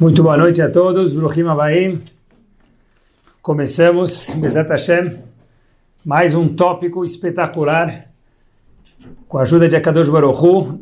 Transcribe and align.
Muito 0.00 0.22
boa 0.22 0.36
noite 0.36 0.62
a 0.62 0.70
todos, 0.70 1.12
Bruhim 1.12 1.48
Abaim. 1.48 2.00
Começamos, 3.42 4.30
Bezat 4.30 4.68
Hashem, 4.68 5.18
mais 6.04 6.36
um 6.36 6.46
tópico 6.54 7.04
espetacular, 7.04 8.08
com 9.26 9.38
a 9.38 9.42
ajuda 9.42 9.68
de 9.68 9.74
Akadosh 9.74 10.08
Baruch. 10.08 10.78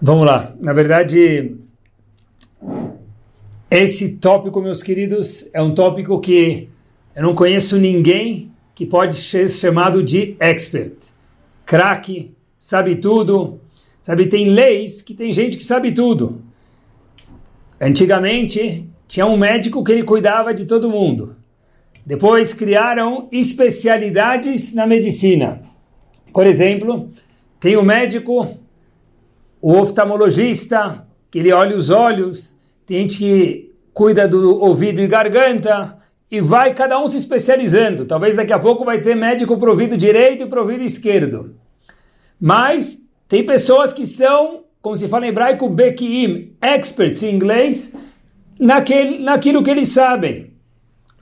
Vamos 0.00 0.24
lá, 0.24 0.54
na 0.58 0.72
verdade, 0.72 1.54
esse 3.70 4.16
tópico, 4.16 4.62
meus 4.62 4.82
queridos, 4.82 5.50
é 5.52 5.60
um 5.60 5.74
tópico 5.74 6.18
que 6.20 6.70
eu 7.14 7.22
não 7.22 7.34
conheço 7.34 7.76
ninguém 7.76 8.50
que 8.74 8.86
pode 8.86 9.14
ser 9.14 9.50
chamado 9.50 10.02
de 10.02 10.34
expert, 10.40 10.96
craque, 11.66 12.34
sabe 12.58 12.96
tudo, 12.96 13.60
sabe, 14.00 14.28
tem 14.28 14.48
leis 14.48 15.02
que 15.02 15.12
tem 15.12 15.30
gente 15.30 15.58
que 15.58 15.64
sabe 15.64 15.92
tudo. 15.92 16.47
Antigamente, 17.80 18.88
tinha 19.06 19.26
um 19.26 19.36
médico 19.36 19.82
que 19.84 19.92
ele 19.92 20.02
cuidava 20.02 20.52
de 20.52 20.66
todo 20.66 20.90
mundo. 20.90 21.36
Depois 22.04 22.52
criaram 22.52 23.28
especialidades 23.30 24.74
na 24.74 24.86
medicina. 24.86 25.62
Por 26.32 26.46
exemplo, 26.46 27.10
tem 27.60 27.76
o 27.76 27.84
médico, 27.84 28.58
o 29.60 29.72
oftalmologista, 29.72 31.06
que 31.30 31.38
ele 31.38 31.52
olha 31.52 31.76
os 31.76 31.90
olhos, 31.90 32.56
tem 32.86 33.00
gente 33.00 33.18
que 33.18 33.74
cuida 33.92 34.26
do 34.26 34.60
ouvido 34.60 35.00
e 35.00 35.06
garganta, 35.06 35.98
e 36.30 36.40
vai 36.40 36.74
cada 36.74 36.98
um 37.02 37.08
se 37.08 37.16
especializando. 37.16 38.06
Talvez 38.06 38.36
daqui 38.36 38.52
a 38.52 38.58
pouco 38.58 38.84
vai 38.84 39.00
ter 39.00 39.14
médico 39.14 39.56
para 39.58 39.70
ouvido 39.70 39.96
direito 39.96 40.44
e 40.44 40.46
para 40.46 40.60
ouvido 40.60 40.82
esquerdo. 40.82 41.56
Mas 42.40 43.08
tem 43.26 43.44
pessoas 43.44 43.92
que 43.92 44.06
são 44.06 44.64
como 44.80 44.96
se 44.96 45.08
fala 45.08 45.26
em 45.26 45.30
hebraico, 45.30 45.68
bekiim, 45.68 46.52
experts 46.60 47.22
em 47.22 47.34
inglês, 47.34 47.96
naquele, 48.58 49.18
naquilo 49.18 49.62
que 49.62 49.70
eles 49.70 49.88
sabem, 49.88 50.52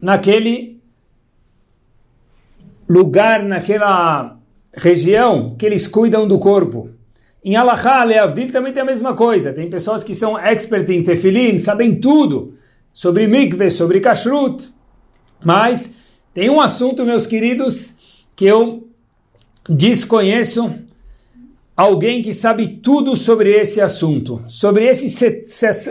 naquele 0.01 0.81
lugar, 2.89 3.43
naquela 3.43 4.39
região 4.73 5.55
que 5.59 5.67
eles 5.67 5.87
cuidam 5.87 6.29
do 6.29 6.39
corpo. 6.39 6.91
Em 7.43 7.57
Alahá, 7.57 8.03
Leavdil 8.05 8.51
também 8.51 8.73
tem 8.73 8.83
a 8.83 8.87
mesma 8.87 9.15
coisa. 9.15 9.53
Tem 9.53 9.71
pessoas 9.71 10.03
que 10.03 10.15
são 10.15 10.39
experts 10.39 10.95
em 10.95 11.03
tefilin, 11.03 11.59
sabem 11.59 12.01
tudo 12.01 12.55
sobre 12.93 13.27
mikveh, 13.27 13.71
sobre 13.71 14.01
kashrut. 14.01 14.69
Mas 15.45 15.97
tem 16.35 16.51
um 16.51 16.61
assunto, 16.61 17.05
meus 17.05 17.27
queridos, 17.27 18.27
que 18.35 18.47
eu 18.47 18.89
desconheço 19.69 20.86
alguém 21.77 22.23
que 22.23 22.33
sabe 22.33 22.67
tudo 22.69 23.15
sobre 23.15 23.53
esse 23.53 23.81
assunto, 23.81 24.43
sobre 24.49 24.87
esse, 24.87 25.43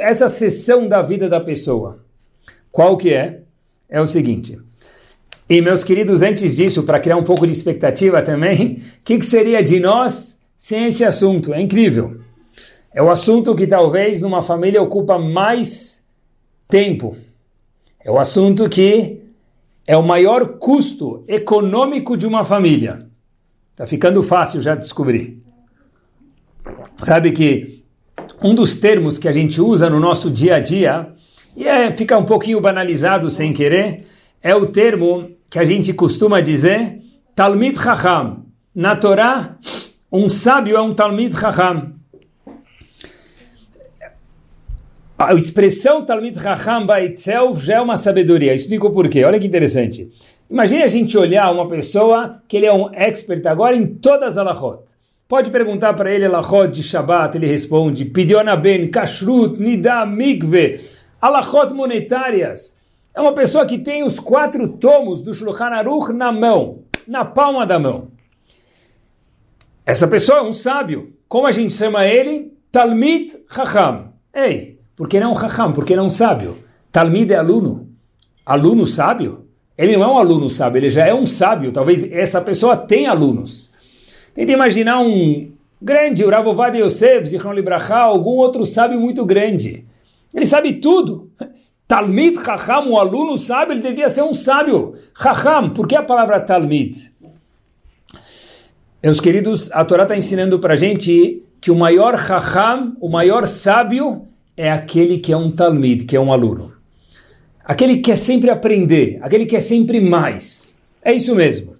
essa 0.01 0.27
sessão 0.27 0.87
da 0.87 1.01
vida 1.01 1.29
da 1.29 1.39
pessoa. 1.39 1.99
Qual 2.71 2.97
que 2.97 3.13
é? 3.13 3.41
É 3.87 4.01
o 4.01 4.07
seguinte. 4.07 4.57
E 5.47 5.61
meus 5.61 5.83
queridos, 5.83 6.23
antes 6.23 6.55
disso, 6.55 6.83
para 6.83 6.99
criar 6.99 7.17
um 7.17 7.23
pouco 7.23 7.45
de 7.45 7.53
expectativa 7.53 8.21
também, 8.23 8.81
o 8.99 9.03
que, 9.05 9.19
que 9.19 9.25
seria 9.25 9.63
de 9.63 9.79
nós 9.79 10.41
sem 10.57 10.87
esse 10.87 11.05
assunto? 11.05 11.53
É 11.53 11.61
incrível. 11.61 12.19
É 12.91 13.03
o 13.03 13.11
assunto 13.11 13.53
que 13.53 13.67
talvez 13.67 14.21
numa 14.21 14.41
família 14.41 14.81
ocupa 14.81 15.19
mais 15.19 16.03
tempo. 16.67 17.15
É 18.03 18.09
o 18.09 18.17
assunto 18.17 18.67
que 18.67 19.21
é 19.85 19.95
o 19.95 20.01
maior 20.01 20.57
custo 20.57 21.23
econômico 21.27 22.17
de 22.17 22.25
uma 22.25 22.43
família. 22.43 23.07
Tá 23.75 23.85
ficando 23.85 24.23
fácil 24.23 24.61
já 24.61 24.73
descobrir. 24.73 25.44
Sabe 27.03 27.31
que 27.31 27.83
um 28.41 28.55
dos 28.55 28.75
termos 28.75 29.17
que 29.17 29.27
a 29.27 29.31
gente 29.31 29.61
usa 29.61 29.89
no 29.89 29.99
nosso 29.99 30.29
dia 30.29 30.55
a 30.55 30.59
dia, 30.59 31.09
e 31.55 31.67
é, 31.67 31.91
fica 31.91 32.17
um 32.17 32.25
pouquinho 32.25 32.59
banalizado 32.59 33.29
sem 33.29 33.53
querer, 33.53 34.05
é 34.41 34.55
o 34.55 34.67
termo 34.67 35.29
que 35.49 35.59
a 35.59 35.65
gente 35.65 35.93
costuma 35.93 36.41
dizer 36.41 36.99
Talmid 37.35 37.77
Chacham. 37.77 38.45
Na 38.73 38.95
Torá, 38.95 39.57
um 40.11 40.27
sábio 40.29 40.75
é 40.75 40.81
um 40.81 40.93
Talmid 40.93 41.37
Chacham. 41.37 41.93
A 45.17 45.33
expressão 45.33 46.05
Talmid 46.05 46.37
Chacham 46.39 46.85
by 46.85 47.05
itself 47.05 47.65
já 47.65 47.75
é 47.75 47.81
uma 47.81 47.95
sabedoria. 47.95 48.53
Explico 48.53 48.91
por 48.91 49.07
quê. 49.07 49.23
Olha 49.23 49.39
que 49.39 49.47
interessante. 49.47 50.09
Imagine 50.49 50.83
a 50.83 50.87
gente 50.87 51.17
olhar 51.17 51.51
uma 51.51 51.67
pessoa 51.67 52.41
que 52.47 52.57
ele 52.57 52.65
é 52.65 52.73
um 52.73 52.93
expert 52.93 53.45
agora 53.47 53.75
em 53.75 53.87
todas 53.87 54.37
as 54.37 54.37
alahot. 54.37 54.94
Pode 55.27 55.49
perguntar 55.49 55.93
para 55.93 56.13
ele 56.13 56.25
alachot 56.25 56.67
de 56.67 56.83
Shabbat, 56.83 57.35
ele 57.35 57.47
responde, 57.47 58.05
Pidiona 58.05 58.55
ben, 58.55 58.91
kashrut, 58.91 59.59
nida, 59.59 60.05
mikve, 60.05 60.79
alachot 61.19 61.73
monetárias. 61.73 62.77
É 63.11 63.19
uma 63.19 63.33
pessoa 63.33 63.65
que 63.65 63.79
tem 63.79 64.03
os 64.03 64.19
quatro 64.19 64.67
tomos 64.77 65.23
do 65.23 65.33
Shulchan 65.33 65.65
Aruch 65.65 66.13
na 66.13 66.31
mão, 66.31 66.83
na 67.07 67.25
palma 67.25 67.65
da 67.65 67.79
mão. 67.79 68.09
Essa 69.83 70.07
pessoa 70.07 70.39
é 70.39 70.41
um 70.43 70.53
sábio. 70.53 71.13
Como 71.27 71.47
a 71.47 71.51
gente 71.51 71.73
chama 71.73 72.05
ele? 72.05 72.53
Talmid 72.71 73.35
Chacham. 73.49 74.13
Ei, 74.33 74.79
por 74.95 75.07
que 75.07 75.19
não 75.19 75.35
Chacham? 75.35 75.73
Por 75.73 75.85
que 75.85 75.95
não 75.95 76.09
sábio? 76.09 76.57
Talmid 76.91 77.31
é 77.31 77.37
aluno. 77.37 77.89
Aluno 78.45 78.85
sábio? 78.85 79.47
Ele 79.77 79.97
não 79.97 80.03
é 80.03 80.07
um 80.07 80.17
aluno 80.17 80.49
sábio, 80.49 80.79
ele 80.79 80.89
já 80.89 81.05
é 81.05 81.13
um 81.13 81.25
sábio. 81.25 81.71
Talvez 81.71 82.03
essa 82.11 82.41
pessoa 82.41 82.77
tenha 82.77 83.09
alunos. 83.09 83.73
Tenta 84.35 84.51
imaginar 84.51 84.99
um 84.99 85.49
grande, 85.81 86.25
o 86.25 86.75
Yosef, 86.75 87.25
Zichron 87.25 87.53
Libraha, 87.53 87.99
algum 87.99 88.31
outro 88.31 88.65
sábio 88.65 88.99
muito 88.99 89.25
grande. 89.25 89.85
Ele 90.33 90.45
sabe 90.45 90.73
tudo. 90.73 91.31
Talmid 91.87 92.43
Chacham, 92.43 92.89
o 92.89 92.99
aluno 92.99 93.37
sábio, 93.37 93.71
ele 93.71 93.81
devia 93.81 94.09
ser 94.09 94.23
um 94.23 94.33
sábio. 94.33 94.95
Chacham, 95.17 95.69
por 95.69 95.87
que 95.87 95.95
a 95.95 96.03
palavra 96.03 96.41
Talmid? 96.41 97.13
Meus 99.01 99.21
queridos, 99.21 99.71
a 99.71 99.85
Torá 99.85 100.03
está 100.03 100.17
ensinando 100.17 100.59
para 100.59 100.73
a 100.73 100.77
gente 100.77 101.41
que 101.61 101.71
o 101.71 101.75
maior 101.75 102.17
Chacham, 102.17 102.97
o 102.99 103.07
maior 103.07 103.47
sábio, 103.47 104.27
é 104.57 104.69
aquele 104.69 105.17
que 105.17 105.31
é 105.31 105.37
um 105.37 105.49
Talmid, 105.49 106.03
que 106.03 106.15
é 106.17 106.19
um 106.19 106.33
aluno. 106.33 106.73
Aquele 107.63 107.95
que 107.95 108.01
quer 108.01 108.17
sempre 108.17 108.49
aprender, 108.49 109.17
aquele 109.21 109.45
que 109.45 109.51
quer 109.51 109.61
sempre 109.61 110.01
mais. 110.01 110.77
É 111.01 111.13
isso 111.13 111.33
mesmo 111.33 111.74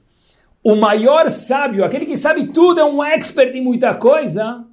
o 0.66 0.76
maior 0.76 1.30
sábio, 1.30 1.86
aquele 1.86 2.08
que 2.08 2.18
sabe 2.18 2.48
tudo, 2.48 2.80
é 2.80 2.84
um 2.84 3.04
expert 3.04 3.56
em 3.56 3.62
muita 3.62 3.94
coisa, 3.94 4.66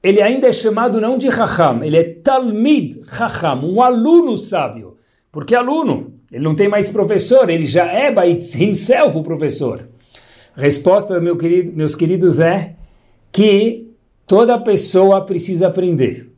ele 0.00 0.22
ainda 0.22 0.46
é 0.46 0.52
chamado 0.52 1.00
não 1.00 1.18
de 1.18 1.32
Chacham, 1.32 1.82
ele 1.82 1.96
é 1.96 2.04
Talmid 2.04 3.02
Chacham, 3.04 3.64
um 3.64 3.82
aluno 3.82 4.38
sábio. 4.38 4.96
Porque 5.32 5.56
aluno, 5.56 6.14
ele 6.30 6.44
não 6.44 6.54
tem 6.54 6.68
mais 6.68 6.92
professor, 6.92 7.50
ele 7.50 7.66
já 7.66 7.86
é 7.86 8.08
by 8.08 8.38
himself 8.56 9.18
o 9.18 9.24
professor. 9.24 9.88
Resposta, 10.54 11.20
meu 11.20 11.36
querido, 11.36 11.72
meus 11.76 11.96
queridos, 11.96 12.38
é 12.38 12.76
que 13.32 13.90
toda 14.28 14.56
pessoa 14.60 15.24
precisa 15.24 15.66
aprender. 15.66 16.30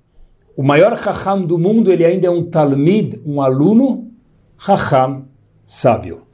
O 0.56 0.62
maior 0.62 0.96
Chacham 0.96 1.44
do 1.44 1.58
mundo, 1.58 1.92
ele 1.92 2.06
ainda 2.06 2.26
é 2.26 2.30
um 2.30 2.42
Talmid, 2.42 3.20
um 3.26 3.42
aluno 3.42 4.10
Chacham 4.58 5.26
sábio. 5.66 6.27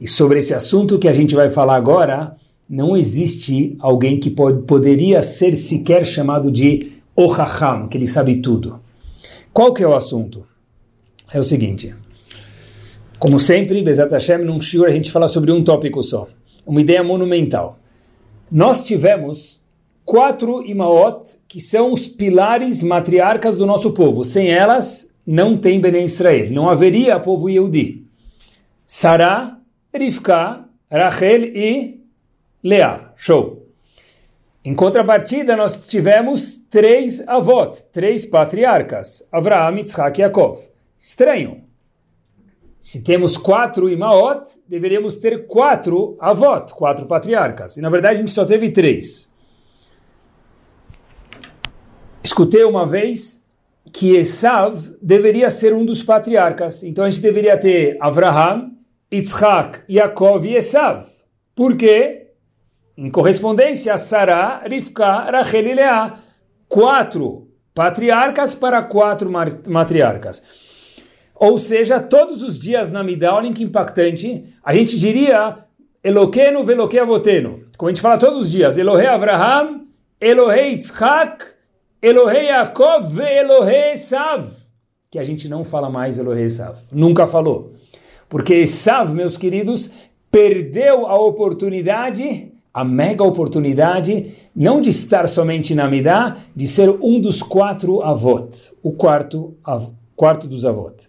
E 0.00 0.06
sobre 0.08 0.38
esse 0.38 0.52
assunto 0.52 0.98
que 0.98 1.08
a 1.08 1.12
gente 1.12 1.34
vai 1.34 1.48
falar 1.48 1.76
agora, 1.76 2.36
não 2.68 2.96
existe 2.96 3.76
alguém 3.78 4.18
que 4.18 4.30
pode, 4.30 4.62
poderia 4.62 5.22
ser 5.22 5.56
sequer 5.56 6.04
chamado 6.04 6.50
de 6.50 6.92
Ohaham, 7.16 7.88
que 7.88 7.96
ele 7.96 8.06
sabe 8.06 8.36
tudo. 8.36 8.80
Qual 9.52 9.72
que 9.72 9.82
é 9.82 9.86
o 9.86 9.94
assunto? 9.94 10.44
É 11.32 11.38
o 11.38 11.44
seguinte. 11.44 11.94
Como 13.18 13.38
sempre, 13.38 13.82
Bezat 13.82 14.10
Hashem, 14.10 14.44
num 14.44 14.60
shiur 14.60 14.86
a 14.86 14.90
gente 14.90 15.10
fala 15.10 15.28
sobre 15.28 15.52
um 15.52 15.62
tópico 15.62 16.02
só. 16.02 16.28
Uma 16.66 16.80
ideia 16.80 17.02
monumental. 17.02 17.78
Nós 18.50 18.82
tivemos 18.82 19.62
quatro 20.04 20.64
imaot, 20.66 21.38
que 21.48 21.60
são 21.60 21.92
os 21.92 22.06
pilares 22.06 22.82
matriarcas 22.82 23.56
do 23.56 23.64
nosso 23.64 23.92
povo. 23.92 24.24
Sem 24.24 24.48
elas, 24.48 25.10
não 25.26 25.56
tem 25.56 25.80
Benen 25.80 26.04
Israel. 26.04 26.50
Não 26.50 26.68
haveria 26.68 27.18
povo 27.18 27.48
Yehudi. 27.48 28.04
Sarah, 28.86 29.58
Rivka, 29.94 30.64
Rachel 30.90 31.44
e 31.44 32.00
Leá. 32.62 33.12
Show. 33.16 33.68
Em 34.64 34.74
contrapartida, 34.74 35.56
nós 35.56 35.76
tivemos 35.86 36.56
três 36.70 37.26
avós, 37.28 37.84
três 37.92 38.24
patriarcas, 38.24 39.28
Avraham, 39.30 39.76
Yitzhak 39.76 40.18
e 40.18 40.22
Yaakov. 40.22 40.58
Estranho. 40.98 41.64
Se 42.80 43.02
temos 43.02 43.36
quatro 43.36 43.88
imaot, 43.88 44.48
deveríamos 44.68 45.16
ter 45.16 45.46
quatro 45.46 46.16
avós, 46.18 46.72
quatro 46.72 47.06
patriarcas. 47.06 47.76
E 47.76 47.80
na 47.80 47.88
verdade 47.88 48.16
a 48.16 48.20
gente 48.20 48.32
só 48.32 48.44
teve 48.44 48.70
três. 48.70 49.32
Escutei 52.22 52.64
uma 52.64 52.86
vez 52.86 53.44
que 53.92 54.16
Esav 54.16 54.96
deveria 55.00 55.48
ser 55.50 55.72
um 55.72 55.84
dos 55.84 56.02
patriarcas. 56.02 56.82
Então 56.82 57.04
a 57.04 57.10
gente 57.10 57.22
deveria 57.22 57.56
ter 57.56 57.96
Avraham, 58.00 58.73
Yitzhak, 59.14 59.82
Yaakov 59.88 60.46
e 60.46 60.56
Esav. 60.56 61.06
Por 61.54 61.76
quê? 61.76 62.28
Em 62.96 63.10
correspondência 63.10 63.94
a 63.94 63.98
Sarah, 63.98 64.62
Rivka, 64.66 65.30
Rachel 65.30 65.66
e 65.68 65.74
Leá. 65.74 66.18
Quatro 66.68 67.48
patriarcas 67.74 68.54
para 68.54 68.82
quatro 68.82 69.30
matriarcas. 69.68 70.42
Ou 71.34 71.58
seja, 71.58 72.00
todos 72.00 72.42
os 72.42 72.58
dias 72.58 72.90
na 72.90 73.02
Midá, 73.02 73.40
que 73.54 73.64
impactante, 73.64 74.44
a 74.64 74.74
gente 74.74 74.98
diria 74.98 75.58
Eloqueno 76.02 76.62
veloque 76.62 76.98
avoteno. 76.98 77.64
Como 77.76 77.88
a 77.88 77.92
gente 77.92 78.00
fala 78.00 78.18
todos 78.18 78.46
os 78.46 78.50
dias, 78.50 78.78
Elohe 78.78 79.06
Avraham, 79.06 79.86
Elohe 80.20 80.72
Yitzhak, 80.72 81.44
Elohe 82.00 82.46
Yaakov 82.46 83.20
Elohe 83.20 83.92
Esav. 83.92 84.48
Que 85.10 85.18
a 85.18 85.24
gente 85.24 85.48
não 85.48 85.64
fala 85.64 85.90
mais 85.90 86.18
Elohe 86.18 86.42
Esav. 86.42 86.78
Nunca 86.92 87.26
falou. 87.26 87.74
Porque 88.34 88.54
Esav, 88.54 89.14
meus 89.14 89.36
queridos, 89.36 89.92
perdeu 90.28 91.06
a 91.06 91.14
oportunidade, 91.14 92.50
a 92.74 92.84
mega 92.84 93.22
oportunidade, 93.22 94.34
não 94.56 94.80
de 94.80 94.90
estar 94.90 95.28
somente 95.28 95.72
na 95.72 95.88
Midá, 95.88 96.38
de 96.52 96.66
ser 96.66 96.90
um 96.90 97.20
dos 97.20 97.44
quatro 97.44 98.02
avot, 98.02 98.72
o 98.82 98.90
quarto, 98.90 99.54
av, 99.62 99.92
quarto 100.16 100.48
dos 100.48 100.66
avot. 100.66 101.08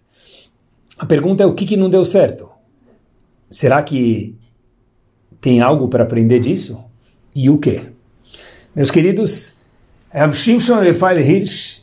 A 0.96 1.04
pergunta 1.04 1.42
é 1.42 1.46
o 1.46 1.52
que, 1.52 1.66
que 1.66 1.76
não 1.76 1.90
deu 1.90 2.04
certo? 2.04 2.48
Será 3.50 3.82
que 3.82 4.36
tem 5.40 5.60
algo 5.60 5.88
para 5.88 6.04
aprender 6.04 6.38
disso? 6.38 6.78
E 7.34 7.50
o 7.50 7.58
que? 7.58 7.80
Meus 8.72 8.92
queridos, 8.92 9.56
Rav 10.10 10.32
Shimshon 10.32 10.78
Refael 10.78 11.18
Hirsch 11.18 11.82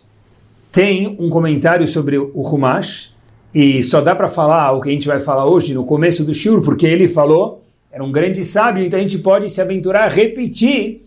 tem 0.72 1.18
um 1.20 1.30
comentário 1.30 1.86
sobre 1.86 2.18
o 2.18 2.32
Humash 2.34 3.13
e 3.54 3.84
só 3.84 4.02
dá 4.02 4.16
para 4.16 4.28
falar 4.28 4.72
o 4.72 4.82
que 4.82 4.90
a 4.90 4.92
gente 4.92 5.08
vai 5.08 5.20
falar 5.20 5.46
hoje 5.46 5.74
no 5.74 5.86
começo 5.86 6.24
do 6.24 6.34
Shur, 6.34 6.62
porque 6.62 6.88
ele 6.88 7.08
falou, 7.08 7.64
era 7.92 8.04
um 8.04 8.12
grande 8.12 8.44
sábio, 8.44 8.84
então 8.84 8.98
a 8.98 9.02
gente 9.02 9.20
pode 9.20 9.50
se 9.50 9.62
aventurar 9.62 10.06
a 10.06 10.10
repetir 10.10 11.06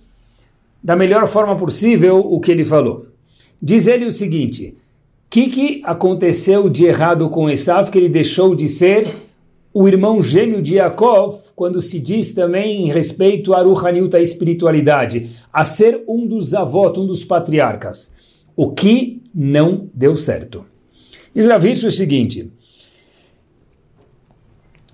da 0.83 0.95
melhor 0.95 1.27
forma 1.27 1.57
possível 1.57 2.19
o 2.19 2.39
que 2.39 2.53
ele 2.53 2.65
falou. 2.65 3.07
Diz 3.61 3.89
ele 3.89 4.05
o 4.05 4.13
seguinte: 4.13 4.77
o 5.27 5.31
que, 5.31 5.49
que 5.49 5.83
aconteceu 5.85 6.69
de 6.69 6.85
errado 6.85 7.29
com 7.29 7.51
Esav 7.51 7.91
que 7.91 7.99
ele 7.99 8.09
deixou 8.09 8.55
de 8.55 8.69
ser 8.69 9.09
o 9.75 9.89
irmão 9.89 10.23
gêmeo 10.23 10.63
de 10.63 10.77
Yaakov, 10.77 11.51
quando 11.57 11.83
se 11.83 11.99
diz 11.99 12.33
também 12.33 12.87
em 12.87 12.91
respeito 12.91 13.53
a 13.53 13.63
Ruhaniut, 13.63 14.17
a 14.17 14.21
espiritualidade, 14.21 15.33
a 15.53 15.65
ser 15.65 16.03
um 16.09 16.27
dos 16.27 16.55
avós, 16.55 16.97
um 16.97 17.07
dos 17.07 17.25
patriarcas. 17.25 18.15
O 18.57 18.71
que 18.71 19.21
não 19.35 19.91
deu 19.93 20.15
certo. 20.17 20.65
Diz 21.37 21.47
Ravitch 21.49 21.85
o 21.85 21.91
seguinte, 21.91 22.51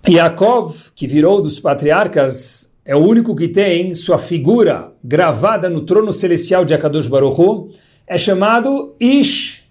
Yaakov, 0.09 0.91
que 0.93 1.07
virou 1.07 1.41
dos 1.41 1.61
patriarcas, 1.61 2.75
é 2.85 2.97
o 2.97 2.99
único 2.99 3.37
que 3.37 3.47
tem 3.47 3.95
sua 3.95 4.19
figura 4.19 4.93
gravada 5.05 5.71
no 5.71 5.87
trono 5.87 6.11
celestial 6.11 6.65
de 6.65 6.75
Akadosh 6.75 7.07
Baruch 7.07 7.41
Hu, 7.41 7.69
é 8.05 8.19
chamado 8.19 8.97
Ish 8.99 9.63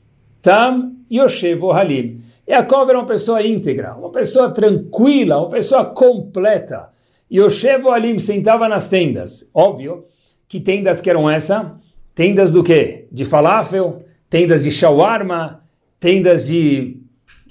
Tam 0.41 0.93
Yoshev 1.11 1.61
Halim. 1.73 2.21
Yaakov 2.49 2.89
era 2.89 2.99
uma 2.99 3.05
pessoa 3.05 3.45
íntegra, 3.45 3.93
uma 3.93 4.09
pessoa 4.09 4.49
tranquila, 4.49 5.39
uma 5.39 5.49
pessoa 5.49 5.83
completa. 5.83 6.87
E 7.29 7.37
Yoshev 7.41 7.89
Alim 7.89 8.17
sentava 8.17 8.69
nas 8.69 8.87
tendas. 8.87 9.51
Óbvio 9.53 10.05
que 10.47 10.61
tendas 10.61 11.01
que 11.01 11.09
eram 11.09 11.29
essa? 11.29 11.77
Tendas 12.15 12.49
do 12.49 12.63
quê? 12.63 13.09
De 13.11 13.25
falafel, 13.25 14.05
tendas 14.29 14.63
de 14.63 14.71
shawarma, 14.71 15.60
tendas 16.01 16.45
de 16.47 16.97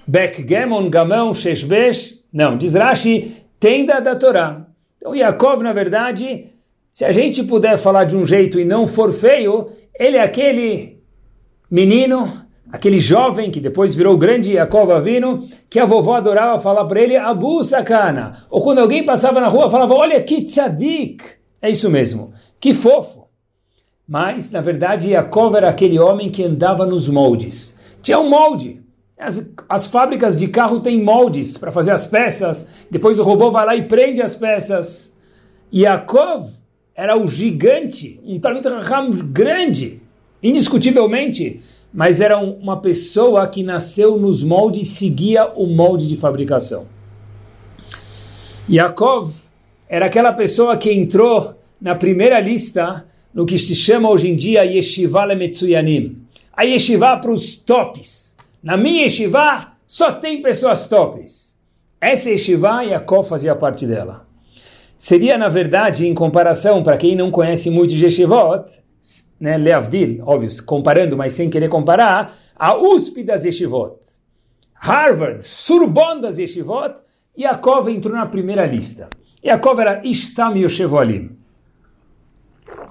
backgammon, 0.06 0.90
gamão, 0.90 1.32
sheshbesh. 1.32 2.18
Não, 2.32 2.58
diz 2.58 2.74
Rashi, 2.74 3.36
tenda 3.60 4.00
da 4.00 4.16
Torá. 4.16 4.66
Então 4.98 5.14
Yaakov, 5.14 5.62
na 5.62 5.72
verdade, 5.72 6.48
se 6.90 7.04
a 7.04 7.12
gente 7.12 7.44
puder 7.44 7.78
falar 7.78 8.04
de 8.04 8.16
um 8.16 8.26
jeito 8.26 8.58
e 8.58 8.64
não 8.64 8.86
for 8.86 9.12
feio, 9.12 9.70
ele 9.98 10.16
é 10.16 10.22
aquele 10.22 10.98
menino 11.70 12.40
aquele 12.72 12.98
jovem 12.98 13.50
que 13.50 13.60
depois 13.60 13.94
virou 13.94 14.14
o 14.14 14.18
grande 14.18 14.52
Yaakov 14.52 14.92
Avino, 14.92 15.44
que 15.68 15.78
a 15.78 15.84
vovó 15.84 16.14
adorava 16.14 16.58
falar 16.60 16.84
para 16.84 17.00
ele, 17.00 17.16
Abu 17.16 17.64
Sakana. 17.64 18.46
Ou 18.48 18.62
quando 18.62 18.78
alguém 18.78 19.04
passava 19.04 19.40
na 19.40 19.48
rua, 19.48 19.68
falava, 19.68 19.94
olha 19.94 20.22
que 20.22 20.42
tzadik. 20.42 21.24
É 21.60 21.68
isso 21.68 21.90
mesmo, 21.90 22.32
que 22.60 22.72
fofo. 22.72 23.28
Mas, 24.06 24.50
na 24.50 24.60
verdade, 24.60 25.10
Yaakov 25.10 25.56
era 25.56 25.68
aquele 25.68 25.98
homem 25.98 26.30
que 26.30 26.44
andava 26.44 26.86
nos 26.86 27.08
moldes. 27.08 27.79
Tinha 28.02 28.18
um 28.18 28.28
molde. 28.28 28.80
As, 29.18 29.52
as 29.68 29.86
fábricas 29.86 30.38
de 30.38 30.48
carro 30.48 30.80
têm 30.80 31.02
moldes 31.02 31.58
para 31.58 31.70
fazer 31.70 31.90
as 31.90 32.06
peças, 32.06 32.66
depois 32.90 33.18
o 33.18 33.22
robô 33.22 33.50
vai 33.50 33.66
lá 33.66 33.76
e 33.76 33.82
prende 33.82 34.22
as 34.22 34.34
peças. 34.34 35.14
Yaakov 35.72 36.50
era 36.94 37.16
o 37.16 37.28
gigante, 37.28 38.18
um 38.24 38.40
Talmud 38.40 38.66
Raham 38.66 39.10
grande, 39.10 40.00
indiscutivelmente, 40.42 41.60
mas 41.92 42.20
era 42.20 42.38
uma 42.38 42.80
pessoa 42.80 43.46
que 43.46 43.62
nasceu 43.62 44.16
nos 44.16 44.42
moldes, 44.42 44.88
seguia 44.88 45.46
o 45.54 45.66
molde 45.66 46.08
de 46.08 46.16
fabricação. 46.16 46.86
Yaakov 48.68 49.32
era 49.88 50.06
aquela 50.06 50.32
pessoa 50.32 50.76
que 50.76 50.92
entrou 50.92 51.54
na 51.80 51.94
primeira 51.94 52.38
lista 52.40 53.04
no 53.34 53.44
que 53.44 53.58
se 53.58 53.74
chama 53.74 54.08
hoje 54.08 54.28
em 54.28 54.36
dia 54.36 54.64
Yeshiva 54.64 55.24
Lemetsuyanim. 55.24 56.29
A 56.60 56.64
Yeshiva 56.64 57.16
para 57.16 57.30
os 57.30 57.56
tops. 57.56 58.36
Na 58.62 58.76
minha 58.76 59.04
Yeshiva 59.04 59.68
só 59.86 60.12
tem 60.12 60.42
pessoas 60.42 60.86
tops. 60.86 61.58
Essa 61.98 62.28
Yeshiva, 62.28 62.82
Yaakov 62.82 63.26
fazia 63.26 63.56
parte 63.56 63.86
dela. 63.86 64.26
Seria, 64.94 65.38
na 65.38 65.48
verdade, 65.48 66.06
em 66.06 66.12
comparação, 66.12 66.82
para 66.82 66.98
quem 66.98 67.16
não 67.16 67.30
conhece 67.30 67.70
muito 67.70 67.94
de 67.94 68.04
Yeshivot, 68.04 68.66
né, 69.40 69.56
Leavdil, 69.56 70.22
óbvio, 70.26 70.50
comparando, 70.66 71.16
mas 71.16 71.32
sem 71.32 71.48
querer 71.48 71.70
comparar, 71.70 72.36
a 72.54 72.76
USP 72.76 73.22
das 73.22 73.46
Yeshivot, 73.46 73.96
Harvard, 74.74 75.42
Sorbonne 75.42 76.20
das 76.20 76.38
Yeshivot, 76.38 76.96
Yaakov 77.38 77.88
entrou 77.88 78.14
na 78.14 78.26
primeira 78.26 78.66
lista. 78.66 79.08
Yaakov 79.42 79.80
era 79.80 80.02
Ishtam 80.04 80.58
Yoshevolim. 80.58 81.38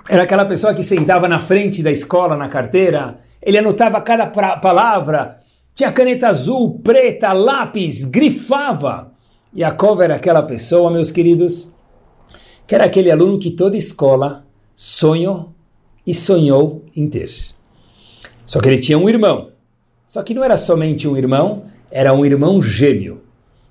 Era 0.10 0.24
aquela 0.24 0.45
pessoa 0.45 0.74
que 0.74 0.81
sentava 0.81 1.27
na 1.27 1.38
frente 1.39 1.83
da 1.83 1.92
escola, 1.92 2.36
na 2.36 2.50
carteira, 2.50 3.28
ele 3.41 3.57
anotava 3.57 4.01
cada 4.01 4.27
palavra, 4.27 5.39
tinha 5.74 5.91
caneta 5.91 6.27
azul, 6.27 6.80
preta, 6.80 7.31
lápis, 7.31 8.03
grifava. 8.06 9.12
Yaakov 9.56 10.01
era 10.01 10.15
aquela 10.15 10.44
pessoa, 10.44 10.91
meus 10.91 11.09
queridos, 11.09 11.74
que 12.68 12.75
era 12.75 12.86
aquele 12.86 13.09
aluno 13.09 13.39
que 13.39 13.51
toda 13.51 13.77
escola 13.77 14.45
sonhou 14.75 15.53
e 16.06 16.13
sonhou 16.13 16.83
em 16.95 17.09
ter. 17.09 17.31
Só 18.45 18.59
que 18.59 18.68
ele 18.68 18.80
tinha 18.80 18.97
um 18.97 19.07
irmão. 19.07 19.51
Só 20.07 20.21
que 20.24 20.33
não 20.33 20.44
era 20.44 20.57
somente 20.57 21.07
um 21.07 21.15
irmão, 21.15 21.65
era 21.92 22.13
um 22.13 22.25
irmão 22.25 22.61
gêmeo, 22.61 23.21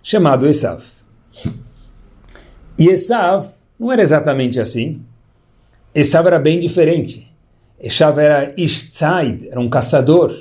chamado 0.02 0.46
Esav. 0.46 0.82
E 2.78 2.88
Esav 2.88 3.46
não 3.78 3.92
era 3.92 4.00
exatamente 4.00 4.60
assim. 4.60 5.02
Esav 5.94 6.26
era 6.26 6.38
bem 6.38 6.58
diferente. 6.60 7.27
Esav 7.80 8.18
era 8.18 8.52
Ishtzaid, 8.56 9.48
era 9.48 9.60
um 9.60 9.68
caçador. 9.68 10.32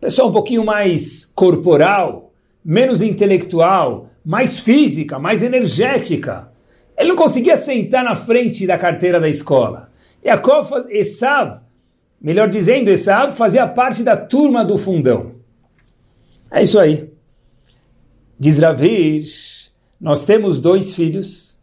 Pessoa 0.00 0.28
um 0.28 0.32
pouquinho 0.32 0.64
mais 0.64 1.26
corporal, 1.26 2.32
menos 2.64 3.02
intelectual, 3.02 4.10
mais 4.24 4.58
física, 4.60 5.18
mais 5.18 5.42
energética. 5.42 6.50
Ele 6.96 7.10
não 7.10 7.16
conseguia 7.16 7.56
sentar 7.56 8.04
na 8.04 8.14
frente 8.14 8.66
da 8.66 8.78
carteira 8.78 9.20
da 9.20 9.28
escola. 9.28 9.90
Yaakov, 10.24 10.86
Esav, 10.88 11.60
melhor 12.20 12.48
dizendo, 12.48 12.90
Esav 12.90 13.32
fazia 13.36 13.66
parte 13.66 14.02
da 14.02 14.16
turma 14.16 14.64
do 14.64 14.78
fundão. 14.78 15.36
É 16.50 16.62
isso 16.62 16.78
aí. 16.78 17.10
Diz 18.38 18.60
Ravir, 18.60 19.24
nós 20.00 20.24
temos 20.24 20.60
dois 20.60 20.94
filhos, 20.94 21.58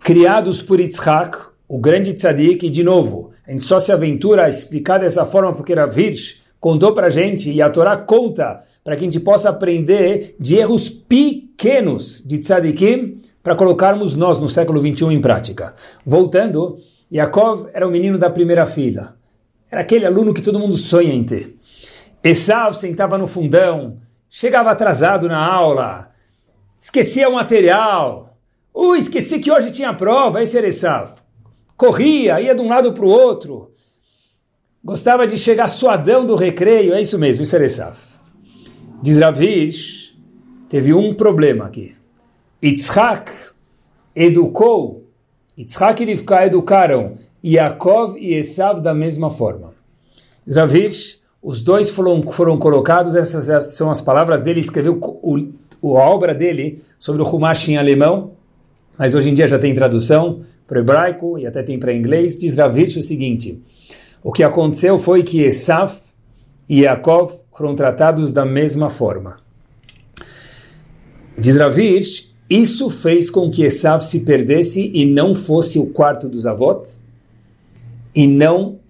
criados 0.00 0.62
por 0.62 0.80
Yitzhak, 0.80 1.36
o 1.68 1.78
grande 1.78 2.14
tzadik, 2.14 2.66
e 2.66 2.70
de 2.70 2.82
novo, 2.82 3.29
a 3.50 3.52
gente 3.52 3.64
só 3.64 3.80
se 3.80 3.90
aventura 3.90 4.44
a 4.44 4.48
explicar 4.48 5.00
dessa 5.00 5.26
forma 5.26 5.52
porque 5.52 5.74
Ravir 5.74 6.14
contou 6.60 6.94
para 6.94 7.08
a 7.08 7.10
gente, 7.10 7.50
e 7.50 7.60
a 7.60 7.68
Torá 7.68 7.96
conta, 7.96 8.62
para 8.84 8.94
que 8.94 9.02
a 9.02 9.04
gente 9.06 9.18
possa 9.18 9.50
aprender 9.50 10.36
de 10.38 10.54
erros 10.54 10.88
pequenos 10.88 12.22
de 12.24 12.38
tzadikim, 12.38 13.20
para 13.42 13.56
colocarmos 13.56 14.14
nós 14.14 14.38
no 14.38 14.48
século 14.48 14.80
21 14.80 15.10
em 15.10 15.20
prática. 15.20 15.74
Voltando, 16.06 16.78
Yaakov 17.12 17.68
era 17.72 17.88
o 17.88 17.90
menino 17.90 18.18
da 18.18 18.30
primeira 18.30 18.66
fila. 18.66 19.16
Era 19.68 19.80
aquele 19.80 20.06
aluno 20.06 20.32
que 20.32 20.42
todo 20.42 20.60
mundo 20.60 20.76
sonha 20.76 21.12
em 21.12 21.24
ter. 21.24 21.56
Esav 22.22 22.72
sentava 22.74 23.18
no 23.18 23.26
fundão, 23.26 23.96
chegava 24.28 24.70
atrasado 24.70 25.26
na 25.26 25.44
aula, 25.44 26.12
esquecia 26.78 27.28
o 27.28 27.32
material. 27.32 28.36
Uh, 28.72 28.94
esqueci 28.94 29.40
que 29.40 29.50
hoje 29.50 29.72
tinha 29.72 29.92
prova, 29.92 30.40
esse 30.40 30.56
era 30.56 30.68
Esav. 30.68 31.19
Corria, 31.80 32.38
ia 32.42 32.54
de 32.54 32.60
um 32.60 32.68
lado 32.68 32.92
para 32.92 33.06
o 33.06 33.08
outro. 33.08 33.72
Gostava 34.84 35.26
de 35.26 35.38
chegar 35.38 35.66
suadão 35.66 36.26
do 36.26 36.34
recreio, 36.34 36.92
é 36.92 37.00
isso 37.00 37.18
mesmo, 37.18 37.42
isso 37.42 37.56
era 37.56 37.64
Esav. 37.64 37.96
Diz 39.00 39.18
Ravish, 39.18 40.14
teve 40.68 40.92
um 40.92 41.14
problema 41.14 41.64
aqui. 41.64 41.96
Yitzhak 42.62 43.32
educou 44.14 45.06
Yitzhak 45.56 46.02
e 46.02 46.04
Rivka 46.04 46.44
educaram 46.44 47.16
Yaakov 47.42 48.18
e 48.18 48.34
Esav 48.34 48.82
da 48.82 48.92
mesma 48.92 49.30
forma. 49.30 49.72
Zravich, 50.46 51.22
os 51.42 51.62
dois 51.62 51.88
foram, 51.88 52.22
foram 52.30 52.58
colocados, 52.58 53.16
essas 53.16 53.72
são 53.72 53.90
as 53.90 54.02
palavras 54.02 54.42
dele, 54.42 54.60
escreveu 54.60 55.00
o, 55.00 55.96
a 55.96 56.10
obra 56.10 56.34
dele 56.34 56.82
sobre 56.98 57.22
o 57.22 57.26
Humash 57.26 57.70
em 57.70 57.78
alemão, 57.78 58.32
mas 59.00 59.14
hoje 59.14 59.30
em 59.30 59.34
dia 59.34 59.48
já 59.48 59.58
tem 59.58 59.72
tradução 59.72 60.42
para 60.68 60.76
o 60.76 60.82
hebraico 60.82 61.38
e 61.38 61.46
até 61.46 61.62
tem 61.62 61.78
para 61.78 61.90
inglês, 61.94 62.38
diz 62.38 62.58
Ravitch 62.58 62.98
o 62.98 63.02
seguinte, 63.02 63.58
o 64.22 64.30
que 64.30 64.42
aconteceu 64.42 64.98
foi 64.98 65.22
que 65.22 65.40
Esaf 65.40 65.98
e 66.68 66.82
Yaakov 66.82 67.32
foram 67.56 67.74
tratados 67.74 68.30
da 68.30 68.44
mesma 68.44 68.90
forma. 68.90 69.38
Diz 71.38 71.56
Ravitch, 71.56 72.26
isso 72.50 72.90
fez 72.90 73.30
com 73.30 73.50
que 73.50 73.62
Esav 73.64 74.02
se 74.04 74.20
perdesse 74.20 74.90
e 74.92 75.06
não 75.06 75.34
fosse 75.34 75.78
o 75.78 75.86
quarto 75.86 76.28
dos 76.28 76.46
avós, 76.46 77.00
e 78.14 78.26
não 78.26 78.80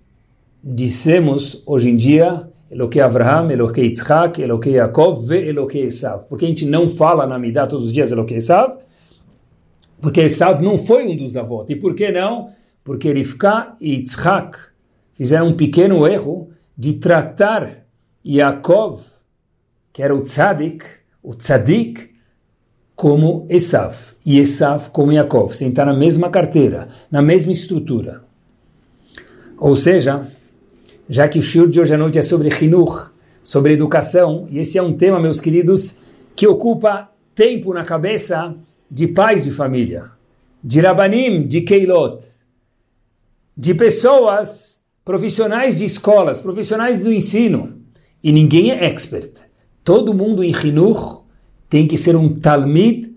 dissemos 0.62 1.62
hoje 1.64 1.88
em 1.88 1.94
dia 1.94 2.48
Eloquei 2.68 3.00
Avraham, 3.00 3.48
Eloquei 3.52 3.84
Yitzhak, 3.84 4.42
Eloquei 4.42 4.72
Yaakov, 4.72 5.24
ve 5.24 5.48
Eloquei 5.48 5.84
Esav. 5.84 6.26
Por 6.26 6.36
que 6.36 6.46
a 6.46 6.48
gente 6.48 6.66
não 6.66 6.88
fala 6.88 7.28
na 7.28 7.38
Midah 7.38 7.68
todos 7.68 7.86
os 7.86 7.92
dias 7.92 8.10
Eloquei 8.10 8.38
Esav? 8.38 8.89
Porque 10.00 10.23
Esav 10.23 10.62
não 10.62 10.78
foi 10.78 11.07
um 11.07 11.16
dos 11.16 11.37
avós. 11.37 11.66
E 11.69 11.76
por 11.76 11.95
que 11.95 12.11
não? 12.11 12.50
Porque 12.83 13.12
Rivka 13.12 13.76
e 13.80 13.97
Yitzhak 13.97 14.57
fizeram 15.12 15.49
um 15.49 15.57
pequeno 15.57 16.07
erro 16.07 16.50
de 16.76 16.95
tratar 16.95 17.85
Yaakov, 18.26 19.02
que 19.92 20.02
era 20.02 20.14
o 20.14 20.21
tzadik, 20.23 20.85
o 21.23 21.35
tzadik, 21.35 22.11
como 22.97 23.47
Esav, 23.49 23.95
e 24.25 24.38
Esav 24.38 24.90
como 24.90 25.12
Yaakov, 25.12 25.54
sentar 25.54 25.87
na 25.87 25.95
mesma 25.95 26.30
carteira, 26.30 26.88
na 27.11 27.23
mesma 27.23 27.52
estrutura. 27.52 28.23
Ou 29.59 29.76
seja, 29.76 30.26
já 31.09 31.28
que 31.28 31.38
o 31.38 31.42
shiur 31.42 31.69
de 31.69 31.80
hoje 31.80 31.95
à 31.95 31.99
noite 31.99 32.19
é 32.19 32.23
sobre 32.23 32.49
Hinur, 32.49 33.11
sobre 33.42 33.73
educação, 33.73 34.47
e 34.50 34.59
esse 34.59 34.78
é 34.78 34.83
um 34.83 34.95
tema, 34.95 35.21
meus 35.21 35.40
queridos, 35.40 35.99
que 36.35 36.47
ocupa 36.47 37.11
tempo 37.35 37.75
na 37.75 37.85
cabeça 37.85 38.54
de 38.90 39.06
pais 39.06 39.44
de 39.44 39.50
família, 39.50 40.11
de 40.62 40.80
Rabanim, 40.80 41.47
de 41.47 41.61
Keilot, 41.61 42.20
de 43.56 43.75
pessoas 43.75 44.82
profissionais 45.04 45.76
de 45.76 45.85
escolas, 45.85 46.40
profissionais 46.40 47.02
do 47.02 47.12
ensino, 47.12 47.80
e 48.23 48.32
ninguém 48.32 48.70
é 48.70 48.85
expert. 48.85 49.32
Todo 49.82 50.14
mundo 50.14 50.44
em 50.44 50.52
Hinur 50.52 51.25
tem 51.68 51.87
que 51.87 51.97
ser 51.97 52.16
um 52.16 52.38
Talmid 52.38 53.12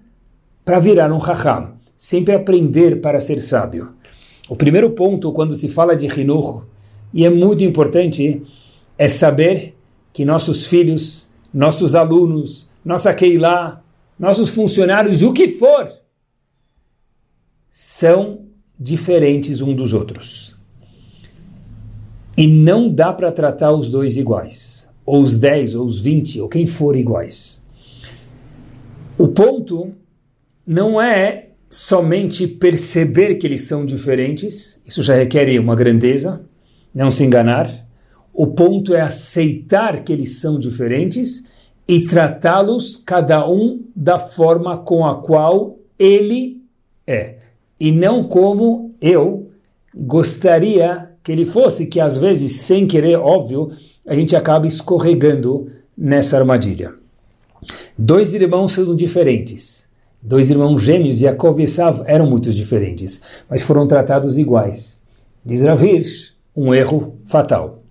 para 0.63 0.79
virar 0.79 1.11
um 1.11 1.17
Raham, 1.17 1.73
sempre 1.95 2.33
aprender 2.33 3.01
para 3.01 3.19
ser 3.19 3.39
sábio. 3.41 3.93
O 4.47 4.55
primeiro 4.55 4.91
ponto, 4.91 5.31
quando 5.33 5.55
se 5.55 5.67
fala 5.67 5.95
de 5.95 6.07
Hinur, 6.07 6.65
e 7.13 7.25
é 7.25 7.29
muito 7.29 7.63
importante, 7.63 8.41
é 8.97 9.07
saber 9.07 9.75
que 10.11 10.23
nossos 10.23 10.65
filhos, 10.65 11.29
nossos 11.53 11.95
alunos, 11.95 12.69
nossa 12.83 13.13
Keilah, 13.13 13.82
nossos 14.23 14.47
funcionários, 14.47 15.21
o 15.21 15.33
que 15.33 15.49
for, 15.49 15.91
são 17.69 18.45
diferentes 18.79 19.61
um 19.61 19.75
dos 19.75 19.93
outros. 19.93 20.57
E 22.37 22.47
não 22.47 22.89
dá 22.89 23.11
para 23.11 23.33
tratar 23.33 23.73
os 23.73 23.89
dois 23.89 24.15
iguais, 24.15 24.89
ou 25.05 25.21
os 25.21 25.35
10, 25.35 25.75
ou 25.75 25.85
os 25.85 25.99
20, 25.99 26.39
ou 26.39 26.47
quem 26.47 26.65
for 26.65 26.95
iguais. 26.95 27.67
O 29.17 29.27
ponto 29.27 29.93
não 30.65 31.01
é 31.01 31.49
somente 31.69 32.47
perceber 32.47 33.35
que 33.35 33.45
eles 33.45 33.63
são 33.63 33.85
diferentes, 33.85 34.81
isso 34.85 35.03
já 35.03 35.15
requer 35.15 35.59
uma 35.59 35.75
grandeza, 35.75 36.45
não 36.95 37.11
se 37.11 37.25
enganar. 37.25 37.85
O 38.33 38.47
ponto 38.47 38.93
é 38.93 39.01
aceitar 39.01 40.01
que 40.01 40.13
eles 40.13 40.39
são 40.39 40.57
diferentes 40.57 41.51
e 41.87 42.05
tratá-los 42.05 42.97
cada 42.97 43.49
um 43.49 43.81
da 43.95 44.17
forma 44.17 44.77
com 44.77 45.05
a 45.05 45.15
qual 45.15 45.77
ele 45.99 46.61
é, 47.05 47.35
e 47.79 47.91
não 47.91 48.23
como 48.23 48.95
eu 49.01 49.49
gostaria 49.93 51.09
que 51.21 51.31
ele 51.31 51.45
fosse, 51.45 51.87
que 51.87 51.99
às 51.99 52.17
vezes, 52.17 52.61
sem 52.61 52.87
querer, 52.87 53.17
óbvio, 53.17 53.71
a 54.05 54.15
gente 54.15 54.35
acaba 54.35 54.67
escorregando 54.67 55.71
nessa 55.97 56.37
armadilha. 56.37 56.93
Dois 57.97 58.33
irmãos 58.33 58.73
são 58.73 58.95
diferentes. 58.95 59.89
Dois 60.21 60.49
irmãos 60.49 60.81
gêmeos, 60.81 61.21
Yaakov 61.21 61.59
e 61.59 61.63
Esav, 61.63 62.01
eram 62.05 62.29
muito 62.29 62.49
diferentes, 62.51 63.21
mas 63.49 63.61
foram 63.61 63.87
tratados 63.87 64.37
iguais. 64.37 65.01
Diz 65.45 65.61
Ravish, 65.61 66.33
um 66.55 66.73
erro 66.73 67.17
fatal. 67.25 67.83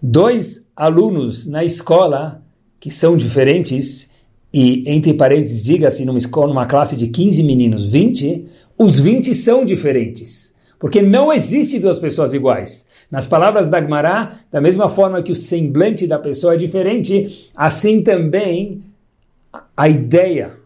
Dois 0.00 0.68
alunos 0.76 1.46
na 1.46 1.64
escola 1.64 2.41
que 2.82 2.90
são 2.90 3.16
diferentes, 3.16 4.10
e 4.52 4.82
entre 4.92 5.14
parênteses, 5.14 5.62
diga-se 5.62 6.04
numa 6.04 6.18
escola, 6.18 6.48
numa 6.48 6.66
classe 6.66 6.96
de 6.96 7.06
15 7.06 7.40
meninos, 7.44 7.86
20, 7.86 8.44
os 8.76 8.98
20 8.98 9.32
são 9.36 9.64
diferentes. 9.64 10.52
Porque 10.80 11.00
não 11.00 11.32
existe 11.32 11.78
duas 11.78 12.00
pessoas 12.00 12.34
iguais. 12.34 12.88
Nas 13.08 13.24
palavras 13.24 13.68
da 13.68 13.78
Agmará, 13.78 14.40
da 14.50 14.60
mesma 14.60 14.88
forma 14.88 15.22
que 15.22 15.30
o 15.30 15.36
semblante 15.36 16.08
da 16.08 16.18
pessoa 16.18 16.54
é 16.54 16.56
diferente, 16.56 17.52
assim 17.54 18.02
também 18.02 18.82
a 19.76 19.88
ideia 19.88 20.56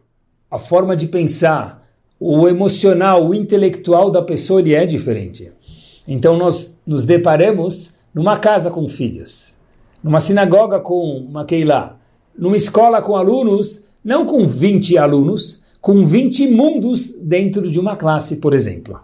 a 0.51 0.57
forma 0.57 0.97
de 0.97 1.09
pensar, 1.09 1.87
o 2.19 2.49
emocional, 2.49 3.27
o 3.27 3.35
intelectual 3.35 4.11
da 4.11 4.23
pessoa 4.23 4.61
ele 4.61 4.75
é 4.75 4.87
diferente. 4.87 5.53
Então 6.09 6.35
nós 6.35 6.81
nos 6.87 7.05
deparamos 7.05 7.95
numa 8.15 8.39
casa 8.39 8.71
com 8.71 8.89
filhos, 8.89 9.59
numa 10.03 10.19
sinagoga 10.19 10.81
com 10.81 11.19
uma 11.19 11.45
Keilah, 11.45 11.97
numa 12.39 12.57
escola 12.57 13.01
com 13.03 13.17
alunos, 13.17 13.85
não 14.05 14.27
com 14.27 14.47
20 14.47 14.99
alunos, 14.99 15.63
com 15.81 16.05
20 16.05 16.49
mundos 16.49 17.13
dentro 17.21 17.71
de 17.71 17.79
uma 17.79 17.97
classe, 17.97 18.37
por 18.37 18.53
exemplo. 18.53 19.01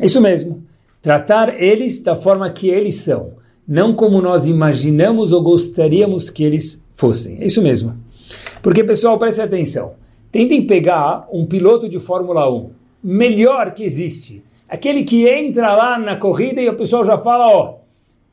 É 0.00 0.06
isso 0.06 0.20
mesmo. 0.20 0.62
Tratar 1.02 1.62
eles 1.62 2.02
da 2.02 2.16
forma 2.16 2.50
que 2.50 2.68
eles 2.68 2.96
são, 2.96 3.34
não 3.66 3.94
como 3.94 4.20
nós 4.20 4.46
imaginamos 4.46 5.32
ou 5.32 5.42
gostaríamos 5.42 6.30
que 6.30 6.44
eles 6.44 6.86
fossem. 6.94 7.38
É 7.40 7.46
isso 7.46 7.62
mesmo. 7.62 7.96
Porque, 8.62 8.82
pessoal, 8.82 9.18
preste 9.18 9.40
atenção. 9.40 9.94
Tentem 10.32 10.66
pegar 10.66 11.28
um 11.32 11.46
piloto 11.46 11.88
de 11.88 11.98
Fórmula 11.98 12.50
1, 12.50 12.70
melhor 13.02 13.72
que 13.72 13.84
existe. 13.84 14.42
Aquele 14.68 15.04
que 15.04 15.28
entra 15.28 15.74
lá 15.76 15.98
na 15.98 16.16
corrida 16.16 16.60
e 16.60 16.68
o 16.68 16.74
pessoal 16.74 17.04
já 17.04 17.16
fala, 17.16 17.46
ó, 17.48 17.76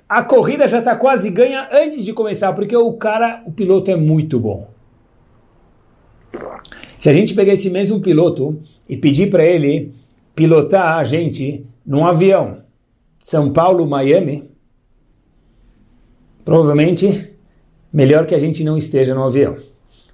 a 0.08 0.24
corrida 0.24 0.68
já 0.68 0.80
está 0.80 0.96
quase 0.96 1.30
ganha 1.30 1.68
antes 1.72 2.04
de 2.04 2.14
começar, 2.14 2.54
porque 2.54 2.76
o 2.76 2.94
cara, 2.94 3.42
o 3.46 3.52
piloto 3.52 3.90
é 3.90 3.96
muito 3.96 4.40
bom. 4.40 4.70
Se 7.00 7.10
a 7.10 7.14
gente 7.14 7.34
pegar 7.34 7.54
esse 7.54 7.70
mesmo 7.70 8.00
piloto 8.00 8.62
e 8.88 8.96
pedir 8.96 9.30
para 9.30 9.46
ele 9.46 9.94
pilotar 10.36 10.98
a 10.98 11.04
gente 11.04 11.66
num 11.86 12.06
avião, 12.06 12.64
São 13.20 13.52
Paulo, 13.52 13.86
Miami, 13.88 14.50
provavelmente 16.46 17.36
melhor 17.92 18.26
que 18.26 18.34
a 18.34 18.40
gente 18.40 18.64
não 18.64 18.78
esteja 18.78 19.14
no 19.14 19.24
avião. 19.24 19.58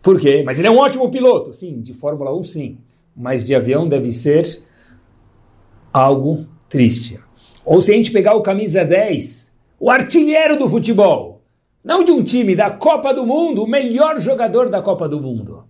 Por 0.02 0.20
quê? 0.20 0.44
Mas 0.46 0.60
ele 0.60 0.68
é 0.68 0.72
um 0.72 0.78
ótimo 0.78 1.10
piloto. 1.10 1.54
Sim, 1.54 1.82
de 1.82 1.94
Fórmula 1.94 2.36
1, 2.36 2.44
sim. 2.44 2.78
Mas 3.16 3.44
de 3.44 3.54
avião 3.54 3.88
deve 3.88 4.12
ser 4.12 4.64
algo 5.92 6.46
triste. 6.68 7.20
Ou 7.66 7.82
se 7.82 7.92
a 7.92 7.96
gente 7.96 8.12
pegar 8.12 8.36
o 8.36 8.42
camisa 8.42 8.84
10, 8.84 9.49
o 9.80 9.90
artilheiro 9.90 10.58
do 10.58 10.68
futebol, 10.68 11.44
não 11.84 12.04
de 12.04 12.12
um 12.12 12.24
time, 12.24 12.56
da 12.56 12.70
Copa 12.70 13.14
do 13.14 13.26
Mundo, 13.26 13.64
o 13.64 13.68
melhor 13.68 14.20
jogador 14.20 14.70
da 14.70 14.82
Copa 14.82 15.08
do 15.08 15.22
Mundo, 15.22 15.64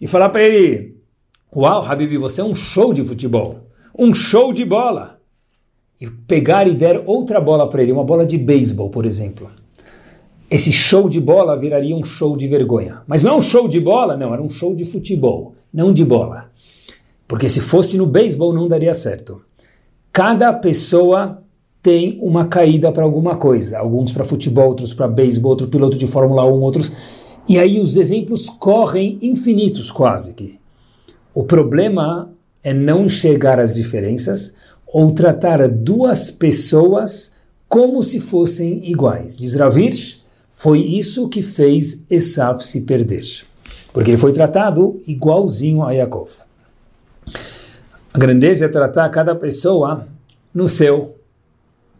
e 0.00 0.06
falar 0.06 0.28
para 0.28 0.42
ele: 0.42 0.96
Uau, 1.54 1.82
Habib, 1.82 2.16
você 2.18 2.40
é 2.40 2.44
um 2.44 2.54
show 2.54 2.92
de 2.92 3.02
futebol, 3.02 3.68
um 3.98 4.14
show 4.14 4.52
de 4.52 4.64
bola. 4.64 5.20
E 6.00 6.10
pegar 6.10 6.66
e 6.66 6.74
der 6.74 7.02
outra 7.06 7.40
bola 7.40 7.68
para 7.68 7.82
ele, 7.82 7.92
uma 7.92 8.04
bola 8.04 8.26
de 8.26 8.36
beisebol, 8.36 8.90
por 8.90 9.06
exemplo 9.06 9.48
esse 10.54 10.72
show 10.72 11.08
de 11.08 11.20
bola 11.20 11.58
viraria 11.58 11.96
um 11.96 12.04
show 12.04 12.36
de 12.36 12.46
vergonha. 12.46 13.02
Mas 13.06 13.22
não 13.22 13.32
é 13.32 13.36
um 13.36 13.40
show 13.40 13.66
de 13.66 13.80
bola, 13.80 14.16
não, 14.16 14.32
era 14.32 14.42
um 14.42 14.48
show 14.48 14.74
de 14.74 14.84
futebol, 14.84 15.54
não 15.72 15.92
de 15.92 16.04
bola. 16.04 16.50
Porque 17.26 17.48
se 17.48 17.60
fosse 17.60 17.96
no 17.96 18.06
beisebol 18.06 18.52
não 18.52 18.68
daria 18.68 18.94
certo. 18.94 19.42
Cada 20.12 20.52
pessoa 20.52 21.42
tem 21.84 22.18
uma 22.22 22.46
caída 22.46 22.90
para 22.90 23.04
alguma 23.04 23.36
coisa. 23.36 23.78
Alguns 23.78 24.10
para 24.10 24.24
futebol, 24.24 24.68
outros 24.68 24.94
para 24.94 25.06
beisebol, 25.06 25.50
outro 25.50 25.68
piloto 25.68 25.98
de 25.98 26.06
Fórmula 26.06 26.42
1, 26.46 26.60
outros. 26.62 26.90
E 27.46 27.58
aí 27.58 27.78
os 27.78 27.98
exemplos 27.98 28.48
correm 28.48 29.18
infinitos 29.20 29.90
quase 29.90 30.32
que. 30.32 30.58
O 31.34 31.44
problema 31.44 32.32
é 32.62 32.72
não 32.72 33.04
enxergar 33.04 33.60
as 33.60 33.74
diferenças 33.74 34.54
ou 34.86 35.12
tratar 35.12 35.68
duas 35.68 36.30
pessoas 36.30 37.34
como 37.68 38.02
se 38.02 38.18
fossem 38.18 38.88
iguais. 38.88 39.36
Diz 39.36 39.54
Ravirsh, 39.54 40.22
foi 40.52 40.78
isso 40.78 41.28
que 41.28 41.42
fez 41.42 42.06
Esav 42.08 42.60
se 42.60 42.80
perder. 42.86 43.26
Porque 43.92 44.10
ele 44.10 44.16
foi 44.16 44.32
tratado 44.32 45.02
igualzinho 45.06 45.82
a 45.82 45.92
Yaakov. 45.92 46.30
A 48.14 48.18
grandeza 48.18 48.64
é 48.64 48.68
tratar 48.68 49.06
cada 49.10 49.34
pessoa 49.34 50.08
no 50.54 50.66
seu 50.66 51.16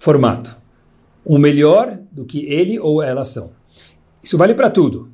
formato. 0.05 0.55
o 1.25 1.39
melhor 1.39 1.99
do 2.13 2.27
que 2.27 2.45
ele 2.45 2.79
ou 2.79 3.03
ela 3.03 3.25
são. 3.25 3.53
Isso 4.23 4.37
vale 4.37 4.53
para 4.53 4.69
tudo. 4.69 5.09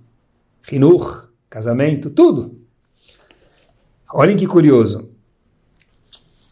Rinur, 0.63 1.29
casamento, 1.49 2.11
tudo. 2.11 2.59
Olhem 4.13 4.35
que 4.35 4.49
curioso. 4.49 5.09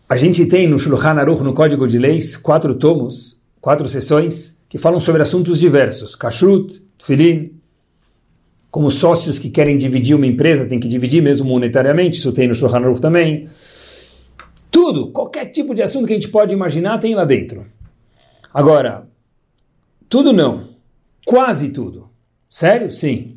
A 0.08 0.16
gente 0.16 0.46
tem 0.46 0.68
no 0.68 0.78
Shulchan 0.78 1.18
Aruch, 1.18 1.42
no 1.42 1.52
Código 1.52 1.88
de 1.88 1.98
Leis, 1.98 2.36
quatro 2.36 2.76
tomos, 2.76 3.40
quatro 3.60 3.88
sessões, 3.88 4.62
que 4.68 4.78
falam 4.78 5.00
sobre 5.00 5.20
assuntos 5.20 5.58
diversos. 5.58 6.14
Kashrut, 6.14 6.80
Tfilin, 6.96 7.58
como 8.70 8.88
sócios 8.88 9.40
que 9.40 9.50
querem 9.50 9.76
dividir 9.76 10.14
uma 10.14 10.26
empresa, 10.26 10.64
tem 10.64 10.78
que 10.78 10.86
dividir 10.86 11.20
mesmo 11.20 11.48
monetariamente, 11.48 12.18
isso 12.18 12.32
tem 12.32 12.46
no 12.46 12.54
Shulchan 12.54 12.78
Aruch 12.78 13.00
também. 13.00 13.48
Tudo, 14.70 15.10
qualquer 15.10 15.46
tipo 15.46 15.74
de 15.74 15.82
assunto 15.82 16.06
que 16.06 16.12
a 16.12 16.16
gente 16.16 16.28
pode 16.28 16.54
imaginar 16.54 16.98
tem 16.98 17.16
lá 17.16 17.24
dentro. 17.24 17.66
Agora, 18.52 19.08
tudo 20.08 20.32
não, 20.32 20.68
quase 21.26 21.68
tudo. 21.70 22.08
Sério? 22.48 22.90
Sim. 22.90 23.36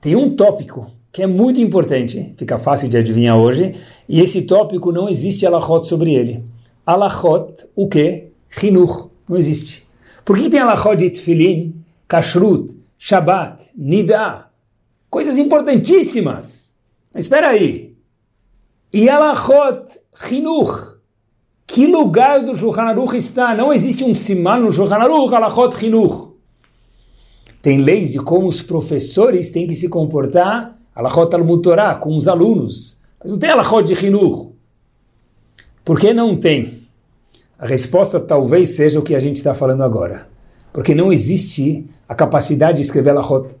Tem 0.00 0.16
um 0.16 0.34
tópico 0.34 0.90
que 1.12 1.22
é 1.22 1.26
muito 1.26 1.60
importante, 1.60 2.34
fica 2.36 2.58
fácil 2.58 2.88
de 2.88 2.96
adivinhar 2.96 3.36
hoje, 3.36 3.74
e 4.08 4.20
esse 4.20 4.42
tópico 4.42 4.92
não 4.92 5.08
existe 5.08 5.46
alachot 5.46 5.86
sobre 5.86 6.14
ele. 6.14 6.44
Alachot, 6.86 7.66
o 7.74 7.88
que? 7.88 8.28
Hinur, 8.62 9.10
não 9.28 9.36
existe. 9.36 9.88
Por 10.24 10.36
que 10.36 10.48
tem 10.48 10.60
alachot 10.60 10.96
de 10.96 11.10
tefilin, 11.10 11.74
kashrut, 12.08 12.76
shabbat, 12.98 13.70
nida? 13.76 14.46
Coisas 15.08 15.38
importantíssimas. 15.38 16.74
Mas 17.12 17.24
espera 17.24 17.48
aí. 17.48 17.94
E 18.92 19.08
alachot, 19.08 19.98
hinur? 20.30 20.89
Que 21.72 21.86
lugar 21.86 22.44
do 22.44 22.56
Shulchan 22.56 22.82
Aruch 22.82 23.16
está? 23.16 23.54
Não 23.54 23.72
existe 23.72 24.02
um 24.02 24.12
siman 24.12 24.58
no 24.58 24.72
Shulchan 24.72 24.96
Aruch, 24.96 25.32
alachot, 25.32 25.86
hinur. 25.86 26.34
Tem 27.62 27.78
leis 27.78 28.10
de 28.10 28.18
como 28.18 28.48
os 28.48 28.60
professores 28.60 29.50
têm 29.50 29.68
que 29.68 29.76
se 29.76 29.88
comportar 29.88 30.76
Alachot 30.92 31.32
al-Mutorá, 31.32 31.94
com 31.94 32.16
os 32.16 32.26
alunos. 32.26 33.00
Mas 33.22 33.30
não 33.30 33.38
tem 33.38 33.50
Alachot 33.50 33.84
de 33.84 34.06
Hinur. 34.06 34.52
Por 35.84 36.00
que 36.00 36.12
não 36.12 36.36
tem? 36.36 36.82
A 37.56 37.66
resposta 37.66 38.18
talvez 38.18 38.70
seja 38.70 38.98
o 38.98 39.02
que 39.02 39.14
a 39.14 39.20
gente 39.20 39.36
está 39.36 39.54
falando 39.54 39.84
agora. 39.84 40.28
Porque 40.72 40.92
não 40.92 41.12
existe 41.12 41.86
a 42.08 42.14
capacidade 42.14 42.78
de 42.78 42.82
escrever 42.82 43.10
Alachot 43.10 43.54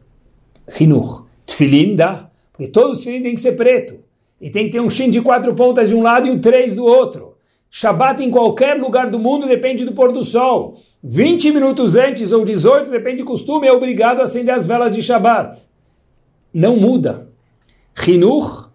Hinur. 0.80 1.26
Tfilin 1.46 1.94
dá, 1.94 2.28
porque 2.52 2.66
todos 2.66 2.98
os 2.98 3.04
tefilin 3.04 3.22
têm 3.22 3.34
que 3.34 3.40
ser 3.40 3.52
preto. 3.52 3.98
E 4.40 4.50
tem 4.50 4.66
que 4.66 4.72
ter 4.72 4.80
um 4.80 4.90
shin 4.90 5.10
de 5.10 5.20
quatro 5.20 5.54
pontas 5.54 5.88
de 5.88 5.94
um 5.94 6.02
lado 6.02 6.26
e 6.26 6.30
um 6.30 6.40
três 6.40 6.74
do 6.74 6.84
outro. 6.84 7.29
Shabat 7.70 8.20
em 8.20 8.30
qualquer 8.30 8.76
lugar 8.76 9.08
do 9.08 9.18
mundo 9.20 9.46
depende 9.46 9.84
do 9.84 9.92
pôr 9.92 10.10
do 10.10 10.24
sol. 10.24 10.76
20 11.04 11.52
minutos 11.52 11.94
antes 11.94 12.32
ou 12.32 12.44
18, 12.44 12.90
depende 12.90 13.18
do 13.18 13.24
costume, 13.24 13.68
é 13.68 13.72
obrigado 13.72 14.20
a 14.20 14.24
acender 14.24 14.52
as 14.52 14.66
velas 14.66 14.94
de 14.94 15.00
Shabat. 15.00 15.56
Não 16.52 16.76
muda. 16.76 17.28
Hinur 18.06 18.70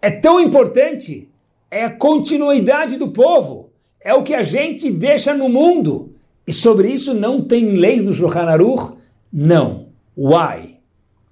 é 0.00 0.10
tão 0.10 0.40
importante, 0.40 1.30
é 1.70 1.84
a 1.84 1.90
continuidade 1.90 2.96
do 2.96 3.08
povo, 3.08 3.70
é 4.00 4.14
o 4.14 4.22
que 4.22 4.34
a 4.34 4.42
gente 4.42 4.90
deixa 4.90 5.34
no 5.34 5.48
mundo. 5.50 6.14
E 6.46 6.52
sobre 6.52 6.88
isso 6.88 7.12
não 7.12 7.42
tem 7.42 7.74
leis 7.74 8.04
do 8.04 8.14
Shulchan 8.14 8.46
Aruch? 8.46 8.94
Não. 9.30 9.88
Why? 10.16 10.78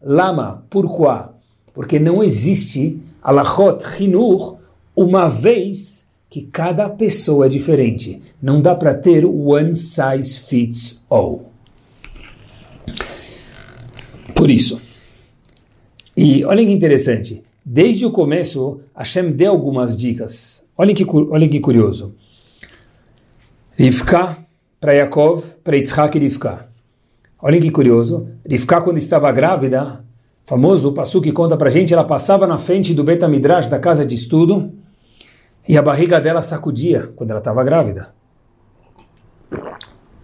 Lama? 0.02 0.66
Pourquoi? 0.68 1.30
Porque 1.72 1.98
não 1.98 2.22
existe 2.22 3.00
alachot 3.22 3.82
hinur 3.98 4.58
uma 4.94 5.28
vez 5.28 6.09
que 6.30 6.42
cada 6.42 6.88
pessoa 6.88 7.46
é 7.46 7.48
diferente. 7.48 8.22
Não 8.40 8.62
dá 8.62 8.74
para 8.74 8.94
ter 8.94 9.26
one 9.26 9.74
size 9.74 10.38
fits 10.38 11.04
all. 11.10 11.50
Por 14.34 14.50
isso, 14.50 14.80
e 16.16 16.44
olhem 16.44 16.66
que 16.66 16.72
interessante, 16.72 17.42
desde 17.64 18.06
o 18.06 18.10
começo, 18.10 18.80
Hashem 18.94 19.32
deu 19.32 19.52
algumas 19.52 19.96
dicas. 19.96 20.66
Olhem 20.76 20.94
que, 20.94 21.04
olhem 21.04 21.48
que 21.48 21.60
curioso. 21.60 22.14
Rivka 23.76 24.36
para 24.80 24.92
Yaakov, 24.92 25.56
para 25.64 25.76
Yitzhak 25.76 26.16
e 26.16 26.20
Rivka. 26.20 26.68
Olhem 27.40 27.60
que 27.60 27.70
curioso. 27.70 28.28
Rivka, 28.46 28.80
quando 28.80 28.96
estava 28.98 29.30
grávida, 29.32 30.04
famoso, 30.44 30.90
o 30.90 30.92
Passu 30.92 31.20
que 31.20 31.32
conta 31.32 31.56
para 31.56 31.70
gente, 31.70 31.92
ela 31.92 32.04
passava 32.04 32.46
na 32.46 32.58
frente 32.58 32.92
do 32.92 33.04
Beta 33.04 33.28
Midrash, 33.28 33.68
da 33.68 33.78
casa 33.78 34.04
de 34.04 34.14
estudo, 34.14 34.72
e 35.70 35.78
a 35.78 35.82
barriga 35.82 36.20
dela 36.20 36.42
sacudia 36.42 37.12
quando 37.14 37.30
ela 37.30 37.38
estava 37.38 37.62
grávida. 37.62 38.12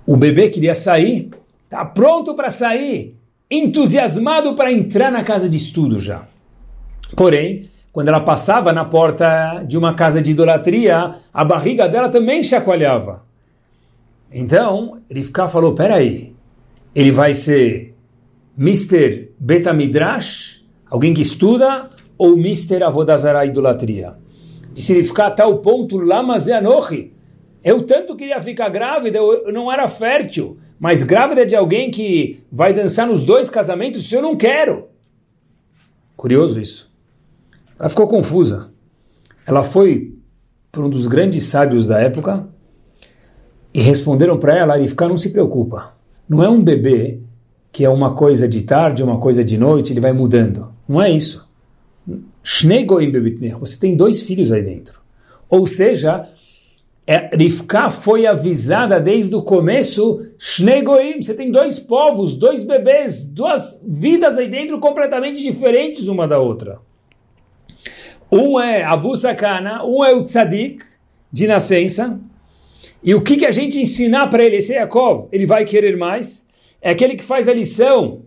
O 0.05 0.17
bebê 0.17 0.49
queria 0.49 0.75
sair, 0.75 1.31
está 1.63 1.85
pronto 1.85 2.35
para 2.35 2.51
sair 2.51 3.17
entusiasmado 3.49 4.57
para 4.57 4.73
entrar 4.73 5.13
na 5.13 5.23
casa 5.23 5.49
de 5.49 5.57
estudo 5.57 6.01
já. 6.01 6.27
Porém, 7.15 7.71
quando 7.93 8.09
ela 8.09 8.19
passava 8.19 8.73
na 8.73 8.85
porta 8.85 9.63
de 9.65 9.79
uma 9.79 9.95
casa 9.95 10.21
de 10.21 10.33
idolatria, 10.33 11.15
a 11.33 11.45
barriga 11.45 11.89
dela 11.89 12.09
também 12.09 12.43
chacoalhava. 12.43 13.25
Então, 14.33 14.99
Rivka 15.09 15.47
falou, 15.47 15.75
peraí, 15.75 16.35
ele 16.93 17.13
vai 17.13 17.35
ser 17.35 17.95
Mr. 18.59 19.31
Betamidrash, 19.39 20.67
alguém 20.91 21.15
que 21.15 21.23
estuda, 21.23 21.89
ou 22.19 22.37
Mr. 22.37 22.83
Avodazara 22.83 23.47
idolatria? 23.47 24.26
Disse 24.77 24.93
Rivka, 24.93 25.25
até 25.25 25.43
o 25.43 25.57
ponto, 25.57 25.97
Lamazeanochi, 25.97 27.11
eu 27.65 27.83
tanto 27.85 28.15
queria 28.15 28.39
ficar 28.43 28.69
grávida, 28.69 29.17
eu 29.17 29.51
não 29.51 29.73
era 29.73 29.89
fértil, 29.89 30.59
mas 30.79 31.03
grávida 31.03 31.47
de 31.47 31.57
alguém 31.57 31.91
que 31.91 32.45
vai 32.53 32.75
dançar 32.75 33.07
nos 33.07 33.25
dois 33.25 33.49
casamentos, 33.49 34.05
isso 34.05 34.15
eu 34.15 34.21
não 34.21 34.37
quero. 34.37 34.89
Curioso 36.15 36.61
isso. 36.61 36.93
Ela 37.81 37.89
ficou 37.89 38.07
confusa. 38.07 38.71
Ela 39.47 39.63
foi 39.63 40.15
para 40.71 40.85
um 40.85 40.91
dos 40.91 41.07
grandes 41.07 41.45
sábios 41.45 41.89
da 41.89 41.99
época 41.99 42.47
e 43.73 43.81
responderam 43.81 44.39
para 44.39 44.55
ela, 44.55 44.75
Arifka, 44.75 45.09
não 45.09 45.17
se 45.17 45.31
preocupa. 45.31 45.95
Não 46.29 46.43
é 46.43 46.51
um 46.51 46.63
bebê 46.63 47.23
que 47.73 47.83
é 47.83 47.89
uma 47.89 48.15
coisa 48.15 48.47
de 48.47 48.63
tarde, 48.63 49.03
uma 49.03 49.19
coisa 49.19 49.43
de 49.43 49.57
noite, 49.57 49.95
ele 49.95 50.01
vai 50.01 50.13
mudando. 50.13 50.69
Não 50.87 51.01
é 51.01 51.11
isso. 51.11 51.46
Você 53.59 53.77
tem 53.77 53.97
dois 53.97 54.23
filhos 54.23 54.53
aí 54.53 54.63
dentro. 54.63 55.01
Ou 55.51 55.67
seja, 55.67 56.29
é, 57.05 57.37
Rivka 57.37 57.91
foi 57.91 58.25
avisada 58.25 59.01
desde 59.01 59.35
o 59.35 59.43
começo, 59.43 60.25
Shnegoim, 60.39 61.21
você 61.21 61.35
tem 61.35 61.51
dois 61.51 61.81
povos, 61.81 62.37
dois 62.37 62.63
bebês, 62.63 63.27
duas 63.27 63.83
vidas 63.85 64.39
aí 64.39 64.49
dentro 64.49 64.79
completamente 64.79 65.43
diferentes 65.43 66.07
uma 66.07 66.29
da 66.29 66.39
outra. 66.39 66.79
Um 68.31 68.61
é 68.61 68.85
Abu 68.85 69.17
Sakana, 69.17 69.85
um 69.85 70.05
é 70.05 70.15
o 70.15 70.23
Tzadik, 70.23 70.85
de 71.33 71.49
nascença, 71.49 72.21
e 73.03 73.13
o 73.13 73.23
que, 73.23 73.37
que 73.37 73.47
a 73.47 73.51
gente 73.51 73.81
ensinar 73.81 74.29
para 74.29 74.45
ele, 74.45 74.57
esse 74.57 74.73
é 74.73 74.79
Yaakov, 74.79 75.29
ele 75.33 75.47
vai 75.47 75.65
querer 75.65 75.97
mais, 75.97 76.47
é 76.81 76.91
aquele 76.91 77.17
que 77.17 77.25
faz 77.25 77.49
a 77.49 77.55
lição, 77.55 78.23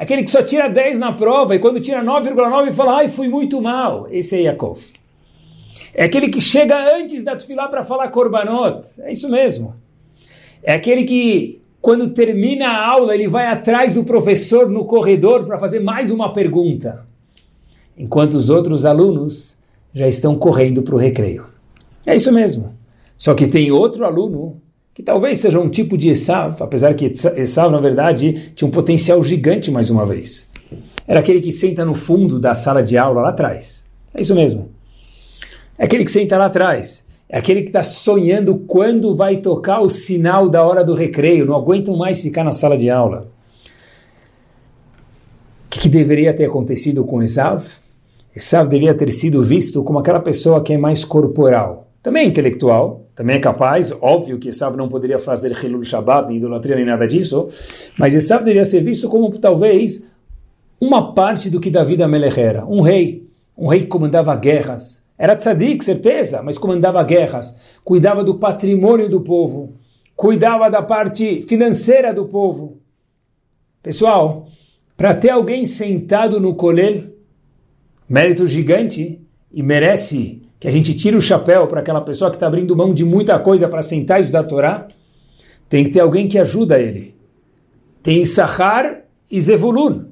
aquele 0.00 0.22
que 0.22 0.30
só 0.30 0.42
tira 0.42 0.66
10 0.66 0.98
na 0.98 1.12
prova, 1.12 1.54
e 1.54 1.58
quando 1.58 1.78
tira 1.78 2.02
9,9 2.02 2.72
fala, 2.72 2.96
ai, 2.96 3.08
fui 3.10 3.28
muito 3.28 3.60
mal, 3.60 4.08
esse 4.10 4.34
é 4.34 4.42
Yaakov. 4.44 4.80
É 5.92 6.04
aquele 6.04 6.30
que 6.30 6.40
chega 6.40 6.96
antes 6.96 7.22
da 7.22 7.36
tefilá 7.36 7.68
para 7.68 7.82
falar 7.82 8.08
korbanot. 8.08 8.82
É 9.00 9.12
isso 9.12 9.28
mesmo. 9.28 9.74
É 10.62 10.72
aquele 10.72 11.04
que, 11.04 11.60
quando 11.82 12.08
termina 12.14 12.68
a 12.68 12.86
aula, 12.86 13.14
ele 13.14 13.28
vai 13.28 13.46
atrás 13.46 13.92
do 13.92 14.02
professor 14.02 14.70
no 14.70 14.86
corredor 14.86 15.44
para 15.44 15.58
fazer 15.58 15.80
mais 15.80 16.10
uma 16.10 16.32
pergunta. 16.32 17.04
Enquanto 17.94 18.34
os 18.34 18.48
outros 18.48 18.86
alunos 18.86 19.58
já 19.92 20.08
estão 20.08 20.34
correndo 20.34 20.82
para 20.82 20.94
o 20.94 20.98
recreio. 20.98 21.44
É 22.06 22.14
isso 22.14 22.32
mesmo. 22.32 22.74
Só 23.18 23.34
que 23.34 23.46
tem 23.46 23.70
outro 23.70 24.06
aluno 24.06 24.62
que 24.94 25.02
talvez 25.02 25.38
seja 25.38 25.58
um 25.58 25.68
tipo 25.68 25.96
de 25.96 26.08
Esav, 26.08 26.62
apesar 26.62 26.94
que 26.94 27.06
Esav, 27.36 27.70
na 27.70 27.80
verdade, 27.80 28.52
tinha 28.54 28.66
um 28.68 28.72
potencial 28.72 29.22
gigante 29.22 29.70
mais 29.70 29.90
uma 29.90 30.04
vez. 30.04 30.50
Era 31.06 31.20
aquele 31.20 31.40
que 31.40 31.52
senta 31.52 31.84
no 31.84 31.94
fundo 31.94 32.38
da 32.38 32.54
sala 32.54 32.82
de 32.82 32.96
aula 32.96 33.22
lá 33.22 33.30
atrás. 33.30 33.86
É 34.14 34.20
isso 34.20 34.34
mesmo. 34.34 34.70
É 35.78 35.84
aquele 35.84 36.04
que 36.04 36.10
senta 36.10 36.36
lá 36.36 36.46
atrás. 36.46 37.06
É 37.28 37.38
aquele 37.38 37.62
que 37.62 37.68
está 37.68 37.82
sonhando 37.82 38.58
quando 38.58 39.14
vai 39.14 39.36
tocar 39.36 39.80
o 39.80 39.88
sinal 39.88 40.48
da 40.48 40.64
hora 40.64 40.84
do 40.84 40.94
recreio. 40.94 41.46
Não 41.46 41.54
aguentam 41.54 41.96
mais 41.96 42.20
ficar 42.20 42.44
na 42.44 42.52
sala 42.52 42.76
de 42.76 42.90
aula. 42.90 43.30
O 45.66 45.70
que, 45.70 45.80
que 45.80 45.88
deveria 45.88 46.34
ter 46.34 46.46
acontecido 46.46 47.04
com 47.04 47.22
Esav? 47.22 47.64
Esav 48.34 48.68
deveria 48.68 48.94
ter 48.94 49.10
sido 49.10 49.42
visto 49.42 49.82
como 49.84 49.98
aquela 49.98 50.20
pessoa 50.20 50.62
que 50.62 50.72
é 50.72 50.78
mais 50.78 51.04
corporal. 51.04 51.88
Também 52.02 52.26
intelectual, 52.26 53.06
também 53.20 53.36
é 53.36 53.38
capaz. 53.38 53.92
Óbvio 54.00 54.38
que 54.38 54.48
Esav 54.48 54.74
não 54.78 54.88
poderia 54.88 55.18
fazer 55.18 55.52
Hilul 55.52 55.84
Shabbat, 55.84 56.26
nem 56.26 56.38
idolatria, 56.38 56.74
nem 56.74 56.86
nada 56.86 57.06
disso. 57.06 57.48
Mas 57.98 58.14
Esav 58.14 58.42
deveria 58.42 58.64
ser 58.64 58.80
visto 58.80 59.10
como 59.10 59.28
talvez 59.38 60.10
uma 60.80 61.12
parte 61.12 61.50
do 61.50 61.60
que 61.60 61.68
Davi 61.68 62.02
Amelech 62.02 62.40
era. 62.40 62.64
Um 62.64 62.80
rei. 62.80 63.28
Um 63.54 63.66
rei 63.66 63.80
que 63.80 63.88
comandava 63.88 64.34
guerras 64.36 65.04
era 65.18 65.36
tzadik, 65.36 65.84
certeza, 65.84 66.42
mas 66.42 66.56
comandava 66.56 67.02
guerras, 67.04 67.60
cuidava 67.84 68.24
do 68.24 68.36
patrimônio 68.36 69.06
do 69.06 69.20
povo, 69.20 69.74
cuidava 70.16 70.70
da 70.70 70.80
parte 70.80 71.42
financeira 71.42 72.14
do 72.14 72.24
povo. 72.24 72.78
Pessoal, 73.82 74.48
para 74.96 75.12
ter 75.12 75.28
alguém 75.28 75.66
sentado 75.66 76.40
no 76.40 76.54
colel, 76.54 77.10
mérito 78.08 78.46
gigante, 78.46 79.20
e 79.52 79.62
merece 79.62 80.39
que 80.60 80.68
a 80.68 80.70
gente 80.70 80.94
tire 80.94 81.16
o 81.16 81.20
chapéu 81.22 81.66
para 81.66 81.80
aquela 81.80 82.02
pessoa 82.02 82.30
que 82.30 82.36
está 82.36 82.46
abrindo 82.46 82.76
mão 82.76 82.92
de 82.92 83.02
muita 83.02 83.38
coisa 83.38 83.66
para 83.66 83.80
sentar 83.80 84.18
e 84.18 84.20
estudar 84.20 84.40
a 84.40 84.44
Torá, 84.44 84.88
tem 85.70 85.82
que 85.82 85.90
ter 85.90 86.00
alguém 86.00 86.28
que 86.28 86.38
ajuda 86.38 86.78
ele. 86.78 87.14
Tem 88.02 88.22
Sahar 88.26 89.04
e 89.30 89.40
Zevulun. 89.40 90.04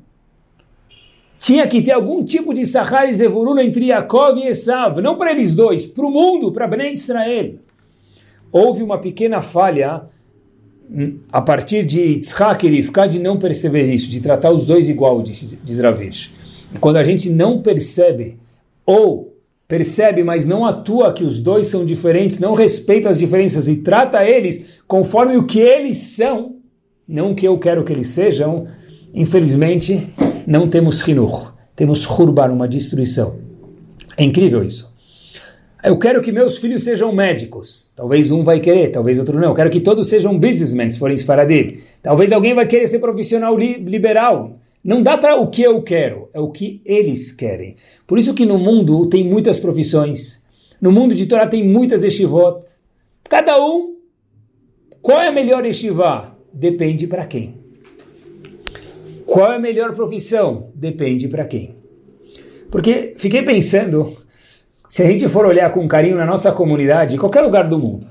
Tinha 1.39 1.67
que 1.67 1.83
ter 1.83 1.93
algum 1.93 2.25
tipo 2.25 2.55
de 2.55 2.65
Sahar 2.65 3.11
e 3.11 3.13
Zevulun 3.13 3.59
entre 3.59 3.87
Yaakov 3.87 4.39
e 4.39 4.47
Esav, 4.47 5.03
não 5.03 5.17
para 5.17 5.33
eles 5.33 5.55
dois, 5.55 5.85
para 5.85 6.07
o 6.07 6.11
mundo, 6.11 6.51
para 6.51 6.67
Bnei 6.67 6.93
Israel. 6.93 7.57
Houve 8.51 8.83
uma 8.83 8.99
pequena 8.99 9.43
falha 9.43 10.03
hum, 10.91 11.19
a 11.31 11.43
partir 11.43 11.85
de 11.85 12.21
Tzchak 12.21 12.67
e 12.67 12.71
Rivka 12.71 13.07
de 13.07 13.19
não 13.19 13.39
perceber 13.39 13.93
isso, 13.93 14.09
de 14.09 14.23
tratar 14.23 14.51
os 14.51 14.65
dois 14.65 14.89
igual, 14.89 15.23
diz 15.23 15.79
Ravish. 15.79 16.33
E 16.75 16.79
quando 16.79 16.97
a 16.97 17.05
gente 17.05 17.29
não 17.29 17.61
percebe, 17.61 18.39
ou 18.87 19.38
percebe, 19.69 20.25
mas 20.25 20.47
não 20.47 20.65
atua 20.65 21.13
que 21.13 21.23
os 21.23 21.43
dois 21.43 21.67
são 21.67 21.85
diferentes, 21.85 22.39
não 22.39 22.55
respeita 22.55 23.11
as 23.11 23.19
diferenças 23.19 23.69
e 23.69 23.77
trata 23.77 24.25
eles 24.25 24.65
conforme 24.87 25.37
o 25.37 25.45
que 25.45 25.61
eles 25.61 25.99
são, 25.99 26.57
não 27.07 27.33
o 27.33 27.35
que 27.35 27.47
eu 27.47 27.59
quero 27.59 27.85
que 27.85 27.93
eles 27.93 28.07
sejam, 28.07 28.67
infelizmente 29.15 30.09
não 30.47 30.67
temos 30.67 31.07
Hinur, 31.07 31.53
temos 31.77 32.09
Hurban, 32.09 32.51
uma 32.51 32.67
destruição. 32.67 33.37
É 34.17 34.25
incrível 34.25 34.65
isso. 34.65 34.89
Eu 35.85 35.97
quero 35.97 36.21
que 36.21 36.33
meus 36.33 36.59
filhos 36.59 36.83
sejam 36.83 37.13
médicos. 37.13 37.93
Talvez 37.95 38.33
um 38.33 38.43
vai 38.43 38.59
querer, 38.59 38.89
talvez 38.89 39.19
outro 39.19 39.39
não. 39.39 39.51
Eu 39.51 39.55
quero 39.55 39.71
que 39.71 39.81
todos 39.81 40.09
sejam 40.09 40.37
businessmen, 40.37 40.91
se 40.91 40.99
forem 40.99 41.17
Sfaradim. 41.17 41.79
Talvez 42.03 42.33
alguém 42.33 42.53
vai 42.53 42.67
querer 42.67 42.87
ser 42.89 42.99
profissional 42.99 43.57
li 43.57 43.79
liberal. 43.79 44.58
Não 44.89 45.03
dá 45.03 45.19
para 45.19 45.37
o 45.37 45.49
que 45.49 45.61
eu 45.61 45.83
quero, 45.83 46.31
é 46.33 46.41
o 46.41 46.51
que 46.51 46.81
eles 46.83 47.31
querem. 47.31 47.77
Por 48.07 48.19
isso 48.19 48.33
que 48.33 48.47
no 48.47 48.57
mundo 48.57 49.07
tem 49.07 49.23
muitas 49.23 49.61
profissões. 49.61 50.47
No 50.81 50.91
mundo 50.91 51.15
de 51.15 51.27
Torá 51.27 51.47
tem 51.47 51.63
muitas 51.63 52.05
yeshivot. 52.05 52.63
Cada 53.29 53.63
um, 53.63 53.97
qual 55.03 55.21
é 55.21 55.29
a 55.29 55.31
melhor 55.31 55.67
yeshivá? 55.67 56.35
Depende 56.51 57.07
para 57.07 57.27
quem. 57.27 57.59
Qual 59.27 59.53
é 59.53 59.57
a 59.57 59.59
melhor 59.59 59.95
profissão? 59.95 60.71
Depende 60.75 61.29
para 61.29 61.45
quem. 61.45 61.75
Porque 62.71 63.13
fiquei 63.19 63.43
pensando, 63.43 64.17
se 64.89 65.03
a 65.03 65.07
gente 65.07 65.29
for 65.29 65.45
olhar 65.45 65.71
com 65.71 65.87
carinho 65.87 66.17
na 66.17 66.25
nossa 66.25 66.51
comunidade, 66.51 67.17
em 67.17 67.19
qualquer 67.19 67.43
lugar 67.43 67.69
do 67.69 67.79
mundo, 67.79 68.07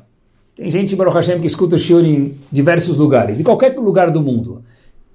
tem 0.56 0.70
gente, 0.70 0.96
Baruch 0.96 1.16
Hashem, 1.16 1.40
que 1.40 1.48
escuta 1.48 1.76
o 1.76 1.80
shiur 1.80 2.06
em 2.06 2.36
diversos 2.52 2.98
lugares, 2.98 3.40
em 3.40 3.44
qualquer 3.44 3.76
lugar 3.76 4.12
do 4.12 4.22
mundo. 4.22 4.64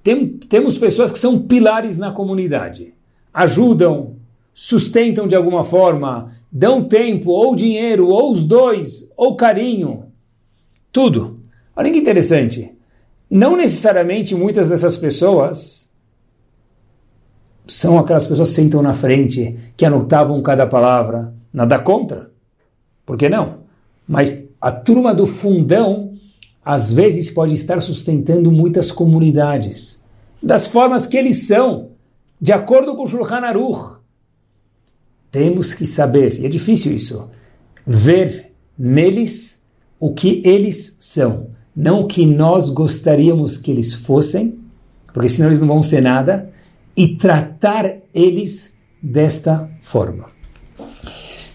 Tem, 0.03 0.27
temos 0.27 0.77
pessoas 0.77 1.13
que 1.13 1.19
são 1.19 1.39
pilares 1.39 1.97
na 1.97 2.11
comunidade, 2.11 2.93
ajudam, 3.33 4.17
sustentam 4.53 5.29
de 5.29 5.37
alguma 5.37 5.63
forma, 5.63 6.33
dão 6.51 6.85
tempo, 6.85 7.31
ou 7.31 7.55
dinheiro, 7.55 8.09
ou 8.09 8.33
os 8.33 8.45
dois, 8.45 9.11
ou 9.17 9.37
carinho, 9.37 10.05
tudo. 10.91 11.41
Olha 11.75 11.91
que 11.91 11.99
interessante. 11.99 12.75
Não 13.31 13.57
necessariamente 13.57 14.35
muitas 14.35 14.69
dessas 14.69 14.97
pessoas 14.97 15.91
são 17.67 17.99
aquelas 17.99 18.27
pessoas 18.27 18.51
que 18.51 18.57
sentam 18.57 18.83
na 18.83 18.93
frente, 18.93 19.59
que 19.77 19.87
anotavam 19.87 20.43
cada 20.43 20.67
palavra. 20.67 21.33
Nada 21.53 21.79
contra. 21.79 22.31
Por 23.07 23.17
que 23.17 23.29
não? 23.29 23.61
Mas 24.07 24.49
a 24.61 24.71
turma 24.71 25.15
do 25.15 25.27
fundão 25.27 26.12
às 26.65 26.93
vezes 26.93 27.31
pode 27.31 27.55
estar 27.55 27.81
sustentando 27.81 28.51
muitas 28.53 28.93
comunidades, 28.93 30.03
das 30.43 30.67
formas 30.67 31.07
que 31.07 31.17
eles 31.17 31.47
são, 31.47 31.91
de 32.41 32.53
acordo 32.53 32.97
com 32.97 33.07
Shulchan 33.07 33.41
Aruch. 33.41 33.97
Temos 35.31 35.75
que 35.75 35.87
saber, 35.87 36.41
e 36.41 36.47
é 36.47 36.49
difícil 36.49 36.93
isso, 36.93 37.31
ver 37.87 38.53
neles 38.79 39.63
o 39.99 40.13
que 40.13 40.43
eles 40.45 40.97
são, 41.01 41.49
não 41.75 42.01
o 42.01 42.07
que 42.07 42.27
nós 42.27 42.69
gostaríamos 42.69 43.57
que 43.57 43.71
eles 43.71 43.95
fossem, 43.95 44.59
porque 45.13 45.29
senão 45.29 45.49
eles 45.49 45.61
não 45.61 45.69
vão 45.69 45.83
ser 45.83 46.01
nada, 46.01 46.51
e 46.97 47.17
tratar 47.17 47.97
eles 48.13 48.77
desta 49.03 49.71
forma. 49.81 50.27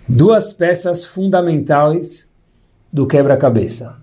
Duas 0.08 0.54
peças 0.54 1.06
fundamentais 1.06 2.30
do 2.92 3.06
quebra-cabeça. 3.06 3.98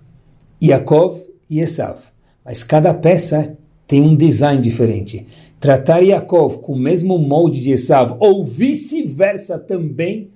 Yaakov 0.61 1.19
e 1.49 1.59
Esav. 1.59 1.99
Mas 2.43 2.63
cada 2.63 2.93
peça 2.93 3.57
tem 3.87 4.01
um 4.01 4.15
design 4.15 4.61
diferente. 4.61 5.27
Tratar 5.59 6.01
Yaakov 6.01 6.59
com 6.59 6.73
o 6.73 6.79
mesmo 6.79 7.17
molde 7.17 7.61
de 7.61 7.71
Esav 7.71 8.17
ou 8.19 8.45
vice-versa 8.45 9.57
também 9.59 10.29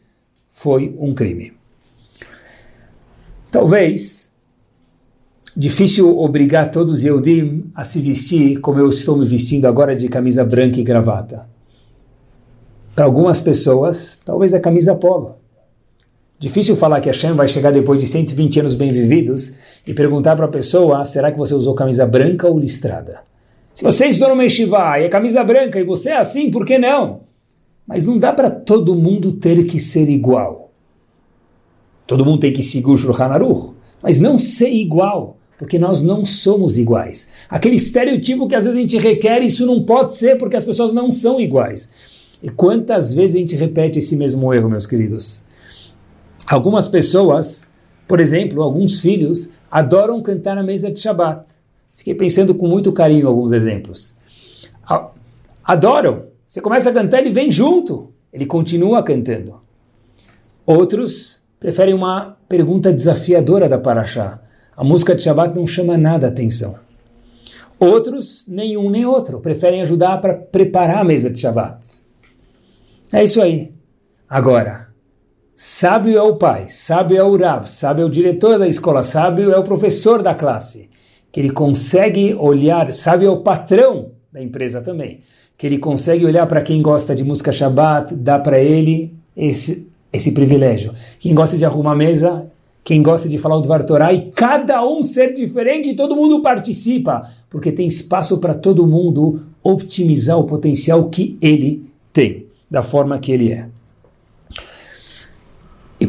foi 0.49 0.95
um 0.99 1.13
crime. 1.13 1.53
Talvez 3.51 4.35
difícil 5.55 6.17
obrigar 6.17 6.71
todos 6.71 6.95
os 6.95 7.03
Yehudim 7.03 7.71
a 7.73 7.83
se 7.83 7.99
vestir 7.99 8.59
como 8.59 8.79
eu 8.79 8.89
estou 8.89 9.17
me 9.17 9.25
vestindo 9.25 9.65
agora 9.65 9.95
de 9.95 10.07
camisa 10.07 10.43
branca 10.43 10.79
e 10.79 10.83
gravata. 10.83 11.49
Para 12.95 13.05
algumas 13.05 13.39
pessoas, 13.39 14.21
talvez 14.23 14.53
a 14.53 14.59
camisa 14.59 14.95
polo. 14.95 15.38
Difícil 16.39 16.77
falar 16.77 17.01
que 17.01 17.09
Hashem 17.09 17.33
vai 17.33 17.49
chegar 17.49 17.69
depois 17.69 17.99
de 17.99 18.07
120 18.07 18.61
anos 18.61 18.73
bem 18.73 18.93
vividos 18.93 19.55
e 19.85 19.93
perguntar 19.93 20.37
para 20.37 20.45
a 20.45 20.49
pessoa, 20.49 21.03
será 21.03 21.33
que 21.33 21.37
você 21.37 21.53
usou 21.53 21.73
camisa 21.73 22.05
branca 22.05 22.47
ou 22.47 22.57
listrada? 22.57 23.19
Se 23.75 23.83
você 23.83 24.05
estudou 24.05 24.33
no 24.33 24.41
Yeshiva 24.41 24.99
e 24.99 25.03
é 25.03 25.09
camisa 25.09 25.43
branca 25.43 25.77
e 25.77 25.83
você 25.83 26.11
é 26.11 26.17
assim, 26.17 26.49
por 26.49 26.65
que 26.65 26.77
não? 26.77 27.23
Mas 27.85 28.07
não 28.07 28.17
dá 28.17 28.31
para 28.31 28.49
todo 28.49 28.95
mundo 28.95 29.33
ter 29.33 29.65
que 29.65 29.81
ser 29.81 30.07
igual. 30.07 30.71
Todo 32.07 32.23
mundo 32.23 32.39
tem 32.39 32.53
que 32.53 32.63
seguir 32.63 32.89
o 32.89 32.95
Shulchan 32.95 33.25
Aruch, 33.25 33.73
mas 34.01 34.17
não 34.17 34.39
ser 34.39 34.69
igual, 34.69 35.37
porque 35.57 35.77
nós 35.77 36.01
não 36.01 36.23
somos 36.23 36.77
iguais. 36.77 37.31
Aquele 37.49 37.75
estereotipo 37.75 38.47
que 38.47 38.55
às 38.55 38.63
vezes 38.63 38.77
a 38.77 38.81
gente 38.81 38.97
requer, 38.97 39.43
isso 39.43 39.65
não 39.65 39.83
pode 39.83 40.15
ser 40.15 40.37
porque 40.37 40.55
as 40.55 40.63
pessoas 40.63 40.93
não 40.93 41.11
são 41.11 41.37
iguais. 41.37 41.89
E 42.41 42.49
quantas 42.49 43.13
vezes 43.13 43.35
a 43.35 43.39
gente 43.39 43.55
repete 43.57 43.99
esse 43.99 44.15
mesmo 44.15 44.53
erro, 44.53 44.69
meus 44.69 44.87
queridos? 44.87 45.48
Algumas 46.49 46.87
pessoas, 46.87 47.69
por 48.07 48.19
exemplo, 48.19 48.63
alguns 48.63 48.99
filhos, 48.99 49.51
adoram 49.69 50.19
cantar 50.19 50.55
na 50.55 50.63
mesa 50.63 50.91
de 50.91 50.99
Shabbat. 50.99 51.45
Fiquei 51.95 52.15
pensando 52.15 52.55
com 52.55 52.67
muito 52.67 52.91
carinho 52.91 53.27
alguns 53.27 53.51
exemplos. 53.51 54.17
Adoram. 55.63 56.25
Você 56.47 56.59
começa 56.59 56.89
a 56.89 56.93
cantar, 56.93 57.19
ele 57.19 57.29
vem 57.29 57.51
junto. 57.51 58.11
Ele 58.33 58.47
continua 58.47 59.03
cantando. 59.03 59.61
Outros 60.65 61.43
preferem 61.59 61.93
uma 61.93 62.37
pergunta 62.47 62.91
desafiadora 62.91 63.69
da 63.69 63.77
Paraxá. 63.77 64.41
A 64.75 64.83
música 64.83 65.13
de 65.13 65.21
Shabbat 65.21 65.55
não 65.55 65.67
chama 65.67 65.97
nada 65.97 66.25
a 66.25 66.29
atenção. 66.29 66.79
Outros, 67.79 68.45
nenhum 68.47 68.89
nem 68.89 69.05
outro, 69.05 69.39
preferem 69.39 69.81
ajudar 69.81 70.19
para 70.19 70.33
preparar 70.33 70.97
a 70.97 71.03
mesa 71.03 71.29
de 71.29 71.39
Shabbat. 71.39 72.01
É 73.13 73.23
isso 73.23 73.39
aí. 73.39 73.71
Agora, 74.27 74.88
Sábio 75.61 76.17
é 76.17 76.21
o 76.21 76.37
pai, 76.37 76.69
sábio 76.69 77.17
é 77.17 77.21
o 77.21 77.35
Rav, 77.35 77.67
sábio 77.67 78.03
é 78.03 78.05
o 78.05 78.09
diretor 78.09 78.57
da 78.57 78.65
escola, 78.65 79.03
sábio 79.03 79.51
é 79.51 79.59
o 79.59 79.61
professor 79.61 80.23
da 80.23 80.33
classe. 80.33 80.89
Que 81.33 81.41
ele 81.41 81.49
consegue 81.49 82.33
olhar, 82.33 82.93
sábio 82.93 83.27
é 83.27 83.29
o 83.29 83.41
patrão 83.41 84.11
da 84.31 84.41
empresa 84.41 84.79
também. 84.79 85.19
Que 85.57 85.67
ele 85.67 85.77
consegue 85.77 86.25
olhar 86.25 86.47
para 86.47 86.61
quem 86.61 86.81
gosta 86.81 87.13
de 87.13 87.25
música 87.25 87.51
Shabbat, 87.51 88.15
dá 88.15 88.39
para 88.39 88.57
ele 88.57 89.13
esse, 89.35 89.91
esse 90.13 90.31
privilégio. 90.31 90.93
Quem 91.19 91.35
gosta 91.35 91.57
de 91.57 91.65
arrumar 91.65 91.93
mesa, 91.93 92.49
quem 92.81 93.03
gosta 93.03 93.27
de 93.27 93.37
falar 93.37 93.57
o 93.57 93.61
Dvar 93.61 93.83
Torah, 93.83 94.13
e 94.13 94.31
cada 94.31 94.81
um 94.87 95.03
ser 95.03 95.33
diferente, 95.33 95.93
todo 95.93 96.15
mundo 96.15 96.41
participa, 96.41 97.29
porque 97.49 97.69
tem 97.69 97.89
espaço 97.89 98.37
para 98.37 98.53
todo 98.53 98.87
mundo 98.87 99.41
optimizar 99.61 100.39
o 100.39 100.45
potencial 100.45 101.09
que 101.09 101.37
ele 101.41 101.85
tem, 102.13 102.45
da 102.71 102.81
forma 102.81 103.19
que 103.19 103.33
ele 103.33 103.51
é. 103.51 103.65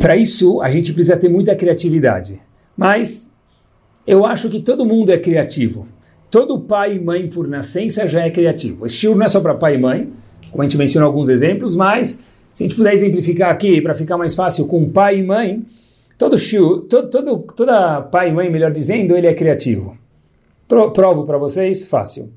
Para 0.01 0.17
isso 0.17 0.63
a 0.63 0.71
gente 0.71 0.95
precisa 0.95 1.15
ter 1.15 1.29
muita 1.29 1.55
criatividade. 1.55 2.41
Mas 2.75 3.35
eu 4.07 4.25
acho 4.25 4.49
que 4.49 4.59
todo 4.59 4.87
mundo 4.87 5.13
é 5.13 5.19
criativo. 5.19 5.87
Todo 6.31 6.59
pai 6.59 6.95
e 6.95 6.99
mãe 6.99 7.29
por 7.29 7.47
nascença 7.47 8.09
já 8.09 8.23
é 8.23 8.31
criativo. 8.31 8.87
Esse 8.87 8.97
shiur 8.97 9.15
não 9.15 9.27
é 9.27 9.29
só 9.29 9.41
para 9.41 9.55
pai 9.55 9.75
e 9.75 9.79
mãe, 9.79 10.11
como 10.51 10.63
a 10.63 10.65
gente 10.65 10.79
mencionou 10.79 11.07
alguns 11.07 11.29
exemplos, 11.29 11.77
mas 11.77 12.25
se 12.55 12.65
a 12.65 12.67
gente 12.67 12.77
puder 12.77 12.95
exemplificar 12.95 13.51
aqui 13.51 13.83
para 13.83 13.93
ficar 13.93 14.17
mais 14.17 14.35
fácil 14.35 14.67
com 14.67 14.89
pai 14.89 15.19
e 15.19 15.23
mãe, 15.23 15.67
todo 16.17 16.39
shiur, 16.39 16.87
todo, 16.89 17.11
todo, 17.11 17.39
toda 17.55 18.01
pai 18.01 18.31
e 18.31 18.33
mãe, 18.33 18.49
melhor 18.49 18.73
dizendo, 18.73 19.15
ele 19.15 19.27
é 19.27 19.35
criativo. 19.35 19.99
Provo 20.67 21.27
para 21.27 21.37
vocês, 21.37 21.85
fácil. 21.85 22.33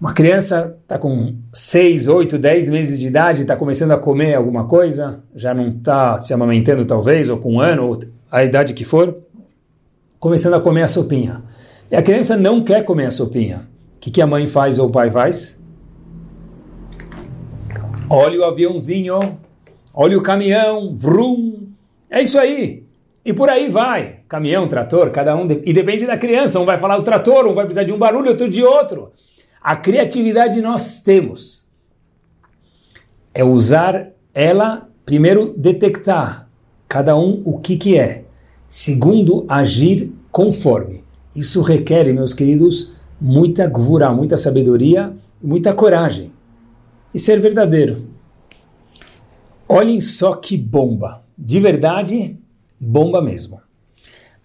Uma 0.00 0.12
criança 0.12 0.78
está 0.80 0.96
com 0.96 1.34
6, 1.52 2.06
8, 2.06 2.38
10 2.38 2.68
meses 2.68 3.00
de 3.00 3.08
idade, 3.08 3.42
está 3.42 3.56
começando 3.56 3.90
a 3.90 3.98
comer 3.98 4.34
alguma 4.34 4.64
coisa, 4.68 5.24
já 5.34 5.52
não 5.52 5.68
está 5.68 6.16
se 6.18 6.32
amamentando 6.32 6.84
talvez, 6.84 7.28
ou 7.28 7.38
com 7.38 7.54
um 7.54 7.60
ano, 7.60 7.88
ou 7.88 7.98
a 8.30 8.44
idade 8.44 8.74
que 8.74 8.84
for. 8.84 9.16
começando 10.20 10.54
a 10.54 10.60
comer 10.60 10.82
a 10.82 10.88
sopinha. 10.88 11.42
E 11.90 11.96
a 11.96 12.02
criança 12.02 12.36
não 12.36 12.62
quer 12.62 12.84
comer 12.84 13.06
a 13.06 13.10
sopinha. 13.10 13.68
O 13.96 13.98
que, 13.98 14.10
que 14.10 14.22
a 14.22 14.26
mãe 14.26 14.46
faz 14.46 14.78
ou 14.78 14.88
o 14.88 14.92
pai 14.92 15.10
faz? 15.10 15.60
Olha 18.08 18.40
o 18.40 18.44
aviãozinho, 18.44 19.38
olha 19.92 20.16
o 20.16 20.22
caminhão, 20.22 20.94
vrum. 20.96 21.68
É 22.08 22.22
isso 22.22 22.38
aí. 22.38 22.84
E 23.24 23.32
por 23.32 23.50
aí 23.50 23.68
vai. 23.68 24.20
Caminhão, 24.28 24.68
trator, 24.68 25.10
cada 25.10 25.34
um. 25.36 25.46
De... 25.46 25.60
E 25.64 25.72
depende 25.72 26.06
da 26.06 26.16
criança. 26.16 26.60
Um 26.60 26.64
vai 26.64 26.78
falar 26.78 26.98
o 26.98 27.02
trator, 27.02 27.46
um 27.46 27.54
vai 27.54 27.64
precisar 27.64 27.84
de 27.84 27.92
um 27.92 27.98
barulho, 27.98 28.30
outro 28.30 28.48
de 28.48 28.62
outro. 28.62 29.12
A 29.62 29.76
criatividade 29.76 30.60
nós 30.60 31.00
temos. 31.00 31.66
É 33.34 33.44
usar 33.44 34.10
ela, 34.32 34.88
primeiro, 35.04 35.54
detectar 35.56 36.48
cada 36.88 37.16
um 37.16 37.42
o 37.44 37.58
que, 37.58 37.76
que 37.76 37.98
é. 37.98 38.24
Segundo, 38.68 39.44
agir 39.48 40.12
conforme. 40.30 41.04
Isso 41.34 41.62
requer, 41.62 42.12
meus 42.12 42.32
queridos, 42.32 42.94
muita 43.20 43.66
gvura, 43.66 44.12
muita 44.12 44.36
sabedoria, 44.36 45.12
muita 45.42 45.72
coragem. 45.72 46.32
E 47.12 47.18
ser 47.18 47.40
verdadeiro. 47.40 48.08
Olhem 49.68 50.00
só 50.00 50.34
que 50.34 50.56
bomba. 50.56 51.22
De 51.36 51.60
verdade, 51.60 52.36
bomba 52.80 53.20
mesmo. 53.20 53.60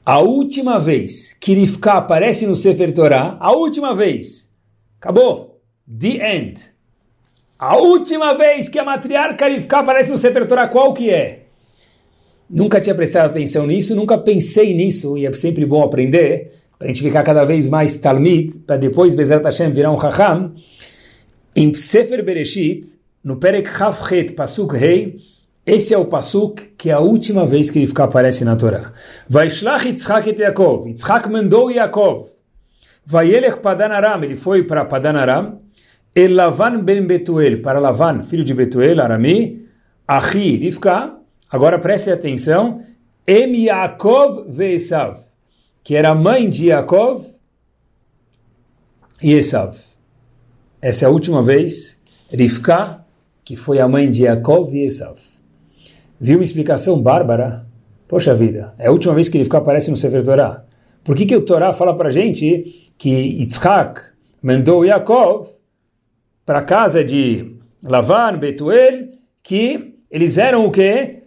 A 0.05 0.19
última 0.19 0.79
vez 0.79 1.33
que 1.33 1.53
Rivka 1.53 1.93
aparece 1.93 2.45
no 2.45 2.55
Sefer 2.55 2.93
Torah, 2.93 3.37
a 3.39 3.53
última 3.53 3.95
vez, 3.95 4.52
acabou. 5.03 5.61
The 5.85 6.35
end. 6.35 6.61
A 7.59 7.77
última 7.77 8.37
vez 8.37 8.69
que 8.69 8.79
a 8.79 8.85
matriarca 8.85 9.47
Rivka 9.47 9.79
aparece 9.79 10.09
no 10.11 10.17
Sefer 10.17 10.47
Torah, 10.47 10.69
qual 10.69 10.93
que 10.93 11.09
é? 11.09 11.43
Nunca 12.49 12.79
tinha 12.79 12.95
prestado 12.95 13.29
atenção 13.29 13.67
nisso, 13.67 13.95
nunca 13.95 14.17
pensei 14.17 14.73
nisso, 14.73 15.17
e 15.17 15.25
é 15.25 15.33
sempre 15.33 15.65
bom 15.65 15.83
aprender 15.83 16.53
para 16.77 16.87
a 16.87 16.87
gente 16.87 17.03
ficar 17.03 17.23
cada 17.23 17.43
vez 17.43 17.67
mais 17.67 17.97
Talmid, 17.97 18.59
para 18.65 18.77
depois 18.77 19.13
Bezerra 19.15 19.43
Hashem 19.43 19.71
virar 19.71 19.91
um 19.91 19.99
Chacham, 19.99 20.53
em 21.55 21.73
Sefer 21.73 22.23
Bereshit, 22.23 22.85
no 23.23 23.37
Perek 23.37 23.69
Chavchet, 23.69 24.33
Pasuk 24.33 24.75
Rei, 24.75 25.17
esse 25.65 25.93
é 25.93 25.97
o 25.97 26.05
Pasuk 26.05 26.73
que 26.77 26.89
é 26.89 26.93
a 26.93 26.99
última 26.99 27.45
vez 27.45 27.71
que 27.71 27.85
fica, 27.87 28.03
aparece 28.03 28.43
na 28.43 28.55
Torá. 28.55 28.91
Vaishlach 29.29 29.85
Yitzhak 29.85 30.29
et 30.29 30.39
Yaakov, 30.39 30.87
Yitzhak 30.87 31.29
mandou 31.29 31.71
Yaakov, 31.71 32.32
Vayelech 33.05 33.57
Padan 33.57 33.91
Aram, 33.91 34.23
ele 34.23 34.35
foi 34.35 34.63
para 34.63 34.85
Padan 34.85 35.17
Aram, 35.17 35.61
El 36.15 36.35
Lavan 36.35 36.83
ben 36.83 37.05
Betuel, 37.07 37.61
para 37.61 37.79
Lavan, 37.79 38.23
filho 38.23 38.43
de 38.43 38.53
Betuel, 38.53 39.01
Arami, 39.01 39.65
Achi, 40.07 40.57
Rivka, 40.57 41.15
agora 41.49 41.79
preste 41.79 42.11
atenção, 42.11 42.81
Em 43.25 43.65
Yaakov 43.65 44.45
ve 44.49 44.73
Esav, 44.73 45.17
que 45.83 45.95
era 45.95 46.13
mãe 46.13 46.49
de 46.49 46.67
Yaakov 46.67 47.25
e 49.21 49.33
Esav. 49.33 49.75
Essa 50.81 51.05
é 51.05 51.07
a 51.07 51.11
última 51.11 51.41
vez, 51.41 52.03
Rivka, 52.29 53.03
que 53.43 53.55
foi 53.55 53.79
a 53.79 53.87
mãe 53.87 54.11
de 54.11 54.23
Yaakov 54.23 54.75
e 54.75 54.85
Esav. 54.85 55.17
Viu 56.19 56.37
uma 56.37 56.43
explicação 56.43 57.01
bárbara? 57.01 57.65
Poxa 58.07 58.35
vida, 58.35 58.73
é 58.77 58.87
a 58.87 58.91
última 58.91 59.13
vez 59.13 59.29
que 59.29 59.37
Rivka 59.37 59.57
aparece 59.57 59.89
no 59.89 59.97
Sefer 59.97 60.23
Torah. 60.23 60.65
Por 61.03 61.15
que, 61.15 61.25
que 61.25 61.35
o 61.35 61.41
Torá 61.41 61.73
fala 61.73 61.95
para 61.97 62.09
gente 62.09 62.91
que 62.97 63.09
Yitzhak 63.09 64.01
mandou 64.41 64.85
Yaakov 64.85 65.47
para 66.45 66.59
a 66.59 66.63
casa 66.63 67.03
de 67.03 67.57
Lavan, 67.83 68.37
Betuel, 68.37 69.09
que 69.41 69.95
eles 70.09 70.37
eram 70.37 70.65
o 70.65 70.71
quê? 70.71 71.23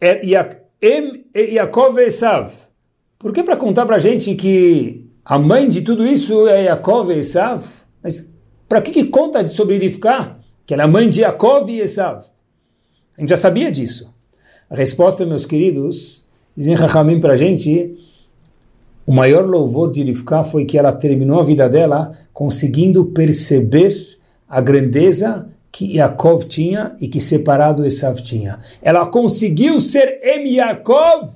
É, 0.00 0.24
Yaakov 0.24 1.98
e 1.98 2.04
Esav. 2.04 2.52
Por 3.18 3.32
que 3.32 3.42
para 3.42 3.56
contar 3.56 3.86
para 3.86 3.96
a 3.96 3.98
gente 3.98 4.34
que 4.34 5.08
a 5.24 5.38
mãe 5.38 5.70
de 5.70 5.80
tudo 5.80 6.06
isso 6.06 6.46
é 6.46 6.64
Yaakov 6.64 7.10
e 7.10 7.18
Esav? 7.18 7.64
Mas 8.02 8.34
para 8.68 8.82
que, 8.82 8.90
que 8.90 9.04
conta 9.04 9.46
sobre 9.46 9.78
Rivka? 9.78 10.36
Que 10.66 10.74
ela 10.74 10.82
é 10.82 10.86
mãe 10.86 11.08
de 11.08 11.22
Yaakov 11.22 11.70
e 11.70 11.80
Esav. 11.80 12.24
A 13.16 13.20
gente 13.20 13.30
já 13.30 13.36
sabia 13.36 13.70
disso. 13.70 14.12
A 14.68 14.74
resposta, 14.74 15.24
meus 15.24 15.46
queridos, 15.46 16.26
dizem 16.56 16.74
Rahamim 16.74 17.20
para 17.20 17.34
a 17.34 17.36
gente, 17.36 17.94
o 19.06 19.12
maior 19.12 19.46
louvor 19.46 19.92
de 19.92 20.02
Rivka 20.02 20.42
foi 20.42 20.64
que 20.64 20.78
ela 20.78 20.92
terminou 20.92 21.40
a 21.40 21.44
vida 21.44 21.68
dela 21.68 22.12
conseguindo 22.32 23.04
perceber 23.06 23.94
a 24.48 24.60
grandeza 24.60 25.48
que 25.70 25.96
Yaakov 25.96 26.44
tinha 26.44 26.96
e 27.00 27.08
que 27.08 27.20
separado 27.20 27.84
Esav 27.84 28.22
tinha. 28.22 28.58
Ela 28.80 29.04
conseguiu 29.06 29.80
ser 29.80 30.20
Em 30.22 30.54
Yaakov 30.54 31.30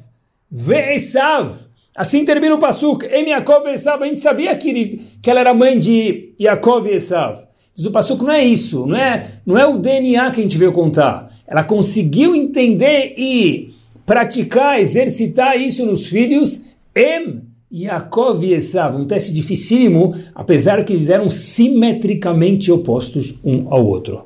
ve 0.51 0.95
Esav. 0.95 1.53
Assim 1.95 2.25
termina 2.25 2.55
o 2.55 2.59
Pasuk. 2.59 3.05
Em 3.05 3.31
Yaakov 3.31 3.67
e 3.67 3.73
Esav. 3.73 4.03
A 4.03 4.07
gente 4.07 4.21
sabia 4.21 4.57
que, 4.57 5.01
que 5.21 5.29
ela 5.29 5.41
era 5.41 5.53
mãe 5.53 5.77
de 5.77 6.35
Yaakov 6.41 6.87
e 6.87 6.95
Esav. 6.95 7.37
Mas 7.77 7.85
o 7.85 7.91
Pasuk 7.91 8.23
não 8.23 8.33
é 8.33 8.45
isso. 8.45 8.87
Não 8.87 8.97
é, 8.97 9.27
não 9.45 9.59
é 9.59 9.67
o 9.67 9.77
DNA 9.77 10.31
que 10.31 10.41
a 10.41 10.43
gente 10.43 10.57
veio 10.57 10.73
contar. 10.73 11.37
Ela 11.47 11.65
conseguiu 11.65 12.35
entender 12.37 13.15
e 13.19 13.75
praticar, 14.07 14.81
exercitar 14.81 15.61
isso 15.61 15.85
nos 15.85 16.07
filhos. 16.07 16.67
Em 16.95 17.48
Yaakov 17.71 18.45
e 18.45 18.55
Esav, 18.55 18.97
um 18.97 19.05
teste 19.05 19.33
dificílimo, 19.33 20.15
apesar 20.35 20.85
que 20.85 20.93
eles 20.93 21.11
eram 21.11 21.29
simetricamente 21.29 22.73
opostos 22.73 23.35
um 23.45 23.73
ao 23.73 23.87
outro. 23.87 24.25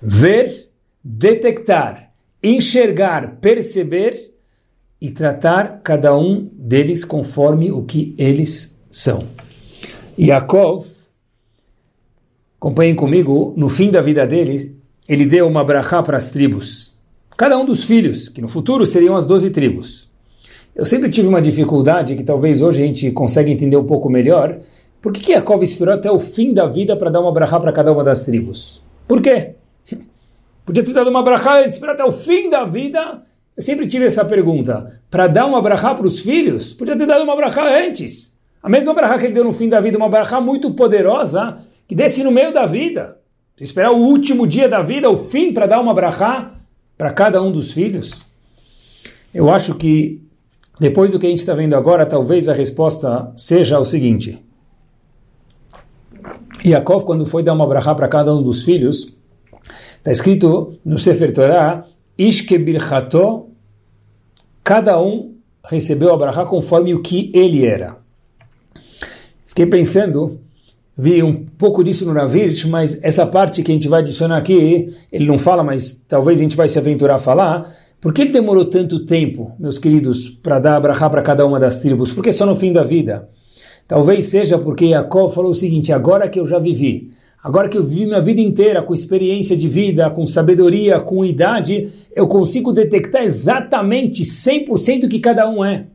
Ver, 0.00 0.68
detectar, 1.02 2.12
enxergar, 2.42 3.38
perceber 3.40 4.32
e 5.00 5.10
tratar 5.10 5.80
cada 5.82 6.16
um 6.16 6.50
deles 6.52 7.04
conforme 7.04 7.72
o 7.72 7.82
que 7.82 8.14
eles 8.18 8.78
são. 8.90 9.26
Yaakov, 10.18 10.86
acompanhem 12.60 12.94
comigo, 12.94 13.54
no 13.56 13.68
fim 13.68 13.90
da 13.90 14.00
vida 14.00 14.26
deles, 14.26 14.70
ele 15.08 15.24
deu 15.24 15.46
uma 15.46 15.64
brachá 15.64 16.02
para 16.02 16.18
as 16.18 16.30
tribos. 16.30 16.94
Cada 17.36 17.56
um 17.56 17.64
dos 17.64 17.84
filhos, 17.84 18.28
que 18.28 18.42
no 18.42 18.48
futuro 18.48 18.84
seriam 18.84 19.16
as 19.16 19.24
doze 19.24 19.48
tribos. 19.50 20.10
Eu 20.78 20.86
sempre 20.86 21.10
tive 21.10 21.28
uma 21.28 21.42
dificuldade 21.42 22.14
que 22.14 22.24
talvez 22.24 22.62
hoje 22.62 22.82
a 22.82 22.86
gente 22.86 23.10
consiga 23.10 23.50
entender 23.50 23.76
um 23.76 23.84
pouco 23.84 24.08
melhor. 24.08 24.60
Por 25.02 25.12
que, 25.12 25.20
que 25.20 25.32
Yaakov 25.32 25.62
esperou 25.62 25.94
até 25.94 26.10
o 26.10 26.18
fim 26.18 26.54
da 26.54 26.66
vida 26.66 26.96
para 26.96 27.10
dar 27.10 27.20
uma 27.20 27.32
brachá 27.32 27.60
para 27.60 27.72
cada 27.72 27.92
uma 27.92 28.02
das 28.02 28.22
tribos? 28.24 28.80
Por 29.06 29.20
quê? 29.20 29.56
Podia 30.64 30.82
ter 30.84 30.92
dado 30.92 31.10
uma 31.10 31.22
brachá 31.22 31.58
antes, 31.58 31.74
esperar 31.74 31.94
até 31.94 32.04
o 32.04 32.12
fim 32.12 32.48
da 32.48 32.64
vida 32.64 33.22
eu 33.58 33.62
sempre 33.62 33.88
tive 33.88 34.04
essa 34.04 34.24
pergunta. 34.24 35.00
Para 35.10 35.26
dar 35.26 35.44
uma 35.44 35.60
brachá 35.60 35.92
para 35.92 36.06
os 36.06 36.20
filhos, 36.20 36.72
podia 36.72 36.96
ter 36.96 37.06
dado 37.06 37.24
uma 37.24 37.34
brachá 37.34 37.66
antes. 37.68 38.38
A 38.62 38.68
mesma 38.68 38.94
brachá 38.94 39.18
que 39.18 39.26
ele 39.26 39.34
deu 39.34 39.42
no 39.42 39.52
fim 39.52 39.68
da 39.68 39.80
vida, 39.80 39.98
uma 39.98 40.08
brachá 40.08 40.40
muito 40.40 40.72
poderosa, 40.74 41.58
que 41.88 41.92
desce 41.92 42.22
no 42.22 42.30
meio 42.30 42.54
da 42.54 42.66
vida. 42.66 43.16
Se 43.56 43.64
esperar 43.64 43.90
o 43.90 43.96
último 43.96 44.46
dia 44.46 44.68
da 44.68 44.80
vida, 44.80 45.10
o 45.10 45.16
fim, 45.16 45.52
para 45.52 45.66
dar 45.66 45.80
uma 45.80 45.92
brachá 45.92 46.54
para 46.96 47.12
cada 47.12 47.42
um 47.42 47.50
dos 47.50 47.72
filhos. 47.72 48.24
Eu 49.34 49.50
acho 49.50 49.74
que, 49.74 50.22
depois 50.78 51.12
do 51.12 51.18
que 51.18 51.26
a 51.26 51.30
gente 51.30 51.40
está 51.40 51.54
vendo 51.54 51.74
agora, 51.74 52.06
talvez 52.06 52.48
a 52.48 52.52
resposta 52.52 53.32
seja 53.36 53.78
o 53.78 53.84
seguinte. 53.84 54.38
Yaakov, 56.64 57.04
quando 57.04 57.24
foi 57.24 57.42
dar 57.42 57.52
uma 57.52 57.66
brachá 57.66 57.94
para 57.94 58.08
cada 58.08 58.34
um 58.34 58.42
dos 58.42 58.62
filhos, 58.62 59.16
está 59.96 60.12
escrito 60.12 60.72
no 60.84 60.98
Sefer 60.98 61.32
Torah, 61.32 61.84
Ishke 62.16 62.58
birchato 62.58 63.48
cada 64.68 65.00
um 65.00 65.34
recebeu 65.64 66.12
a 66.12 66.16
brachá 66.18 66.44
conforme 66.44 66.92
o 66.92 67.00
que 67.00 67.32
ele 67.34 67.64
era. 67.64 67.96
Fiquei 69.46 69.64
pensando, 69.64 70.38
vi 70.94 71.22
um 71.22 71.46
pouco 71.56 71.82
disso 71.82 72.04
no 72.04 72.12
Navirt, 72.12 72.66
mas 72.66 73.02
essa 73.02 73.26
parte 73.26 73.62
que 73.62 73.72
a 73.72 73.74
gente 73.74 73.88
vai 73.88 74.00
adicionar 74.00 74.36
aqui, 74.36 74.88
ele 75.10 75.26
não 75.26 75.38
fala, 75.38 75.64
mas 75.64 76.04
talvez 76.06 76.38
a 76.38 76.42
gente 76.42 76.54
vai 76.54 76.68
se 76.68 76.78
aventurar 76.78 77.14
a 77.14 77.18
falar. 77.18 77.74
Por 78.00 78.12
que 78.12 78.22
ele 78.22 78.32
demorou 78.32 78.64
tanto 78.64 79.04
tempo, 79.04 79.52
meus 79.58 79.78
queridos, 79.78 80.28
para 80.28 80.58
dar 80.58 80.76
a 80.76 80.80
brachá 80.80 81.10
para 81.10 81.22
cada 81.22 81.44
uma 81.44 81.58
das 81.58 81.80
tribos? 81.80 82.12
Porque 82.12 82.32
só 82.32 82.46
no 82.46 82.54
fim 82.54 82.72
da 82.72 82.82
vida. 82.82 83.28
Talvez 83.86 84.26
seja 84.26 84.58
porque 84.58 84.90
Jacob 84.90 85.30
falou 85.30 85.50
o 85.50 85.54
seguinte: 85.54 85.92
agora 85.92 86.28
que 86.28 86.38
eu 86.38 86.46
já 86.46 86.58
vivi, 86.58 87.10
Agora 87.42 87.68
que 87.68 87.78
eu 87.78 87.84
vivi 87.84 88.04
minha 88.04 88.20
vida 88.20 88.40
inteira 88.40 88.82
com 88.82 88.92
experiência 88.92 89.56
de 89.56 89.68
vida, 89.68 90.10
com 90.10 90.26
sabedoria, 90.26 90.98
com 91.00 91.24
idade, 91.24 91.90
eu 92.14 92.26
consigo 92.26 92.72
detectar 92.72 93.22
exatamente 93.22 94.24
100% 94.24 95.04
o 95.04 95.08
que 95.08 95.20
cada 95.20 95.48
um 95.48 95.64
é. 95.64 95.86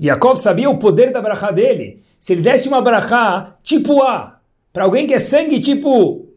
Yaakov 0.00 0.36
sabia 0.36 0.70
o 0.70 0.78
poder 0.78 1.12
da 1.12 1.20
brachá 1.20 1.50
dele. 1.50 2.02
Se 2.20 2.32
ele 2.32 2.42
desse 2.42 2.68
uma 2.68 2.80
brachá 2.80 3.56
tipo 3.62 4.00
A, 4.02 4.38
para 4.72 4.84
alguém 4.84 5.06
que 5.06 5.14
é 5.14 5.18
sangue 5.18 5.58
tipo 5.58 6.27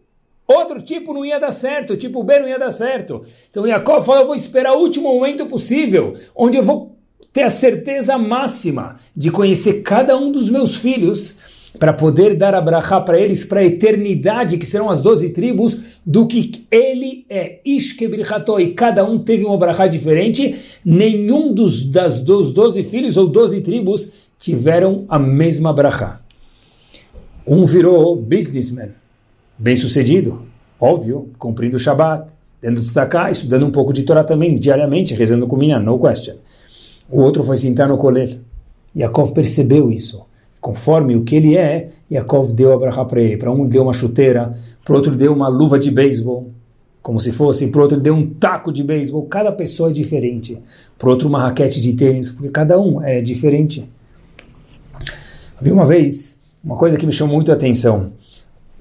outro 0.51 0.81
tipo, 0.81 1.13
não 1.13 1.25
ia 1.25 1.39
dar 1.39 1.51
certo, 1.51 1.95
tipo 1.95 2.23
B 2.23 2.39
não 2.39 2.47
ia 2.47 2.59
dar 2.59 2.71
certo. 2.71 3.21
Então 3.49 3.67
Yaakov 3.67 4.05
falou, 4.05 4.21
eu 4.21 4.27
vou 4.27 4.35
esperar 4.35 4.73
o 4.73 4.79
último 4.79 5.13
momento 5.13 5.45
possível, 5.45 6.13
onde 6.35 6.57
eu 6.57 6.63
vou 6.63 6.95
ter 7.33 7.43
a 7.43 7.49
certeza 7.49 8.17
máxima 8.17 8.95
de 9.15 9.31
conhecer 9.31 9.81
cada 9.81 10.17
um 10.17 10.31
dos 10.31 10.49
meus 10.49 10.75
filhos 10.75 11.37
para 11.79 11.93
poder 11.93 12.35
dar 12.35 12.53
a 12.53 12.61
brachá 12.61 12.99
para 12.99 13.19
eles 13.19 13.43
para 13.43 13.61
a 13.61 13.65
eternidade, 13.65 14.57
que 14.57 14.65
serão 14.65 14.89
as 14.89 15.01
doze 15.01 15.29
tribos, 15.29 15.77
do 16.05 16.27
que 16.27 16.65
ele 16.69 17.25
é. 17.29 17.59
Ishkebrichato, 17.63 18.59
e 18.59 18.73
cada 18.73 19.05
um 19.05 19.17
teve 19.19 19.45
uma 19.45 19.57
brachá 19.57 19.87
diferente, 19.87 20.59
nenhum 20.83 21.53
dos, 21.53 21.89
das, 21.89 22.19
dos 22.19 22.53
doze 22.53 22.83
filhos 22.83 23.17
ou 23.17 23.27
doze 23.27 23.61
tribos 23.61 24.09
tiveram 24.37 25.05
a 25.07 25.17
mesma 25.17 25.71
brachá. 25.71 26.19
Um 27.47 27.65
virou 27.65 28.15
businessman, 28.15 28.89
bem 29.57 29.75
sucedido, 29.75 30.43
óbvio, 30.79 31.29
cumprindo 31.37 31.75
o 31.75 31.79
Shabat, 31.79 32.31
tendo 32.59 32.79
destacar, 32.81 33.31
estudando 33.31 33.65
um 33.65 33.71
pouco 33.71 33.91
de 33.91 34.03
Torá 34.03 34.23
também, 34.23 34.55
diariamente, 34.55 35.13
rezando 35.13 35.47
com 35.47 35.55
minha, 35.55 35.79
no 35.79 35.99
question. 35.99 36.35
O 37.09 37.21
outro 37.21 37.43
foi 37.43 37.57
sentar 37.57 37.89
no 37.89 37.97
colher. 37.97 38.39
Yaakov 38.95 39.33
percebeu 39.33 39.91
isso. 39.91 40.25
Conforme 40.59 41.15
o 41.15 41.23
que 41.23 41.35
ele 41.35 41.57
é, 41.57 41.89
Yaakov 42.09 42.53
deu 42.53 42.71
a 42.71 42.77
brachá 42.77 43.03
para 43.03 43.21
ele. 43.21 43.35
Para 43.35 43.51
um 43.51 43.65
deu 43.65 43.83
uma 43.83 43.93
chuteira, 43.93 44.55
para 44.85 44.95
outro 44.95 45.15
deu 45.15 45.33
uma 45.33 45.47
luva 45.47 45.79
de 45.79 45.89
beisebol, 45.89 46.51
como 47.01 47.19
se 47.19 47.31
fosse, 47.31 47.67
para 47.71 47.81
outro 47.81 47.99
deu 47.99 48.13
um 48.13 48.27
taco 48.27 48.71
de 48.71 48.83
beisebol. 48.83 49.25
Cada 49.25 49.51
pessoa 49.51 49.89
é 49.89 49.93
diferente. 49.93 50.61
Para 50.97 51.09
outro 51.09 51.27
uma 51.27 51.41
raquete 51.41 51.81
de 51.81 51.93
tênis, 51.93 52.29
porque 52.29 52.49
cada 52.49 52.79
um 52.79 53.01
é 53.01 53.21
diferente. 53.21 53.89
Vi 55.59 55.71
uma 55.71 55.85
vez 55.85 56.39
uma 56.63 56.77
coisa 56.77 56.97
que 56.97 57.05
me 57.05 57.11
chamou 57.11 57.35
muito 57.35 57.51
a 57.51 57.55
atenção. 57.55 58.11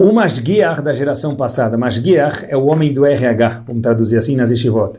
O 0.00 0.14
Masguiar 0.14 0.80
da 0.80 0.94
geração 0.94 1.36
passada, 1.36 1.76
Masguiar 1.76 2.46
é 2.48 2.56
o 2.56 2.64
homem 2.68 2.90
do 2.90 3.04
RH, 3.04 3.64
vamos 3.66 3.82
traduzir 3.82 4.16
assim 4.16 4.34
nas 4.34 4.50
Yeshivot. 4.50 4.98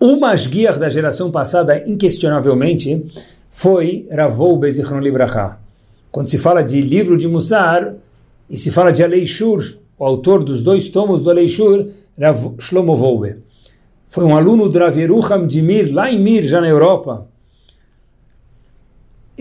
O 0.00 0.18
Masguiar 0.18 0.78
da 0.78 0.88
geração 0.88 1.30
passada, 1.30 1.86
inquestionavelmente, 1.86 3.04
foi 3.50 4.08
Ravou 4.10 4.56
Bezichron 4.56 4.98
Libraha. 4.98 5.58
Quando 6.10 6.28
se 6.28 6.38
fala 6.38 6.62
de 6.62 6.80
livro 6.80 7.18
de 7.18 7.28
Mussar, 7.28 7.92
e 8.48 8.56
se 8.56 8.70
fala 8.70 8.90
de 8.90 9.04
Aleishur, 9.04 9.76
o 9.98 10.06
autor 10.06 10.42
dos 10.42 10.62
dois 10.62 10.88
tomos 10.88 11.20
do 11.20 11.28
Aleishur, 11.28 11.88
Rav 12.18 12.54
Shlomo 12.60 12.96
Volbe. 12.96 13.36
Foi 14.08 14.24
um 14.24 14.34
aluno 14.34 14.70
do 14.70 14.78
Rav 14.78 14.98
Yerucham 14.98 15.46
de 15.46 15.60
Mir, 15.60 15.92
lá 15.92 16.10
em 16.10 16.18
Mir, 16.18 16.44
já 16.44 16.62
na 16.62 16.68
Europa. 16.68 17.26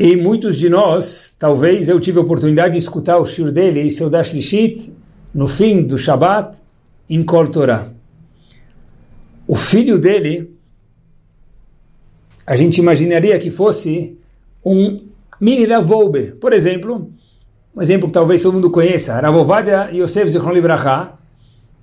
E 0.01 0.15
muitos 0.15 0.55
de 0.55 0.69
nós, 0.69 1.35
talvez 1.37 1.89
eu 1.89 1.99
tive 1.99 2.19
a 2.19 2.21
oportunidade 2.21 2.71
de 2.71 2.77
escutar 2.77 3.17
o 3.17 3.25
shur 3.25 3.51
dele, 3.51 3.81
esse 3.81 4.01
é 4.01 4.05
o 4.05 4.09
Dash 4.09 4.31
Lishit, 4.31 4.93
no 5.35 5.45
fim 5.45 5.83
do 5.83 5.97
Shabat, 5.97 6.57
em 7.09 7.21
Kol 7.21 7.49
Torah. 7.49 7.91
O 9.45 9.55
filho 9.55 9.99
dele, 9.99 10.55
a 12.47 12.55
gente 12.55 12.77
imaginaria 12.77 13.37
que 13.39 13.51
fosse 13.51 14.17
um 14.63 15.01
mini 15.37 15.65
Ravolbe. 15.65 16.31
Por 16.39 16.53
exemplo, 16.53 17.11
um 17.75 17.81
exemplo 17.81 18.07
que 18.07 18.13
talvez 18.13 18.41
todo 18.41 18.53
mundo 18.53 18.71
conheça, 18.71 19.19
Ravovadia 19.19 19.89
Yosef 19.91 20.31
Zichron 20.31 20.53
Libraha, 20.53 21.19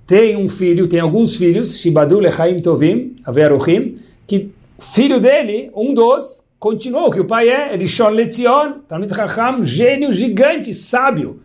tem 0.07 0.35
um 0.35 0.49
filho, 0.49 0.87
tem 0.87 0.99
alguns 0.99 1.35
filhos, 1.35 1.77
Shibadu 1.77 2.19
Lechaim 2.19 2.63
Tovim, 2.63 3.15
Averuchim, 3.23 3.99
que 4.25 4.49
filho 4.79 5.19
dele, 5.19 5.69
um 5.75 5.93
dos, 5.93 6.46
Continuou 6.59 7.11
que 7.11 7.19
o 7.19 7.25
pai 7.25 7.49
é 7.49 7.75
Rishon 7.75 8.09
Lezion, 8.09 8.79
Talmud 8.87 9.13
Chacham, 9.13 9.63
gênio 9.63 10.11
gigante, 10.11 10.73
sábio. 10.73 11.41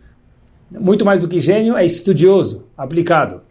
Muito 0.71 1.05
mais 1.05 1.21
do 1.21 1.27
que 1.27 1.39
gênio, 1.39 1.77
é 1.77 1.85
estudioso, 1.85 2.67
aplicado. 2.75 3.41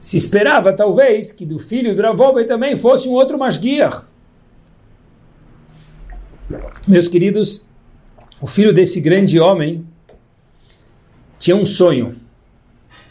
Se 0.00 0.16
esperava, 0.16 0.72
talvez, 0.72 1.30
que 1.30 1.44
do 1.44 1.58
filho 1.58 1.94
do 1.94 2.00
Ravobe 2.00 2.44
também 2.44 2.76
fosse 2.76 3.08
um 3.08 3.12
outro 3.12 3.38
Masguiar. 3.38 4.08
Meus 6.88 7.08
queridos, 7.08 7.68
o 8.40 8.46
filho 8.46 8.72
desse 8.72 9.00
grande 9.02 9.38
homem 9.38 9.86
tinha 11.38 11.56
um 11.56 11.64
sonho, 11.64 12.14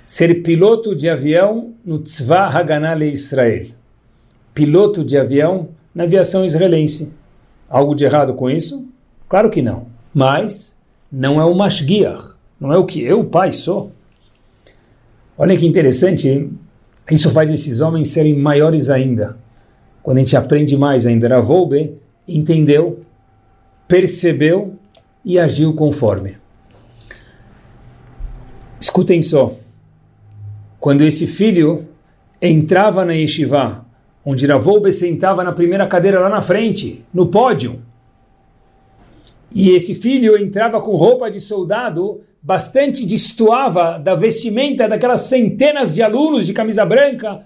ser 0.06 0.42
piloto 0.42 0.96
de 0.96 1.08
avião 1.08 1.76
no 1.86 2.00
Tzva 2.00 2.48
Haganah 2.48 2.98
Israel. 3.06 3.68
Piloto 4.54 5.06
de 5.06 5.18
avião 5.18 5.70
na 5.94 6.04
aviação 6.04 6.46
israelense. 6.46 7.14
Algo 7.70 7.96
de 7.96 8.06
errado 8.06 8.34
com 8.34 8.50
isso? 8.50 8.86
Claro 9.30 9.50
que 9.50 9.62
não. 9.62 9.88
Mas 10.14 10.78
não 11.12 11.40
é 11.40 11.46
o 11.46 11.54
mashgiach, 11.54 12.36
não 12.60 12.72
é 12.72 12.78
o 12.78 12.86
que 12.86 13.02
eu, 13.02 13.26
pai, 13.26 13.52
sou. 13.52 13.92
Olha 15.38 15.58
que 15.58 15.66
interessante, 15.66 16.50
isso 17.10 17.30
faz 17.32 17.50
esses 17.50 17.82
homens 17.82 18.10
serem 18.10 18.38
maiores 18.38 18.90
ainda. 18.90 19.38
Quando 20.04 20.18
a 20.18 20.20
gente 20.22 20.36
aprende 20.38 20.78
mais 20.78 21.06
ainda, 21.06 21.28
Ravolbe 21.28 21.96
entendeu, 22.28 23.02
percebeu 23.88 24.76
e 25.24 25.38
agiu 25.38 25.74
conforme. 25.74 26.38
Escutem 28.80 29.22
só. 29.22 29.56
Quando 30.80 31.04
esse 31.04 31.28
filho 31.28 31.88
entrava 32.42 33.06
na 33.06 33.14
yeshiva 33.14 33.86
onde 34.26 34.46
Ravolbe 34.46 34.92
sentava 34.92 35.44
na 35.44 35.52
primeira 35.52 35.88
cadeira 35.88 36.20
lá 36.20 36.30
na 36.30 36.42
frente, 36.42 37.04
no 37.14 37.28
pódio. 37.28 37.82
E 39.52 39.72
esse 39.72 39.96
filho 39.96 40.38
entrava 40.38 40.80
com 40.80 40.96
roupa 40.96 41.30
de 41.30 41.42
soldado, 41.42 42.22
bastante 42.42 43.06
destoava 43.06 44.00
da 44.00 44.16
vestimenta 44.16 44.88
daquelas 44.88 45.22
centenas 45.22 45.94
de 45.94 46.02
alunos 46.02 46.46
de 46.46 46.54
camisa 46.54 46.86
branca, 46.86 47.46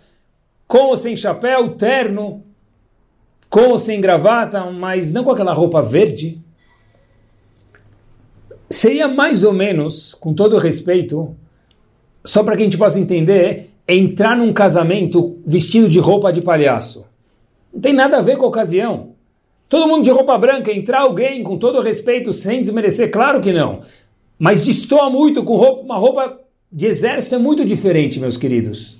com 0.67 0.87
ou 0.89 0.95
sem 0.95 1.15
chapéu, 1.15 1.69
terno, 1.69 2.43
com 3.49 3.69
ou 3.69 3.77
sem 3.77 3.99
gravata, 4.01 4.69
mas 4.71 5.11
não 5.11 5.23
com 5.23 5.31
aquela 5.31 5.53
roupa 5.53 5.81
verde. 5.81 6.41
Seria 8.69 9.07
mais 9.07 9.43
ou 9.43 9.53
menos, 9.53 10.13
com 10.15 10.33
todo 10.33 10.57
respeito, 10.57 11.35
só 12.23 12.43
para 12.43 12.55
que 12.55 12.63
a 12.63 12.65
gente 12.65 12.77
possa 12.77 12.99
entender, 12.99 13.74
entrar 13.87 14.35
num 14.35 14.51
casamento 14.51 15.39
vestido 15.45 15.87
de 15.87 15.99
roupa 15.99 16.31
de 16.31 16.41
palhaço. 16.41 17.05
Não 17.73 17.79
tem 17.79 17.93
nada 17.93 18.17
a 18.17 18.21
ver 18.21 18.37
com 18.37 18.45
a 18.45 18.49
ocasião. 18.49 19.13
Todo 19.67 19.87
mundo 19.87 20.03
de 20.03 20.11
roupa 20.11 20.37
branca, 20.37 20.71
entrar 20.71 21.01
alguém 21.01 21.43
com 21.43 21.57
todo 21.57 21.81
respeito, 21.81 22.31
sem 22.31 22.61
desmerecer, 22.61 23.11
claro 23.11 23.41
que 23.41 23.51
não. 23.51 23.81
Mas 24.37 24.63
destoa 24.63 25.09
muito 25.09 25.43
com 25.43 25.55
roupa, 25.55 25.81
uma 25.81 25.97
roupa 25.97 26.39
de 26.71 26.85
exército 26.85 27.35
é 27.35 27.37
muito 27.37 27.65
diferente, 27.65 28.19
meus 28.19 28.37
queridos. 28.37 28.99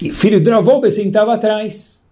E 0.00 0.12
filho 0.12 0.40
de 0.40 0.50
Ravolbe 0.50 0.90
sentava 0.90 1.34
atrás, 1.34 2.04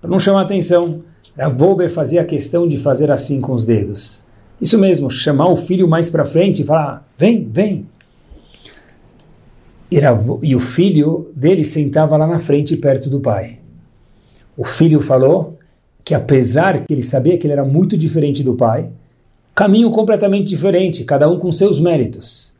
para 0.00 0.10
não 0.10 0.18
chamar 0.18 0.42
atenção. 0.42 1.02
Ravolbe 1.36 1.88
fazia 1.88 2.24
questão 2.24 2.66
de 2.66 2.78
fazer 2.78 3.10
assim 3.10 3.40
com 3.40 3.52
os 3.52 3.64
dedos. 3.64 4.24
Isso 4.60 4.78
mesmo, 4.78 5.10
chamar 5.10 5.48
o 5.48 5.56
filho 5.56 5.88
mais 5.88 6.08
para 6.08 6.24
frente 6.24 6.62
e 6.62 6.64
falar: 6.64 7.08
vem, 7.16 7.48
vem. 7.50 7.86
E 10.42 10.54
o 10.56 10.60
filho 10.60 11.30
dele 11.36 11.62
sentava 11.62 12.16
lá 12.16 12.26
na 12.26 12.38
frente, 12.38 12.76
perto 12.76 13.08
do 13.08 13.20
pai. 13.20 13.58
O 14.56 14.64
filho 14.64 15.00
falou 15.00 15.58
que, 16.04 16.14
apesar 16.14 16.84
que 16.84 16.92
ele 16.92 17.02
sabia 17.02 17.38
que 17.38 17.46
ele 17.46 17.52
era 17.52 17.64
muito 17.64 17.96
diferente 17.96 18.42
do 18.42 18.54
pai, 18.54 18.90
caminho 19.54 19.90
completamente 19.90 20.48
diferente, 20.48 21.04
cada 21.04 21.28
um 21.30 21.38
com 21.38 21.50
seus 21.52 21.78
méritos. 21.78 22.54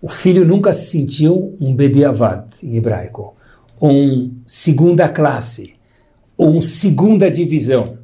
O 0.00 0.08
filho 0.08 0.46
nunca 0.46 0.72
se 0.72 0.90
sentiu 0.90 1.54
um 1.60 1.74
Bediavad, 1.74 2.46
em 2.62 2.76
hebraico, 2.76 3.34
um 3.80 4.30
segunda 4.46 5.08
classe, 5.08 5.74
ou 6.36 6.50
um 6.56 6.62
segunda 6.62 7.30
divisão. 7.30 7.98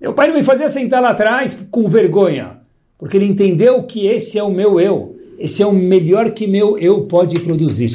Meu 0.00 0.14
pai 0.14 0.28
não 0.28 0.34
me 0.34 0.42
fazia 0.42 0.68
sentar 0.68 1.02
lá 1.02 1.10
atrás 1.10 1.54
com 1.70 1.86
vergonha, 1.86 2.58
porque 2.98 3.18
ele 3.18 3.26
entendeu 3.26 3.82
que 3.82 4.06
esse 4.06 4.38
é 4.38 4.42
o 4.42 4.50
meu 4.50 4.80
eu, 4.80 5.13
esse 5.38 5.62
é 5.62 5.66
o 5.66 5.72
melhor 5.72 6.30
que 6.30 6.46
meu 6.46 6.78
eu 6.78 7.02
pode 7.02 7.40
produzir. 7.40 7.92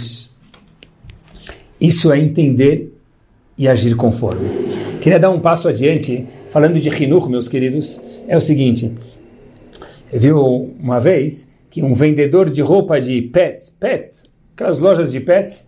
Isso 1.79 2.11
é 2.11 2.19
entender 2.19 2.93
e 3.57 3.67
agir 3.67 3.95
conforme. 3.95 4.49
Queria 5.01 5.19
dar 5.19 5.29
um 5.29 5.39
passo 5.39 5.67
adiante, 5.67 6.25
falando 6.49 6.79
de 6.79 6.89
Hinur, 6.89 7.29
meus 7.29 7.47
queridos, 7.47 8.01
é 8.27 8.35
o 8.35 8.41
seguinte, 8.41 8.91
viu 10.11 10.73
uma 10.79 10.99
vez 10.99 11.51
que 11.69 11.83
um 11.83 11.93
vendedor 11.93 12.49
de 12.49 12.61
roupa 12.61 12.99
de 12.99 13.21
pets, 13.21 13.69
pet, 13.69 14.11
aquelas 14.53 14.79
lojas 14.79 15.11
de 15.11 15.19
pets, 15.19 15.67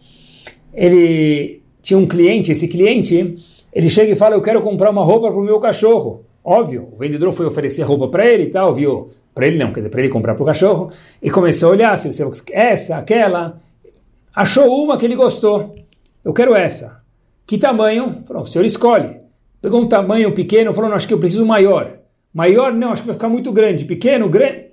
ele 0.73 1.61
tinha 1.81 1.97
um 1.97 2.07
cliente, 2.07 2.51
esse 2.51 2.67
cliente, 2.67 3.35
ele 3.73 3.89
chega 3.89 4.11
e 4.11 4.15
fala, 4.15 4.35
eu 4.35 4.41
quero 4.41 4.61
comprar 4.61 4.89
uma 4.89 5.03
roupa 5.03 5.31
para 5.31 5.39
o 5.39 5.43
meu 5.43 5.59
cachorro. 5.59 6.25
Óbvio, 6.43 6.89
o 6.91 6.97
vendedor 6.97 7.31
foi 7.31 7.45
oferecer 7.45 7.83
roupa 7.83 8.07
para 8.07 8.25
ele 8.25 8.43
e 8.43 8.49
tal, 8.49 8.73
viu? 8.73 9.09
Para 9.33 9.47
ele 9.47 9.57
não, 9.57 9.71
quer 9.71 9.79
dizer, 9.79 9.89
para 9.89 10.01
ele 10.01 10.09
comprar 10.09 10.35
para 10.35 10.43
o 10.43 10.45
cachorro. 10.45 10.91
E 11.21 11.29
começou 11.29 11.69
a 11.69 11.71
olhar 11.71 11.97
se 11.97 12.11
você 12.11 12.23
essa, 12.51 12.97
aquela. 12.97 13.61
Achou 14.35 14.83
uma 14.83 14.97
que 14.97 15.05
ele 15.05 15.15
gostou. 15.15 15.75
Eu 16.23 16.33
quero 16.33 16.55
essa. 16.55 17.01
Que 17.45 17.57
tamanho? 17.57 18.23
Falou, 18.25 18.43
o 18.43 18.45
senhor 18.45 18.65
escolhe. 18.65 19.17
Pegou 19.61 19.81
um 19.81 19.87
tamanho 19.87 20.33
pequeno, 20.33 20.73
falou, 20.73 20.89
não, 20.89 20.97
acho 20.97 21.07
que 21.07 21.13
eu 21.13 21.19
preciso 21.19 21.45
maior. 21.45 21.99
Maior, 22.33 22.73
não, 22.73 22.91
acho 22.91 23.01
que 23.01 23.07
vai 23.07 23.15
ficar 23.15 23.29
muito 23.29 23.51
grande. 23.51 23.85
Pequeno, 23.85 24.29
grande. 24.29 24.67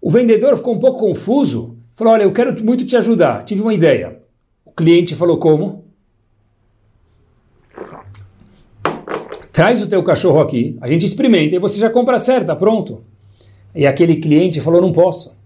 O 0.00 0.10
vendedor 0.10 0.56
ficou 0.56 0.74
um 0.74 0.78
pouco 0.78 1.00
confuso. 1.00 1.76
Falou, 1.92 2.12
olha, 2.14 2.22
eu 2.22 2.32
quero 2.32 2.54
muito 2.62 2.86
te 2.86 2.96
ajudar. 2.96 3.44
Tive 3.44 3.62
uma 3.62 3.74
ideia. 3.74 4.20
O 4.64 4.72
cliente 4.72 5.14
falou, 5.14 5.38
como? 5.38 5.88
Traz 9.58 9.82
o 9.82 9.88
teu 9.88 10.00
cachorro 10.04 10.40
aqui, 10.40 10.78
a 10.80 10.86
gente 10.86 11.04
experimenta 11.04 11.56
e 11.56 11.58
você 11.58 11.80
já 11.80 11.90
compra 11.90 12.16
certa, 12.20 12.54
pronto. 12.54 13.02
E 13.74 13.86
aquele 13.86 14.16
cliente 14.16 14.60
falou, 14.60 14.80
não 14.80 14.92
posso. 14.92 15.36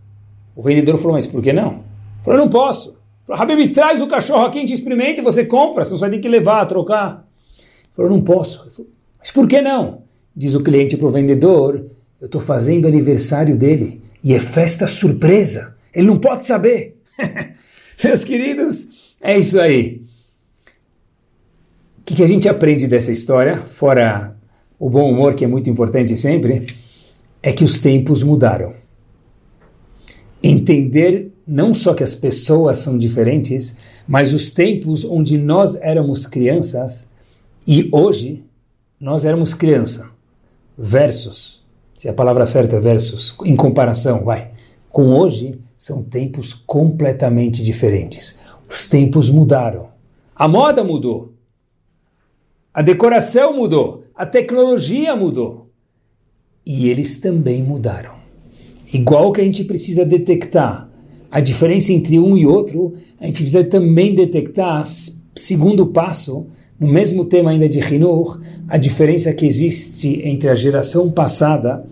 O 0.55 0.63
vendedor 0.63 0.97
falou, 0.97 1.13
mas 1.13 1.27
por 1.27 1.43
que 1.43 1.53
não? 1.53 1.83
Falou, 2.23 2.39
não 2.39 2.49
posso. 2.49 2.97
Falou, 3.27 3.43
Habib, 3.43 3.73
traz 3.73 4.01
o 4.01 4.07
cachorro 4.07 4.45
aqui, 4.45 4.59
a 4.59 4.61
gente 4.61 4.75
experimenta 4.75 5.21
e 5.21 5.25
você 5.25 5.45
compra, 5.45 5.85
você 5.85 5.97
vai 5.97 6.11
ter 6.11 6.19
que 6.19 6.29
levar, 6.29 6.67
trocar. 6.67 7.27
Falou, 7.93 8.11
não 8.11 8.23
posso. 8.23 8.71
Falou, 8.71 8.91
mas 9.19 9.31
por 9.31 9.47
que 9.47 9.61
não? 9.61 10.03
Diz 10.35 10.55
o 10.55 10.63
cliente 10.63 10.97
para 10.97 11.07
o 11.07 11.11
vendedor, 11.11 11.87
eu 12.21 12.27
estou 12.27 12.41
fazendo 12.41 12.89
aniversário 12.89 13.57
dele 13.57 14.03
e 14.23 14.33
é 14.33 14.41
festa 14.41 14.87
surpresa. 14.87 15.77
Ele 15.95 16.07
não 16.07 16.19
pode 16.19 16.47
saber. 16.47 16.97
Meus 18.03 18.25
queridos, 18.25 19.15
é 19.21 19.39
isso 19.39 19.61
aí. 19.61 20.03
O 21.99 22.05
que, 22.05 22.17
que 22.17 22.23
a 22.23 22.27
gente 22.27 22.49
aprende 22.49 22.87
dessa 22.87 23.13
história, 23.13 23.57
fora 23.57 24.37
o 24.79 24.91
bom 24.91 25.09
humor 25.09 25.35
que 25.35 25.45
é 25.45 25.49
muito 25.49 25.71
importante 25.71 26.17
sempre, 26.17 26.67
é 27.43 27.53
que 27.53 27.65
os 27.65 27.81
tempos 27.81 28.23
mudaram. 28.23 28.75
Entender 30.43 31.33
não 31.47 31.75
só 31.75 31.93
que 31.95 32.03
as 32.03 32.15
pessoas 32.15 32.79
são 32.79 32.99
diferentes, 32.99 33.77
mas 34.07 34.33
os 34.33 34.51
tempos 34.51 35.05
onde 35.05 35.37
nós 35.39 35.75
éramos 35.77 36.27
crianças 36.27 37.09
e 37.67 37.89
hoje 37.93 38.45
nós 39.01 39.25
éramos 39.25 39.55
criança 39.55 40.11
versus, 40.77 41.63
se 41.95 42.09
a 42.09 42.13
palavra 42.13 42.47
certa 42.47 42.77
é 42.77 42.81
versus, 42.81 43.35
em 43.45 43.57
comparação, 43.57 44.25
vai, 44.25 44.53
com 44.91 45.09
hoje, 45.15 45.61
são 45.77 46.03
tempos 46.03 46.55
completamente 46.55 47.63
diferentes. 47.63 48.39
Os 48.69 48.87
tempos 48.87 49.29
mudaram. 49.29 49.89
A 50.35 50.47
moda 50.47 50.85
mudou. 50.85 51.35
A 52.73 52.83
decoração 52.83 53.57
mudou. 53.57 54.05
A 54.15 54.25
tecnologia 54.25 55.15
mudou. 55.17 55.62
E 56.65 56.89
eles 56.89 57.19
também 57.19 57.63
mudaram. 57.63 58.15
Igual 58.93 59.33
que 59.33 59.41
a 59.41 59.45
gente 59.45 59.65
precisa 59.65 60.05
detectar 60.05 60.89
a 61.31 61.41
diferença 61.41 61.93
entre 61.93 62.19
um 62.19 62.37
e 62.37 62.47
outro, 62.47 62.95
a 63.19 63.27
gente 63.27 63.43
precisa 63.43 63.65
também 63.65 64.15
detectar, 64.15 64.83
segundo 65.35 65.87
passo, 65.87 66.47
no 66.79 66.87
mesmo 66.87 67.25
tema 67.25 67.51
ainda 67.51 67.69
de 67.69 67.79
Hinur, 67.79 68.41
a 68.69 68.77
diferença 68.77 69.33
que 69.33 69.47
existe 69.47 70.21
entre 70.29 70.49
a 70.49 70.55
geração 70.55 71.11
passada, 71.11 71.85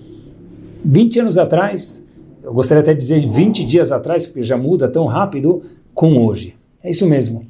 20 0.85 1.21
anos 1.21 1.39
atrás, 1.39 2.07
eu 2.43 2.53
gostaria 2.53 2.83
até 2.83 2.93
de 2.93 2.99
dizer 2.99 3.27
20 3.27 3.65
dias 3.65 3.93
atrás, 3.93 4.27
porque 4.27 4.43
já 4.43 4.57
muda 4.57 4.89
tão 4.89 5.07
rápido, 5.07 5.63
com 5.95 6.25
hoje. 6.25 6.55
É 6.83 6.91
isso 6.91 7.07
mesmo. 7.07 7.47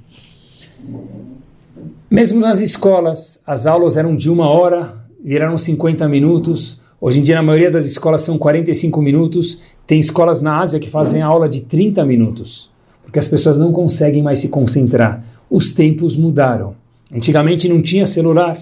Mesmo 2.10 2.40
nas 2.40 2.60
escolas, 2.60 3.42
as 3.46 3.66
aulas 3.66 3.96
eram 3.96 4.16
de 4.16 4.28
uma 4.28 4.48
hora, 4.48 4.98
viraram 5.22 5.56
50 5.56 6.08
minutos. 6.08 6.79
Hoje 7.00 7.18
em 7.18 7.22
dia, 7.22 7.36
na 7.36 7.42
maioria 7.42 7.70
das 7.70 7.86
escolas, 7.86 8.20
são 8.20 8.36
45 8.36 9.00
minutos. 9.00 9.58
Tem 9.86 9.98
escolas 9.98 10.42
na 10.42 10.60
Ásia 10.60 10.78
que 10.78 10.90
fazem 10.90 11.22
aula 11.22 11.48
de 11.48 11.62
30 11.62 12.04
minutos, 12.04 12.70
porque 13.02 13.18
as 13.18 13.26
pessoas 13.26 13.58
não 13.58 13.72
conseguem 13.72 14.22
mais 14.22 14.38
se 14.40 14.50
concentrar. 14.50 15.24
Os 15.48 15.72
tempos 15.72 16.14
mudaram. 16.14 16.76
Antigamente 17.10 17.68
não 17.68 17.80
tinha 17.80 18.04
celular, 18.04 18.60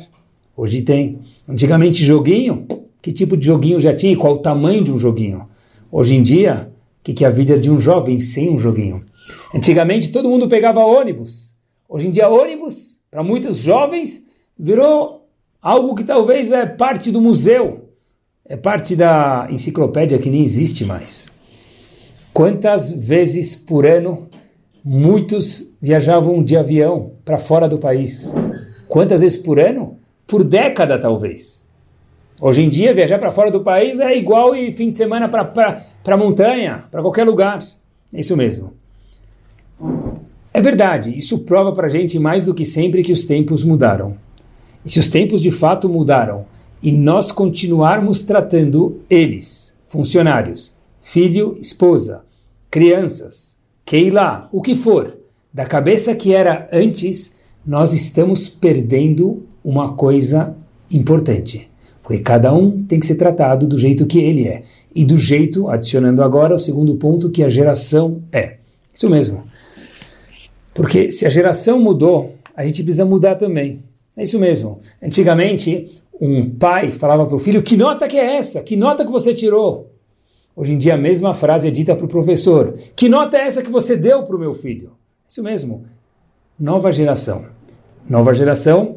hoje 0.56 0.82
tem. 0.82 1.18
Antigamente 1.48 2.04
joguinho, 2.04 2.64
que 3.02 3.10
tipo 3.10 3.36
de 3.36 3.44
joguinho 3.44 3.80
já 3.80 3.92
tinha? 3.92 4.16
Qual 4.16 4.34
o 4.34 4.38
tamanho 4.38 4.84
de 4.84 4.92
um 4.92 4.98
joguinho? 4.98 5.48
Hoje 5.90 6.14
em 6.14 6.22
dia, 6.22 6.70
o 7.00 7.04
que, 7.04 7.12
que 7.12 7.24
é 7.24 7.28
a 7.28 7.32
vida 7.32 7.58
de 7.58 7.70
um 7.70 7.80
jovem 7.80 8.20
sem 8.20 8.50
um 8.50 8.58
joguinho? 8.58 9.04
Antigamente 9.52 10.12
todo 10.12 10.28
mundo 10.28 10.48
pegava 10.48 10.78
ônibus. 10.80 11.56
Hoje 11.88 12.06
em 12.06 12.10
dia 12.12 12.28
ônibus, 12.28 13.00
para 13.10 13.22
muitos 13.24 13.58
jovens, 13.58 14.24
virou 14.56 15.26
algo 15.60 15.96
que 15.96 16.04
talvez 16.04 16.52
é 16.52 16.64
parte 16.64 17.10
do 17.10 17.20
museu, 17.20 17.87
é 18.48 18.56
parte 18.56 18.96
da 18.96 19.46
enciclopédia 19.50 20.18
que 20.18 20.30
nem 20.30 20.42
existe 20.42 20.84
mais. 20.84 21.30
Quantas 22.32 22.90
vezes 22.90 23.54
por 23.54 23.86
ano 23.86 24.28
Muitos 24.90 25.74
viajavam 25.82 26.42
de 26.42 26.56
avião 26.56 27.12
para 27.22 27.36
fora 27.36 27.68
do 27.68 27.76
país. 27.76 28.34
Quantas 28.88 29.20
vezes 29.20 29.36
por 29.36 29.60
ano? 29.60 29.98
Por 30.26 30.42
década, 30.42 30.98
talvez. 30.98 31.66
Hoje 32.40 32.62
em 32.62 32.70
dia, 32.70 32.94
viajar 32.94 33.18
para 33.18 33.30
fora 33.30 33.50
do 33.50 33.60
país 33.60 34.00
é 34.00 34.16
igual 34.16 34.56
e 34.56 34.72
fim 34.72 34.88
de 34.88 34.96
semana 34.96 35.28
para 35.28 35.84
a 36.06 36.16
montanha, 36.16 36.84
para 36.90 37.02
qualquer 37.02 37.24
lugar. 37.24 37.58
É 38.14 38.20
isso 38.20 38.34
mesmo. 38.34 38.72
É 40.54 40.60
verdade, 40.62 41.14
isso 41.14 41.40
prova 41.40 41.74
para 41.74 41.88
a 41.88 41.90
gente 41.90 42.18
mais 42.18 42.46
do 42.46 42.54
que 42.54 42.64
sempre 42.64 43.02
que 43.02 43.12
os 43.12 43.26
tempos 43.26 43.62
mudaram. 43.62 44.16
E 44.86 44.90
se 44.90 44.98
os 44.98 45.08
tempos 45.08 45.42
de 45.42 45.50
fato 45.50 45.86
mudaram 45.86 46.46
e 46.82 46.92
nós 46.92 47.32
continuarmos 47.32 48.22
tratando 48.22 49.00
eles, 49.08 49.78
funcionários, 49.86 50.74
filho, 51.00 51.56
esposa, 51.60 52.22
crianças, 52.70 53.56
Keila, 53.84 54.48
o 54.52 54.60
que 54.60 54.76
for, 54.76 55.16
da 55.52 55.64
cabeça 55.64 56.14
que 56.14 56.34
era 56.34 56.68
antes, 56.72 57.36
nós 57.66 57.92
estamos 57.92 58.48
perdendo 58.48 59.42
uma 59.64 59.94
coisa 59.94 60.54
importante. 60.90 61.68
Porque 62.02 62.22
cada 62.22 62.54
um 62.54 62.84
tem 62.84 63.00
que 63.00 63.06
ser 63.06 63.16
tratado 63.16 63.66
do 63.66 63.76
jeito 63.76 64.06
que 64.06 64.18
ele 64.18 64.46
é. 64.46 64.62
E 64.94 65.04
do 65.04 65.18
jeito, 65.18 65.68
adicionando 65.68 66.22
agora 66.22 66.54
o 66.54 66.58
segundo 66.58 66.96
ponto, 66.96 67.30
que 67.30 67.42
a 67.42 67.48
geração 67.48 68.22
é. 68.32 68.56
Isso 68.94 69.10
mesmo. 69.10 69.44
Porque 70.72 71.10
se 71.10 71.26
a 71.26 71.30
geração 71.30 71.80
mudou, 71.80 72.34
a 72.56 72.66
gente 72.66 72.82
precisa 72.82 73.04
mudar 73.04 73.34
também. 73.34 73.82
É 74.16 74.22
isso 74.22 74.38
mesmo. 74.38 74.80
Antigamente, 75.02 75.97
um 76.20 76.50
pai 76.50 76.90
falava 76.90 77.26
para 77.26 77.36
o 77.36 77.38
filho: 77.38 77.62
Que 77.62 77.76
nota 77.76 78.08
que 78.08 78.18
é 78.18 78.36
essa? 78.36 78.62
Que 78.62 78.76
nota 78.76 79.04
que 79.04 79.10
você 79.10 79.34
tirou? 79.34 79.92
Hoje 80.54 80.74
em 80.74 80.78
dia 80.78 80.94
a 80.94 80.98
mesma 80.98 81.34
frase 81.34 81.68
é 81.68 81.70
dita 81.70 81.94
para 81.94 82.04
o 82.04 82.08
professor. 82.08 82.74
Que 82.96 83.08
nota 83.08 83.36
é 83.36 83.42
essa 83.42 83.62
que 83.62 83.70
você 83.70 83.96
deu 83.96 84.24
para 84.24 84.34
o 84.34 84.38
meu 84.38 84.54
filho? 84.54 84.92
Isso 85.28 85.42
mesmo. 85.42 85.84
Nova 86.58 86.90
geração. 86.90 87.46
Nova 88.08 88.32
geração 88.34 88.96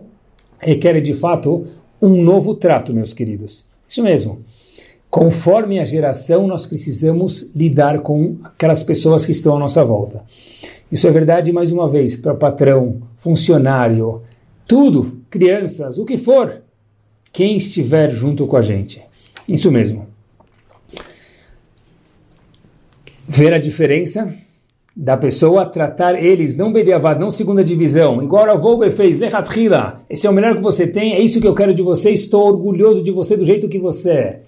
requer 0.58 1.00
de 1.02 1.14
fato 1.14 1.68
um 2.02 2.22
novo 2.22 2.56
trato, 2.56 2.94
meus 2.94 3.14
queridos. 3.14 3.66
Isso 3.88 4.02
mesmo. 4.02 4.44
Conforme 5.10 5.80
a 5.80 5.84
geração, 5.84 6.48
nós 6.48 6.66
precisamos 6.66 7.54
lidar 7.54 8.00
com 8.00 8.38
aquelas 8.44 8.82
pessoas 8.82 9.26
que 9.26 9.34
estão 9.34 9.58
à 9.58 9.60
nossa 9.60 9.84
volta. 9.84 10.24
Isso 10.92 11.08
é 11.08 11.12
verdade, 11.12 11.52
mais 11.52 11.72
uma 11.72 11.88
vez, 11.88 12.16
para 12.16 12.34
patrão, 12.34 13.02
funcionário, 13.18 14.22
tudo, 14.66 15.22
crianças, 15.30 15.98
o 15.98 16.06
que 16.06 16.18
for, 16.18 16.61
quem 17.32 17.56
estiver 17.56 18.12
junto 18.12 18.46
com 18.48 18.58
a 18.58 18.62
gente. 18.62 19.02
Isso 19.48 19.72
mesmo. 19.72 20.12
ver 23.32 23.54
a 23.54 23.58
diferença 23.58 24.34
da 24.94 25.16
pessoa 25.16 25.66
tratar 25.66 26.22
eles, 26.22 26.58
não 26.58 26.70
Bediavad, 26.70 27.18
não 27.18 27.32
segunda 27.32 27.64
divisão, 27.64 28.22
igual 28.22 28.50
a 28.50 28.56
Volber 28.56 28.92
fez, 28.92 29.20
Lechatrila, 29.20 30.02
esse 30.10 30.28
é 30.28 30.30
o 30.30 30.34
melhor 30.34 30.54
que 30.54 30.62
você 30.62 30.86
tem, 30.86 31.14
é 31.14 31.20
isso 31.22 31.40
que 31.40 31.48
eu 31.48 31.56
quero 31.56 31.74
de 31.74 31.82
você, 31.82 32.12
estou 32.12 32.46
orgulhoso 32.46 33.02
de 33.02 33.10
você 33.10 33.38
do 33.38 33.46
jeito 33.46 33.70
que 33.70 33.80
você 33.80 34.12
é. 34.12 34.42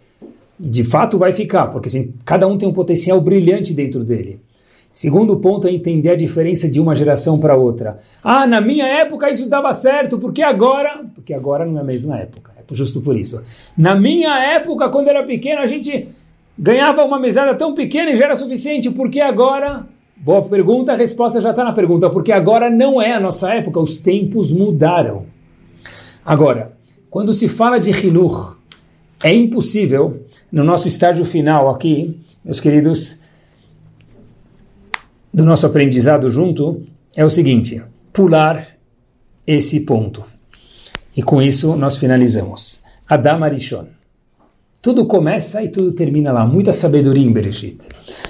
De 0.60 0.84
fato 0.84 1.18
vai 1.18 1.32
ficar, 1.32 1.68
porque 1.68 1.88
assim, 1.88 2.14
cada 2.26 2.46
um 2.46 2.58
tem 2.58 2.68
um 2.68 2.74
potencial 2.74 3.22
brilhante 3.22 3.74
dentro 3.74 4.04
dele. 4.04 4.42
Segundo 4.92 5.38
ponto 5.38 5.66
é 5.66 5.72
entender 5.72 6.10
a 6.10 6.16
diferença 6.16 6.70
de 6.70 6.82
uma 6.82 6.94
geração 6.94 7.40
para 7.40 7.56
outra. 7.56 8.00
Ah, 8.22 8.46
na 8.46 8.60
minha 8.60 8.86
época 8.86 9.32
isso 9.32 9.50
dava 9.50 9.72
certo, 9.72 10.20
porque 10.20 10.44
agora... 10.44 11.06
Porque 11.16 11.34
agora 11.34 11.66
não 11.66 11.78
é 11.78 11.82
a 11.82 11.86
mesma 11.86 12.20
época, 12.20 12.52
justo 12.72 13.02
por 13.02 13.18
isso. 13.18 13.44
Na 13.78 13.96
minha 13.96 14.38
época, 14.40 14.90
quando 14.90 15.08
era 15.08 15.24
pequeno, 15.24 15.62
a 15.62 15.68
gente 15.68 16.08
ganhava 16.58 17.04
uma 17.04 17.20
mesada 17.20 17.56
tão 17.56 17.74
pequena 17.74 18.12
e 18.12 18.16
já 18.16 18.26
era 18.26 18.36
suficiente, 18.36 18.90
porque 18.90 19.20
agora. 19.20 19.86
Boa 20.16 20.42
pergunta, 20.44 20.94
a 20.94 20.96
resposta 20.96 21.42
já 21.42 21.50
está 21.50 21.64
na 21.64 21.74
pergunta, 21.74 22.10
porque 22.10 22.32
agora 22.32 22.70
não 22.70 23.02
é 23.02 23.14
a 23.14 23.20
nossa 23.20 23.54
época, 23.54 23.80
os 23.80 23.98
tempos 23.98 24.54
mudaram. 24.54 25.26
Agora, 26.24 26.78
quando 27.10 27.34
se 27.34 27.50
fala 27.50 27.78
de 27.78 27.92
Hinur, 27.92 28.58
é 29.22 29.34
impossível, 29.34 30.24
no 30.52 30.64
nosso 30.64 30.88
estágio 30.88 31.26
final 31.26 31.70
aqui, 31.70 32.20
meus 32.44 32.62
queridos, 32.62 33.20
do 35.34 35.44
nosso 35.44 35.66
aprendizado 35.66 36.30
junto, 36.30 36.82
é 37.16 37.26
o 37.26 37.30
seguinte: 37.30 37.82
pular 38.12 38.68
esse 39.46 39.82
ponto. 39.82 40.33
E 41.16 41.22
com 41.22 41.42
isso 41.42 41.76
nós 41.76 41.98
finalizamos. 41.98 42.84
Adam 43.08 43.44
Arishon. 43.44 43.86
Tudo 44.82 45.06
começa 45.06 45.64
e 45.64 45.70
tudo 45.70 45.92
termina 45.92 46.32
lá. 46.32 46.46
Muita 46.46 46.72
sabedoria 46.72 47.26
em 47.26 47.32
Bereshit. 47.32 47.88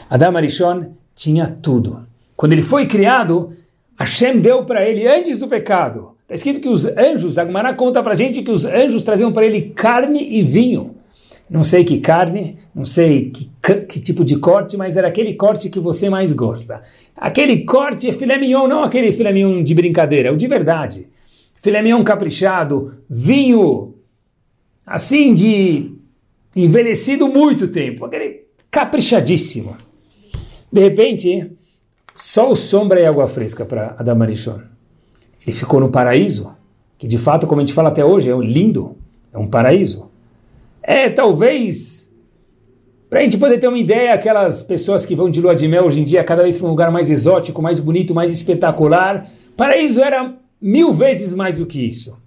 Adam 0.10 0.38
Arishon 0.38 0.86
tinha 1.16 1.48
tudo. 1.48 2.06
Quando 2.36 2.54
ele 2.54 2.62
foi 2.62 2.86
criado, 2.86 3.52
Hashem 3.98 4.40
deu 4.40 4.66
para 4.66 4.88
ele 4.88 5.08
antes 5.08 5.38
do 5.38 5.48
pecado. 5.48 6.12
Está 6.24 6.36
escrito 6.36 6.60
que 6.60 6.70
os 6.70 6.86
anjos, 6.86 7.38
Agmará 7.38 7.74
conta 7.74 8.02
para 8.02 8.16
gente 8.16 8.42
que 8.42 8.52
os 8.52 8.66
anjos 8.66 9.04
traziam 9.04 9.32
para 9.32 9.46
ele 9.46 9.74
carne 9.76 10.38
e 10.38 10.42
vinho. 10.42 10.96
Não 11.50 11.64
sei 11.64 11.84
que 11.84 12.00
carne, 12.00 12.58
não 12.74 12.86
sei 12.86 13.30
que, 13.30 13.52
que, 13.88 14.00
tipo 14.00 14.26
de 14.26 14.38
corte, 14.38 14.76
mas 14.76 14.98
era 14.98 15.08
aquele 15.08 15.34
corte 15.34 15.70
que 15.70 15.80
você 15.80 16.10
mais 16.10 16.34
gosta. 16.34 16.82
Aquele 17.16 17.64
corte 17.66 18.10
é 18.10 18.12
filé 18.12 18.38
mignon, 18.38 18.68
não 18.68 18.84
aquele 18.84 19.12
filé 19.12 19.32
mignon 19.32 19.62
de 19.62 19.76
brincadeira, 19.76 20.30
é 20.30 20.32
o 20.32 20.38
de 20.38 20.48
verdade. 20.48 21.08
Filé 21.64 21.82
mignon 21.82 22.04
caprichado, 22.04 22.96
vinho, 23.10 23.96
assim 24.86 25.34
de 25.34 25.96
envelhecido 26.54 27.30
muito 27.30 27.70
tempo, 27.70 28.04
aquele 28.04 28.42
caprichadíssimo. 28.70 29.78
De 30.70 30.82
repente, 30.82 31.54
sol, 32.14 32.54
sombra 32.54 33.00
e 33.00 33.06
água 33.06 33.28
fresca 33.28 33.64
para 33.64 33.96
Adam 33.98 34.22
Arishon. 34.24 34.60
Ele 35.42 35.56
ficou 35.56 35.80
no 35.80 35.88
paraíso, 35.88 36.54
que 36.98 37.08
de 37.08 37.18
fato, 37.18 37.48
como 37.48 37.62
a 37.62 37.64
gente 37.64 37.74
fala 37.74 37.88
até 37.88 38.04
hoje, 38.04 38.30
é 38.30 38.36
lindo, 38.36 38.98
é 39.32 39.38
um 39.38 39.48
paraíso. 39.48 40.12
É 40.82 41.10
talvez, 41.10 42.14
para 43.10 43.22
a 43.22 43.24
gente 43.24 43.38
poder 43.38 43.58
ter 43.58 43.70
uma 43.70 43.80
ideia, 43.80 44.14
aquelas 44.14 44.64
pessoas 44.64 45.06
que 45.06 45.16
vão 45.16 45.30
de 45.30 45.40
lua 45.40 45.56
de 45.56 45.66
mel 45.70 45.86
hoje 45.86 46.02
em 46.02 46.04
dia, 46.04 46.26
cada 46.26 46.44
vez 46.44 46.58
para 46.58 46.68
um 46.68 46.72
lugar 46.72 46.92
mais 46.92 47.10
exótico, 47.10 47.62
mais 47.62 47.80
bonito, 47.80 48.14
mais 48.14 48.34
espetacular. 48.34 49.32
Paraíso 49.56 50.02
era 50.02 50.43
mil 50.64 50.94
vezes 50.94 51.34
mais 51.34 51.58
do 51.58 51.66
que 51.66 51.86
isso. 51.86 52.18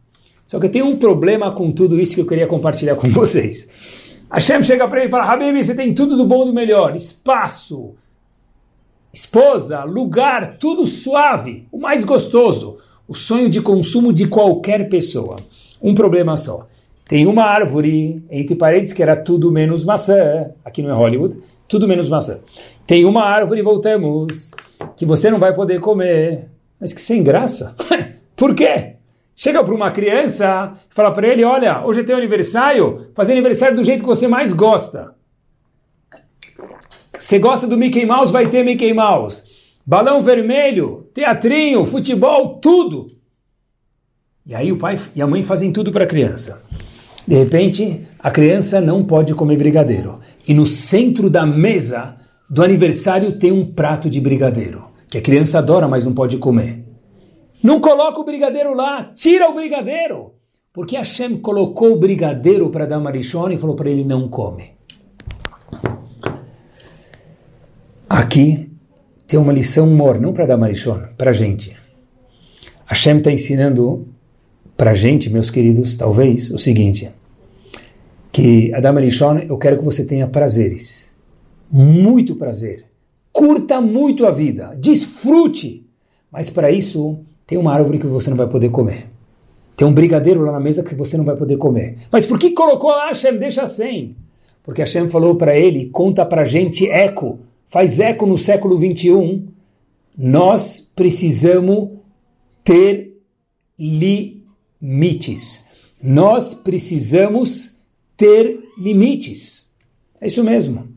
Só 0.47 0.61
que 0.61 0.66
eu 0.66 0.70
tenho 0.70 0.87
um 0.87 0.97
problema 0.97 1.51
com 1.51 1.72
tudo 1.72 1.99
isso 1.99 2.14
que 2.14 2.20
eu 2.20 2.26
queria 2.26 2.47
compartilhar 2.47 2.95
com 2.95 3.09
vocês. 3.11 4.14
Hashem 4.30 4.62
chega 4.62 4.87
para 4.87 4.99
ele 4.99 5.09
e 5.09 5.11
fala: 5.11 5.24
Habib, 5.24 5.57
você 5.57 5.74
tem 5.74 5.95
tudo 5.95 6.16
do 6.16 6.26
bom 6.26 6.43
e 6.43 6.47
do 6.47 6.53
melhor, 6.53 6.95
espaço, 6.95 7.95
esposa, 9.12 9.84
lugar, 9.84 10.59
tudo 10.59 10.84
suave, 10.84 11.66
o 11.72 11.78
mais 11.78 12.05
gostoso, 12.05 12.76
o 13.09 13.14
sonho 13.14 13.49
de 13.49 13.62
consumo 13.62 14.12
de 14.12 14.28
qualquer 14.28 14.89
pessoa. 14.91 15.37
Um 15.80 15.95
problema 15.95 16.37
só. 16.37 16.68
Tem 17.09 17.24
uma 17.24 17.45
árvore, 17.45 18.22
entre 18.28 18.57
parênteses, 18.57 18.93
que 18.93 19.03
era 19.03 19.14
tudo 19.14 19.53
menos 19.53 19.84
maçã, 19.84 20.51
aqui 20.64 20.82
não 20.82 20.91
é 20.91 20.93
Hollywood, 20.93 21.39
tudo 21.68 21.87
menos 21.87 22.09
maçã. 22.09 22.41
Tem 22.84 23.05
uma 23.05 23.22
árvore, 23.22 23.62
voltamos, 23.62 24.51
que 24.97 25.07
você 25.07 25.30
não 25.30 25.39
vai 25.39 25.55
poder 25.55 25.78
comer. 25.78 26.49
Mas 26.80 26.93
que 26.93 27.01
sem 27.01 27.22
graça. 27.22 27.74
Por 28.37 28.55
quê? 28.55 28.97
Chega 29.34 29.64
para 29.64 29.74
uma 29.74 29.91
criança 29.91 30.74
e 30.91 30.95
fala 30.95 31.11
para 31.12 31.26
ele: 31.26 31.43
Olha, 31.43 31.84
hoje 31.84 32.01
é 32.01 32.05
teu 32.05 32.16
aniversário, 32.16 33.09
fazer 33.14 33.32
aniversário 33.32 33.74
do 33.74 33.84
jeito 33.84 34.01
que 34.01 34.07
você 34.07 34.28
mais 34.28 34.53
gosta. 34.53 35.14
Você 37.18 37.39
gosta 37.39 37.66
do 37.66 37.78
Mickey 37.78 38.05
Mouse, 38.05 38.32
vai 38.32 38.49
ter 38.49 38.62
Mickey 38.62 38.93
Mouse. 38.93 39.43
Balão 39.87 40.22
vermelho, 40.22 41.09
teatrinho, 41.14 41.84
futebol, 41.84 42.59
tudo. 42.61 43.11
E 44.45 44.55
aí 44.55 44.70
o 44.70 44.76
pai 44.76 44.99
e 45.14 45.22
a 45.22 45.26
mãe 45.26 45.43
fazem 45.43 45.72
tudo 45.72 45.91
para 45.91 46.05
a 46.05 46.07
criança. 46.07 46.62
De 47.26 47.34
repente, 47.34 48.07
a 48.18 48.30
criança 48.30 48.80
não 48.80 49.05
pode 49.05 49.34
comer 49.34 49.57
brigadeiro. 49.57 50.20
E 50.47 50.55
no 50.55 50.64
centro 50.64 51.28
da 51.28 51.45
mesa 51.45 52.16
do 52.49 52.62
aniversário 52.62 53.32
tem 53.32 53.51
um 53.51 53.66
prato 53.66 54.09
de 54.09 54.20
brigadeiro, 54.20 54.84
que 55.09 55.18
a 55.18 55.22
criança 55.22 55.59
adora, 55.59 55.89
mas 55.89 56.05
não 56.05 56.12
pode 56.12 56.39
comer. 56.39 56.86
Não 57.62 57.80
coloca 57.80 58.20
o 58.20 58.24
brigadeiro 58.24 58.74
lá, 58.74 59.12
tira 59.14 59.48
o 59.48 59.54
brigadeiro. 59.54 60.34
Porque 60.72 60.96
Hashem 60.96 61.38
colocou 61.38 61.92
o 61.92 61.98
brigadeiro 61.98 62.68
para 62.70 62.86
dar 62.86 63.00
marichona 63.00 63.54
e 63.54 63.59
falou 63.59 63.74
para 63.74 63.90
ele 63.90 64.04
não 64.04 64.28
come. 64.28 64.72
Aqui 68.09 68.70
tem 69.26 69.38
uma 69.38 69.52
lição 69.52 69.86
mor, 69.88 70.20
não 70.20 70.32
para 70.32 70.46
dar 70.46 70.57
marichon, 70.57 71.00
para 71.16 71.30
a 71.30 71.32
gente. 71.32 71.74
Hashem 72.84 73.18
está 73.18 73.32
ensinando 73.32 74.07
para 74.76 74.92
a 74.92 74.94
gente, 74.94 75.30
meus 75.30 75.50
queridos, 75.50 75.96
talvez, 75.96 76.50
o 76.50 76.59
seguinte, 76.59 77.11
que 78.30 78.72
Adam 78.74 78.98
Arishon, 78.98 79.38
eu 79.48 79.57
quero 79.57 79.78
que 79.78 79.84
você 79.84 80.04
tenha 80.04 80.28
prazeres, 80.28 81.16
muito 81.70 82.36
prazer, 82.36 82.84
curta 83.32 83.80
muito 83.80 84.26
a 84.26 84.30
vida, 84.30 84.76
desfrute, 84.78 85.84
mas 86.30 86.50
para 86.50 86.70
isso 86.70 87.24
tem 87.47 87.57
uma 87.59 87.72
árvore 87.72 87.99
que 87.99 88.07
você 88.07 88.28
não 88.28 88.36
vai 88.36 88.49
poder 88.49 88.70
comer. 88.70 89.09
Tem 89.76 89.86
um 89.86 89.92
brigadeiro 89.92 90.42
lá 90.42 90.53
na 90.53 90.61
mesa 90.61 90.82
que 90.82 90.94
você 90.94 91.16
não 91.16 91.24
vai 91.24 91.36
poder 91.36 91.57
comer. 91.59 91.99
Mas 92.11 92.24
por 92.24 92.38
que 92.38 92.51
colocou 92.51 92.90
lá 92.90 93.09
Hashem? 93.09 93.38
Deixa 93.38 93.66
sem. 93.66 94.16
Porque 94.64 94.82
Hashem 94.82 95.07
falou 95.07 95.36
para 95.36 95.57
ele, 95.57 95.90
conta 95.90 96.24
para 96.24 96.42
gente 96.42 96.88
eco, 96.88 97.38
faz 97.66 98.01
eco 98.01 98.26
no 98.26 98.36
século 98.36 98.76
21, 98.76 99.47
nós 100.16 100.90
precisamos 100.97 101.90
ter 102.64 103.16
limites. 103.78 105.64
Nós 106.03 106.53
precisamos 106.55 107.80
ter 108.16 108.59
limites. 108.78 109.70
É 110.20 110.26
isso 110.26 110.42
mesmo. 110.42 110.88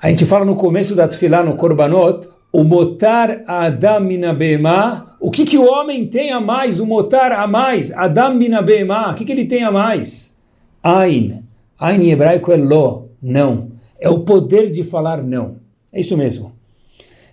A 0.00 0.08
gente 0.08 0.24
fala 0.24 0.44
no 0.44 0.56
começo 0.56 0.94
da 0.94 1.06
Tfilá, 1.06 1.42
no 1.42 1.56
Korbanot, 1.56 2.28
o 2.52 2.62
motar 2.62 3.42
Adam 3.46 4.00
minabema, 4.00 5.16
o 5.18 5.30
que, 5.30 5.44
que 5.44 5.56
o 5.56 5.64
homem 5.64 6.06
tem 6.06 6.30
a 6.30 6.40
mais, 6.40 6.78
o 6.78 6.86
motar 6.86 7.32
a 7.32 7.46
mais, 7.46 7.90
Adam 7.92 8.34
minabema, 8.34 9.10
o 9.10 9.14
que, 9.14 9.24
que 9.24 9.32
ele 9.32 9.46
tem 9.46 9.64
a 9.64 9.70
mais? 9.70 10.38
Ain. 10.82 11.42
Ain 11.78 12.02
em 12.02 12.10
hebraico 12.10 12.52
é 12.52 12.56
lo, 12.56 13.08
não. 13.22 13.72
É 13.98 14.10
o 14.10 14.20
poder 14.20 14.70
de 14.70 14.84
falar 14.84 15.22
não. 15.22 15.56
É 15.90 16.00
isso 16.00 16.16
mesmo. 16.16 16.52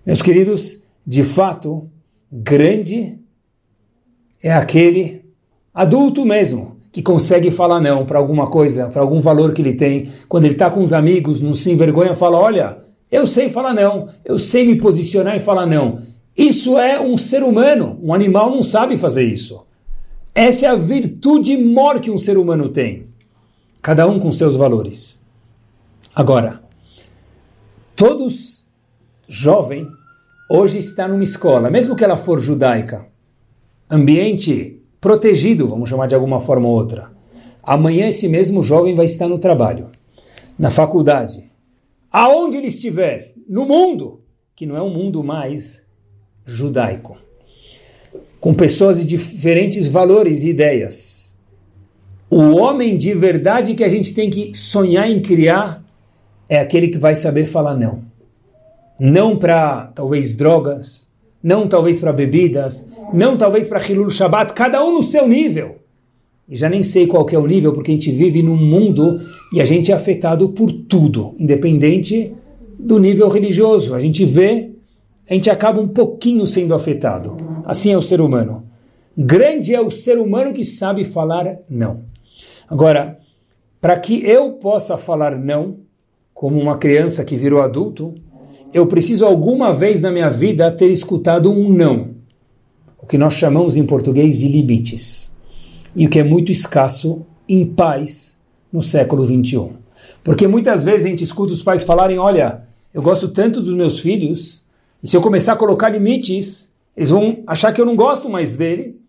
Meus 0.06 0.22
queridos, 0.22 0.84
de 1.06 1.24
fato, 1.24 1.90
grande 2.32 3.18
é 4.42 4.54
aquele 4.54 5.26
adulto 5.74 6.26
mesmo 6.26 6.78
que 6.92 7.02
consegue 7.02 7.52
falar 7.52 7.80
não 7.80 8.06
para 8.06 8.18
alguma 8.18 8.48
coisa, 8.48 8.88
para 8.88 9.02
algum 9.02 9.20
valor 9.20 9.54
que 9.54 9.62
ele 9.62 9.74
tem. 9.74 10.10
Quando 10.28 10.46
ele 10.46 10.54
está 10.54 10.70
com 10.70 10.82
os 10.82 10.94
amigos, 10.94 11.42
não 11.42 11.54
se 11.54 11.72
envergonha, 11.72 12.16
fala: 12.16 12.38
Olha, 12.38 12.78
eu 13.12 13.26
sei 13.26 13.50
falar 13.50 13.74
não, 13.74 14.10
eu 14.24 14.38
sei 14.38 14.66
me 14.66 14.78
posicionar 14.78 15.36
e 15.36 15.40
falar 15.40 15.66
não. 15.66 16.04
Isso 16.38 16.78
é 16.78 17.02
um 17.02 17.18
ser 17.18 17.44
humano, 17.44 18.00
um 18.02 18.14
animal 18.14 18.50
não 18.50 18.64
sabe 18.64 18.96
fazer 18.96 19.24
isso. 19.24 19.66
Essa 20.34 20.68
é 20.68 20.70
a 20.70 20.76
virtude 20.76 21.58
maior 21.58 22.00
que 22.00 22.12
um 22.12 22.18
ser 22.18 22.38
humano 22.38 22.70
tem. 22.70 23.08
Cada 23.82 24.08
um 24.08 24.20
com 24.20 24.32
seus 24.32 24.56
valores. 24.56 25.26
Agora, 26.16 26.62
todos 27.96 28.66
jovem 29.28 29.88
hoje 30.50 30.78
está 30.78 31.08
numa 31.08 31.24
escola, 31.24 31.70
mesmo 31.70 31.96
que 31.96 32.04
ela 32.04 32.16
for 32.16 32.40
judaica, 32.40 33.06
ambiente 33.90 34.82
protegido, 35.02 35.68
vamos 35.68 35.90
chamar 35.90 36.08
de 36.08 36.16
alguma 36.16 36.40
forma 36.40 36.68
ou 36.68 36.76
outra. 36.76 37.12
Amanhã 37.62 38.08
esse 38.08 38.28
mesmo 38.28 38.64
jovem 38.64 38.96
vai 38.96 39.06
estar 39.06 39.28
no 39.28 39.40
trabalho, 39.40 39.88
na 40.58 40.70
faculdade, 40.70 41.49
aonde 42.12 42.58
ele 42.58 42.68
estiver, 42.68 43.34
no 43.48 43.66
mundo, 43.66 44.22
que 44.56 44.66
não 44.66 44.76
é 44.76 44.82
um 44.82 44.90
mundo 44.90 45.24
mais 45.24 45.86
judaico, 46.46 47.18
com 48.40 48.54
pessoas 48.54 49.00
de 49.00 49.06
diferentes 49.06 49.88
valores 49.88 50.44
e 50.44 50.50
ideias. 50.50 51.38
O 52.30 52.56
homem 52.58 52.98
de 52.98 53.14
verdade 53.14 53.74
que 53.74 53.84
a 53.84 53.90
gente 53.90 54.14
tem 54.14 54.30
que 54.30 54.54
sonhar 54.56 55.10
em 55.10 55.22
criar 55.22 55.84
é 56.48 56.60
aquele 56.60 56.88
que 56.88 56.98
vai 56.98 57.16
saber 57.16 57.46
falar 57.46 57.76
não. 57.76 58.04
Não 59.00 59.38
para 59.38 59.88
talvez 59.96 60.36
drogas, 60.36 61.10
não 61.42 61.68
talvez 61.68 62.00
para 62.00 62.12
bebidas, 62.12 62.90
não 63.14 63.38
talvez 63.38 63.68
para 63.68 63.84
Hilul 63.84 64.10
Shabbat, 64.10 64.54
cada 64.54 64.84
um 64.84 64.94
no 64.94 65.02
seu 65.02 65.28
nível. 65.28 65.80
E 66.50 66.56
já 66.56 66.68
nem 66.68 66.82
sei 66.82 67.06
qual 67.06 67.28
é 67.30 67.38
o 67.38 67.46
nível, 67.46 67.74
porque 67.74 67.92
a 67.92 67.94
gente 67.94 68.12
vive 68.12 68.42
num 68.42 68.58
mundo 68.58 69.18
e 69.54 69.62
a 69.62 69.66
gente 69.66 69.92
é 69.92 69.96
afetado 69.96 70.50
por 70.50 70.72
tudo, 70.72 71.36
independente 71.38 72.34
do 72.78 72.98
nível 72.98 73.30
religioso. 73.30 73.94
A 73.94 74.00
gente 74.00 74.26
vê, 74.26 74.72
a 75.30 75.34
gente 75.34 75.50
acaba 75.50 75.80
um 75.80 75.88
pouquinho 75.88 76.46
sendo 76.48 76.74
afetado. 76.74 77.38
Assim 77.66 77.92
é 77.94 77.98
o 77.98 78.02
ser 78.02 78.20
humano. 78.20 78.64
Grande 79.16 79.76
é 79.76 79.82
o 79.82 79.92
ser 79.92 80.18
humano 80.18 80.54
que 80.54 80.64
sabe 80.64 81.04
falar 81.04 81.60
não. 81.70 82.02
Agora, 82.68 83.20
para 83.80 83.98
que 83.98 84.26
eu 84.26 84.54
possa 84.54 84.98
falar 84.98 85.38
não, 85.38 85.78
como 86.34 86.60
uma 86.60 86.78
criança 86.78 87.26
que 87.26 87.36
virou 87.36 87.62
adulto, 87.62 88.16
eu 88.74 88.88
preciso 88.88 89.26
alguma 89.26 89.74
vez 89.74 90.02
na 90.02 90.12
minha 90.12 90.30
vida 90.30 90.72
ter 90.72 90.90
escutado 90.90 91.52
um 91.52 91.70
não, 91.70 92.12
o 93.02 93.06
que 93.06 93.18
nós 93.18 93.34
chamamos 93.34 93.76
em 93.76 93.86
português 93.86 94.38
de 94.38 94.48
limites, 94.48 95.38
e 95.96 96.06
o 96.06 96.10
que 96.10 96.20
é 96.20 96.24
muito 96.24 96.52
escasso 96.52 97.26
em 97.48 97.66
pais 97.66 98.40
no 98.72 98.82
século 98.82 99.24
21. 99.24 99.74
Porque 100.24 100.48
muitas 100.48 100.84
vezes 100.84 101.06
a 101.06 101.10
gente 101.10 101.24
escuta 101.24 101.54
os 101.54 101.64
pais 101.64 101.84
falarem: 101.84 102.18
Olha, 102.18 102.64
eu 102.94 103.02
gosto 103.02 103.28
tanto 103.30 103.62
dos 103.62 103.74
meus 103.74 104.00
filhos, 104.00 104.64
e 105.02 105.08
se 105.08 105.16
eu 105.16 105.22
começar 105.22 105.54
a 105.54 105.58
colocar 105.58 105.90
limites, 105.90 106.74
eles 106.96 107.10
vão 107.10 107.44
achar 107.48 107.74
que 107.74 107.80
eu 107.80 107.86
não 107.86 107.96
gosto 107.96 108.30
mais 108.30 108.56
dele 108.56 109.00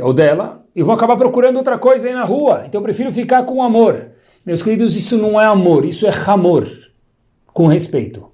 ou 0.00 0.12
dela, 0.12 0.64
e 0.74 0.82
vão 0.82 0.94
acabar 0.94 1.16
procurando 1.16 1.56
outra 1.56 1.78
coisa 1.78 2.08
aí 2.08 2.14
na 2.14 2.24
rua. 2.24 2.64
Então 2.66 2.80
eu 2.80 2.84
prefiro 2.84 3.12
ficar 3.12 3.44
com 3.44 3.62
amor. 3.62 4.12
Meus 4.44 4.62
queridos, 4.62 4.96
isso 4.96 5.18
não 5.18 5.40
é 5.40 5.44
amor, 5.44 5.84
isso 5.84 6.06
é 6.06 6.12
amor, 6.26 6.66
com 7.52 7.66
respeito. 7.66 8.26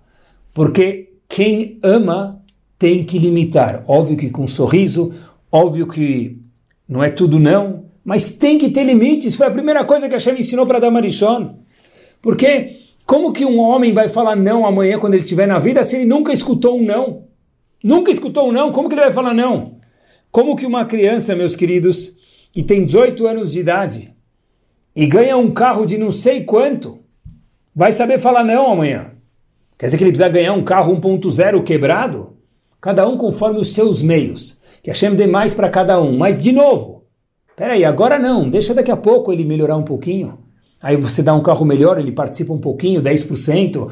Porque 0.54 1.14
quem 1.28 1.78
ama 1.82 2.40
tem 2.78 3.04
que 3.04 3.18
limitar. 3.18 3.82
Óbvio 3.86 4.16
que 4.16 4.30
com 4.30 4.44
um 4.44 4.48
sorriso, 4.48 5.12
óbvio 5.50 5.86
que 5.86 6.40
não 6.88 7.02
é 7.02 7.10
tudo 7.10 7.38
não, 7.38 7.84
mas 8.04 8.32
tem 8.32 8.58
que 8.58 8.70
ter 8.70 8.84
limites. 8.84 9.36
Foi 9.36 9.46
a 9.46 9.50
primeira 9.50 9.84
coisa 9.84 10.08
que 10.08 10.14
a 10.14 10.18
Hashem 10.18 10.38
ensinou 10.38 10.66
para 10.66 10.78
Damarishon. 10.78 11.56
Porque 12.22 12.76
como 13.06 13.32
que 13.32 13.44
um 13.44 13.58
homem 13.58 13.92
vai 13.92 14.08
falar 14.08 14.36
não 14.36 14.66
amanhã 14.66 14.98
quando 14.98 15.14
ele 15.14 15.22
estiver 15.22 15.46
na 15.46 15.58
vida 15.58 15.82
se 15.82 15.96
ele 15.96 16.04
nunca 16.04 16.32
escutou 16.32 16.78
um 16.78 16.84
não? 16.84 17.24
Nunca 17.82 18.10
escutou 18.10 18.48
um 18.48 18.52
não, 18.52 18.72
como 18.72 18.88
que 18.88 18.94
ele 18.94 19.02
vai 19.02 19.10
falar 19.12 19.32
não? 19.32 19.78
Como 20.30 20.56
que 20.56 20.66
uma 20.66 20.84
criança, 20.84 21.34
meus 21.34 21.56
queridos, 21.56 22.48
que 22.52 22.62
tem 22.62 22.84
18 22.84 23.26
anos 23.26 23.52
de 23.52 23.60
idade, 23.60 24.12
e 24.94 25.06
ganha 25.06 25.36
um 25.36 25.50
carro 25.50 25.86
de 25.86 25.96
não 25.96 26.10
sei 26.10 26.42
quanto, 26.42 26.98
vai 27.74 27.92
saber 27.92 28.18
falar 28.18 28.42
não 28.44 28.72
amanhã. 28.72 29.12
Quer 29.78 29.86
dizer 29.86 29.96
que 29.96 30.04
ele 30.04 30.10
precisa 30.10 30.28
ganhar 30.28 30.52
um 30.52 30.64
carro 30.64 30.92
1.0 31.00 31.62
quebrado? 31.62 32.36
Cada 32.80 33.08
um 33.08 33.16
conforme 33.16 33.60
os 33.60 33.72
seus 33.72 34.02
meios. 34.02 34.60
Que 34.82 34.90
Hashem 34.90 35.14
dê 35.14 35.26
mais 35.26 35.54
para 35.54 35.70
cada 35.70 36.00
um. 36.00 36.16
Mas, 36.16 36.42
de 36.42 36.50
novo, 36.50 36.97
peraí, 37.58 37.84
agora 37.84 38.20
não, 38.20 38.48
deixa 38.48 38.72
daqui 38.72 38.90
a 38.90 38.96
pouco 38.96 39.32
ele 39.32 39.44
melhorar 39.44 39.76
um 39.76 39.82
pouquinho. 39.82 40.38
Aí 40.80 40.96
você 40.96 41.24
dá 41.24 41.34
um 41.34 41.42
carro 41.42 41.66
melhor, 41.66 41.98
ele 41.98 42.12
participa 42.12 42.52
um 42.52 42.58
pouquinho, 42.58 43.02
10%. 43.02 43.90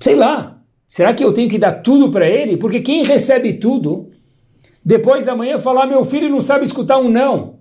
Sei 0.00 0.16
lá. 0.16 0.58
Será 0.88 1.14
que 1.14 1.24
eu 1.24 1.32
tenho 1.32 1.48
que 1.48 1.58
dar 1.58 1.72
tudo 1.72 2.10
para 2.10 2.28
ele? 2.28 2.56
Porque 2.56 2.80
quem 2.80 3.04
recebe 3.04 3.54
tudo, 3.54 4.10
depois 4.84 5.28
amanhã 5.28 5.58
falar, 5.58 5.86
meu 5.86 6.04
filho 6.04 6.28
não 6.28 6.40
sabe 6.40 6.64
escutar 6.64 6.98
um 6.98 7.08
não. 7.08 7.56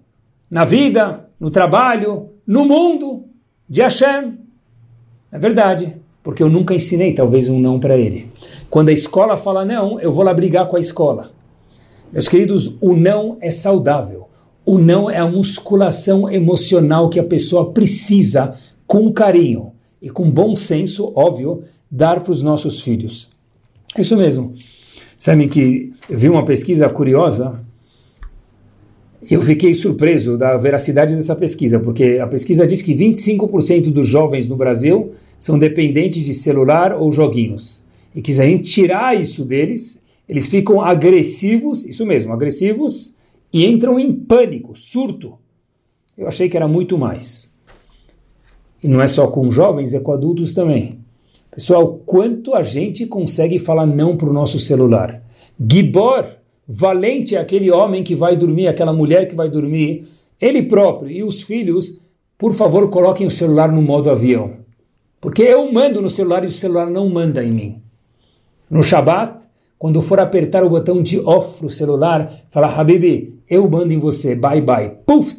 Na 0.49 0.63
vida, 0.63 1.27
no 1.39 1.49
trabalho, 1.49 2.29
no 2.45 2.65
mundo 2.65 3.25
de 3.69 3.81
Hashem. 3.81 4.39
É 5.31 5.37
verdade, 5.37 5.95
porque 6.23 6.41
eu 6.41 6.49
nunca 6.49 6.73
ensinei 6.73 7.13
talvez 7.13 7.49
um 7.49 7.59
não 7.59 7.79
para 7.79 7.97
ele. 7.97 8.31
Quando 8.69 8.89
a 8.89 8.93
escola 8.93 9.37
fala 9.37 9.63
não, 9.63 9.99
eu 9.99 10.11
vou 10.11 10.23
lá 10.23 10.33
brigar 10.33 10.67
com 10.67 10.75
a 10.75 10.79
escola. 10.79 11.31
Meus 12.11 12.27
queridos, 12.27 12.77
o 12.81 12.95
não 12.95 13.37
é 13.41 13.51
saudável. 13.51 14.24
O 14.65 14.77
não 14.77 15.09
é 15.09 15.17
a 15.17 15.27
musculação 15.27 16.29
emocional 16.29 17.09
que 17.09 17.19
a 17.19 17.23
pessoa 17.23 17.71
precisa, 17.71 18.55
com 18.87 19.11
carinho 19.11 19.71
e 20.01 20.09
com 20.09 20.29
bom 20.29 20.55
senso, 20.55 21.11
óbvio, 21.15 21.63
dar 21.89 22.21
para 22.23 22.31
os 22.31 22.41
nossos 22.41 22.81
filhos. 22.81 23.29
Isso 23.97 24.17
mesmo. 24.17 24.53
Sabem 25.17 25.47
que 25.47 25.93
eu 26.09 26.17
vi 26.17 26.29
uma 26.29 26.43
pesquisa 26.43 26.89
curiosa 26.89 27.63
eu 29.29 29.41
fiquei 29.41 29.73
surpreso 29.73 30.37
da 30.37 30.55
veracidade 30.55 31.15
dessa 31.15 31.35
pesquisa, 31.35 31.79
porque 31.79 32.19
a 32.21 32.27
pesquisa 32.27 32.67
diz 32.67 32.81
que 32.81 32.93
25% 32.93 33.91
dos 33.91 34.07
jovens 34.07 34.47
no 34.47 34.55
Brasil 34.55 35.13
são 35.39 35.57
dependentes 35.57 36.23
de 36.23 36.33
celular 36.33 36.93
ou 36.93 37.11
joguinhos. 37.11 37.83
E 38.13 38.21
que 38.21 38.31
se 38.31 38.41
a 38.41 38.45
gente 38.45 38.69
tirar 38.69 39.19
isso 39.19 39.43
deles, 39.43 40.01
eles 40.29 40.45
ficam 40.45 40.79
agressivos, 40.79 41.85
isso 41.85 42.05
mesmo, 42.05 42.33
agressivos, 42.33 43.14
e 43.55 43.65
entram 43.65 43.97
em 43.97 44.11
pânico, 44.11 44.75
surto. 44.75 45.39
Eu 46.17 46.27
achei 46.27 46.49
que 46.49 46.57
era 46.57 46.67
muito 46.67 46.97
mais. 46.97 47.55
E 48.83 48.87
não 48.89 49.01
é 49.01 49.07
só 49.07 49.27
com 49.27 49.49
jovens, 49.49 49.93
é 49.93 49.99
com 50.01 50.11
adultos 50.11 50.53
também. 50.53 50.99
Pessoal, 51.51 52.01
quanto 52.05 52.53
a 52.53 52.61
gente 52.61 53.05
consegue 53.05 53.57
falar 53.57 53.85
não 53.85 54.17
para 54.17 54.29
o 54.29 54.33
nosso 54.33 54.59
celular? 54.59 55.23
Gibor, 55.57 56.25
valente 56.67 57.37
é 57.37 57.39
aquele 57.39 57.71
homem 57.71 58.03
que 58.03 58.13
vai 58.13 58.35
dormir, 58.35 58.67
aquela 58.67 58.91
mulher 58.91 59.25
que 59.25 59.35
vai 59.35 59.47
dormir, 59.47 60.05
ele 60.37 60.61
próprio 60.63 61.09
e 61.09 61.23
os 61.23 61.41
filhos, 61.41 62.01
por 62.37 62.51
favor, 62.51 62.89
coloquem 62.89 63.25
o 63.25 63.31
celular 63.31 63.71
no 63.71 63.81
modo 63.81 64.09
avião. 64.09 64.57
Porque 65.21 65.43
eu 65.43 65.71
mando 65.71 66.01
no 66.01 66.09
celular 66.09 66.43
e 66.43 66.47
o 66.47 66.51
celular 66.51 66.89
não 66.89 67.07
manda 67.07 67.41
em 67.41 67.53
mim. 67.53 67.81
No 68.69 68.83
Shabat, 68.83 69.44
quando 69.77 70.01
for 70.01 70.19
apertar 70.19 70.63
o 70.63 70.69
botão 70.69 71.01
de 71.03 71.19
off 71.19 71.57
para 71.57 71.65
o 71.65 71.69
celular, 71.69 72.31
fala, 72.49 72.67
Habibi, 72.67 73.35
eu 73.49 73.69
mando 73.69 73.93
em 73.93 73.99
você, 73.99 74.35
bye 74.35 74.61
bye. 74.61 74.91
Puf! 75.05 75.35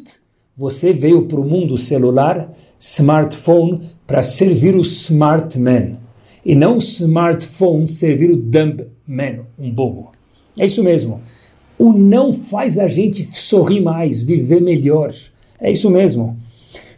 Você 0.55 0.91
veio 0.91 1.25
para 1.27 1.39
o 1.39 1.45
mundo 1.45 1.77
celular, 1.77 2.51
smartphone, 2.79 3.91
para 4.07 4.23
servir 4.23 4.75
o 4.75 4.81
smart 4.81 5.57
man. 5.59 5.97
E 6.43 6.55
não 6.55 6.77
smartphone 6.77 7.87
servir 7.87 8.31
o 8.31 8.37
dumb 8.37 8.87
man, 9.07 9.45
um 9.59 9.71
bobo. 9.71 10.11
É 10.57 10.65
isso 10.65 10.83
mesmo. 10.83 11.21
O 11.77 11.91
não 11.93 12.33
faz 12.33 12.79
a 12.79 12.87
gente 12.87 13.23
sorrir 13.23 13.81
mais, 13.81 14.21
viver 14.21 14.61
melhor. 14.61 15.13
É 15.59 15.69
isso 15.71 15.91
mesmo. 15.91 16.37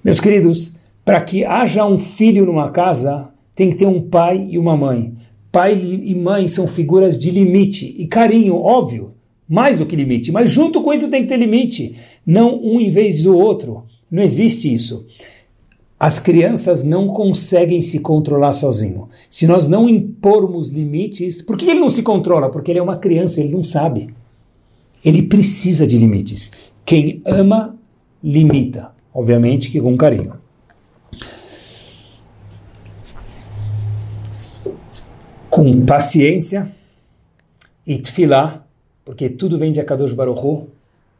Meus 0.04 0.20
queridos, 0.22 0.78
para 1.04 1.20
que 1.20 1.44
haja 1.44 1.86
um 1.86 2.00
filho 2.00 2.46
numa 2.46 2.72
casa, 2.72 3.28
tem 3.54 3.70
que 3.72 3.76
ter 3.76 3.88
um 3.88 4.02
pai 4.02 4.48
e 4.50 4.58
uma 4.58 4.78
mãe. 4.78 5.14
Pai 5.52 5.74
e 5.74 6.16
mãe 6.16 6.48
são 6.48 6.68
figuras 6.68 7.18
de 7.18 7.32
limite 7.32 7.96
e 7.98 8.06
carinho, 8.06 8.56
óbvio, 8.56 9.14
mais 9.48 9.80
do 9.80 9.86
que 9.86 9.96
limite, 9.96 10.32
mas 10.32 10.50
junto 10.50 10.82
com 10.84 10.94
isso 10.94 11.10
tem 11.10 11.24
que 11.24 11.30
ter 11.30 11.38
limite, 11.38 11.96
não 12.26 12.62
um 12.64 12.80
em 12.80 12.92
vez 12.92 13.24
do 13.24 13.36
outro. 13.36 13.84
Não 14.12 14.22
existe 14.22 14.72
isso. 14.72 15.06
As 16.00 16.18
crianças 16.18 16.84
não 16.84 17.08
conseguem 17.08 17.82
se 17.82 18.00
controlar 18.00 18.54
sozinho. 18.54 19.10
Se 19.30 19.46
nós 19.46 19.68
não 19.68 19.90
impormos 19.90 20.70
limites, 20.70 21.42
por 21.42 21.58
que 21.58 21.70
ele 21.70 21.80
não 21.80 21.90
se 21.90 22.04
controla? 22.04 22.50
Porque 22.50 22.72
ele 22.72 22.80
é 22.80 22.84
uma 22.84 22.98
criança, 22.98 23.42
ele 23.42 23.52
não 23.52 23.64
sabe. 23.64 24.14
Ele 25.04 25.24
precisa 25.24 25.86
de 25.86 25.98
limites. 25.98 26.52
Quem 26.86 27.22
ama, 27.26 27.76
limita. 28.24 28.92
Obviamente 29.14 29.70
que 29.70 29.82
com 29.82 29.98
carinho. 29.98 30.34
Com 35.50 35.86
paciência 35.86 36.70
e 37.86 37.98
tefilá, 37.98 38.64
porque 39.04 39.30
tudo 39.30 39.58
vem 39.58 39.72
de 39.72 39.82
Akadosh 39.82 40.14
Baruch 40.14 40.46
Hu, 40.46 40.68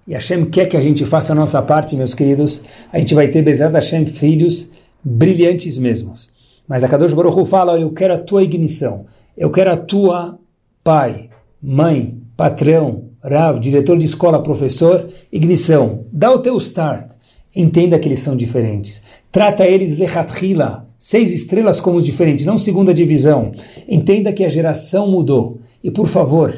e 0.08 0.14
Hashem 0.14 0.46
quer 0.46 0.68
que 0.68 0.78
a 0.78 0.82
gente 0.82 1.06
faça 1.06 1.34
a 1.34 1.36
nossa 1.36 1.62
parte, 1.62 1.96
meus 1.96 2.14
queridos, 2.14 2.64
a 2.92 3.00
gente 3.00 3.14
vai 3.14 3.28
ter, 3.28 3.42
Bezerra 3.42 3.74
Hashem, 3.74 4.06
filhos 4.06 4.72
brilhantes 5.04 5.78
mesmos. 5.78 6.30
Mas 6.68 6.84
a 6.84 6.88
Kadosh 6.88 7.14
Baruch 7.14 7.40
Hu 7.40 7.46
fala, 7.46 7.74
olha, 7.74 7.82
eu 7.82 7.92
quero 7.92 8.14
a 8.14 8.18
tua 8.18 8.44
ignição, 8.44 9.06
eu 9.38 9.50
quero 9.52 9.72
a 9.72 9.78
tua 9.78 10.38
pai, 10.84 11.30
mãe, 11.62 12.18
patrão, 12.36 13.10
Rav, 13.22 13.60
diretor 13.60 13.98
de 13.98 14.06
escola, 14.06 14.42
professor, 14.42 15.08
ignição. 15.32 16.06
Dá 16.12 16.32
o 16.32 16.40
teu 16.40 16.56
start. 16.58 17.12
Entenda 17.54 18.00
que 18.00 18.08
eles 18.08 18.20
são 18.20 18.36
diferentes. 18.36 19.04
Trata 19.32 19.66
eles 19.66 19.98
lechatrila, 19.98 20.88
seis 21.00 21.32
estrelas 21.32 21.82
como 21.82 22.02
diferentes, 22.02 22.46
não 22.46 22.58
segunda 22.58 22.94
divisão. 22.94 23.52
Entenda 23.88 24.32
que 24.32 24.44
a 24.44 24.50
geração 24.50 25.10
mudou. 25.10 25.60
E 25.84 25.90
por 25.90 26.08
favor, 26.08 26.54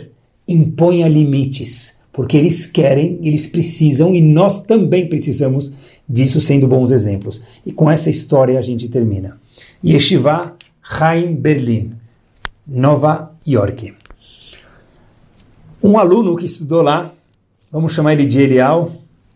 imponha 0.47 1.07
limites 1.07 2.01
porque 2.11 2.37
eles 2.37 2.65
querem, 2.65 3.19
eles 3.23 3.47
precisam 3.47 4.13
e 4.13 4.21
nós 4.21 4.63
também 4.63 5.07
precisamos 5.07 5.91
disso 6.07 6.41
sendo 6.41 6.67
bons 6.67 6.91
exemplos. 6.91 7.41
E 7.65 7.71
com 7.71 7.89
essa 7.89 8.09
história 8.09 8.59
a 8.59 8.61
gente 8.61 8.89
termina. 8.89 9.39
Yeshiva 9.83 10.55
Chaim 10.83 11.35
Berlin, 11.35 11.91
Nova 12.67 13.31
York. 13.47 13.93
Um 15.81 15.97
aluno 15.97 16.35
que 16.35 16.45
estudou 16.45 16.81
lá, 16.81 17.13
vamos 17.71 17.93
chamar 17.93 18.13
ele 18.13 18.25
de 18.25 18.41
Elial, 18.41 18.91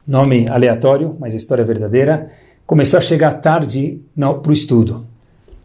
nome 0.06 0.48
aleatório, 0.48 1.16
mas 1.20 1.34
a 1.34 1.38
história 1.38 1.62
é 1.62 1.66
verdadeira, 1.66 2.32
começou 2.66 2.98
a 2.98 3.02
chegar 3.02 3.34
tarde 3.34 4.02
para 4.16 4.50
o 4.50 4.54
estudo, 4.54 5.06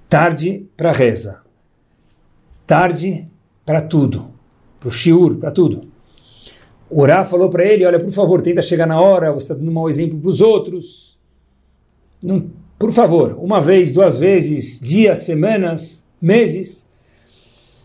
tarde 0.09 0.66
para 0.76 0.90
a 0.90 0.92
reza, 0.92 1.40
tarde 2.66 3.26
para 3.64 3.80
tudo, 3.80 4.30
para 4.78 4.88
o 4.88 4.92
shiur, 4.92 5.36
para 5.36 5.51
tudo. 5.51 5.88
O 6.90 7.05
Rá 7.07 7.24
falou 7.24 7.48
para 7.48 7.64
ele, 7.64 7.86
olha, 7.86 8.01
por 8.01 8.11
favor, 8.11 8.42
tenta 8.42 8.61
chegar 8.61 8.86
na 8.86 9.01
hora, 9.01 9.32
você 9.32 9.44
está 9.44 9.55
dando 9.55 9.70
um 9.70 9.74
mau 9.74 9.88
exemplo 9.88 10.18
para 10.18 10.28
os 10.28 10.40
outros. 10.40 11.18
Não, 12.22 12.51
por 12.78 12.92
favor, 12.92 13.36
uma 13.38 13.61
vez, 13.61 13.92
duas 13.92 14.18
vezes, 14.18 14.80
dias, 14.80 15.20
semanas, 15.20 16.05
meses. 16.20 16.90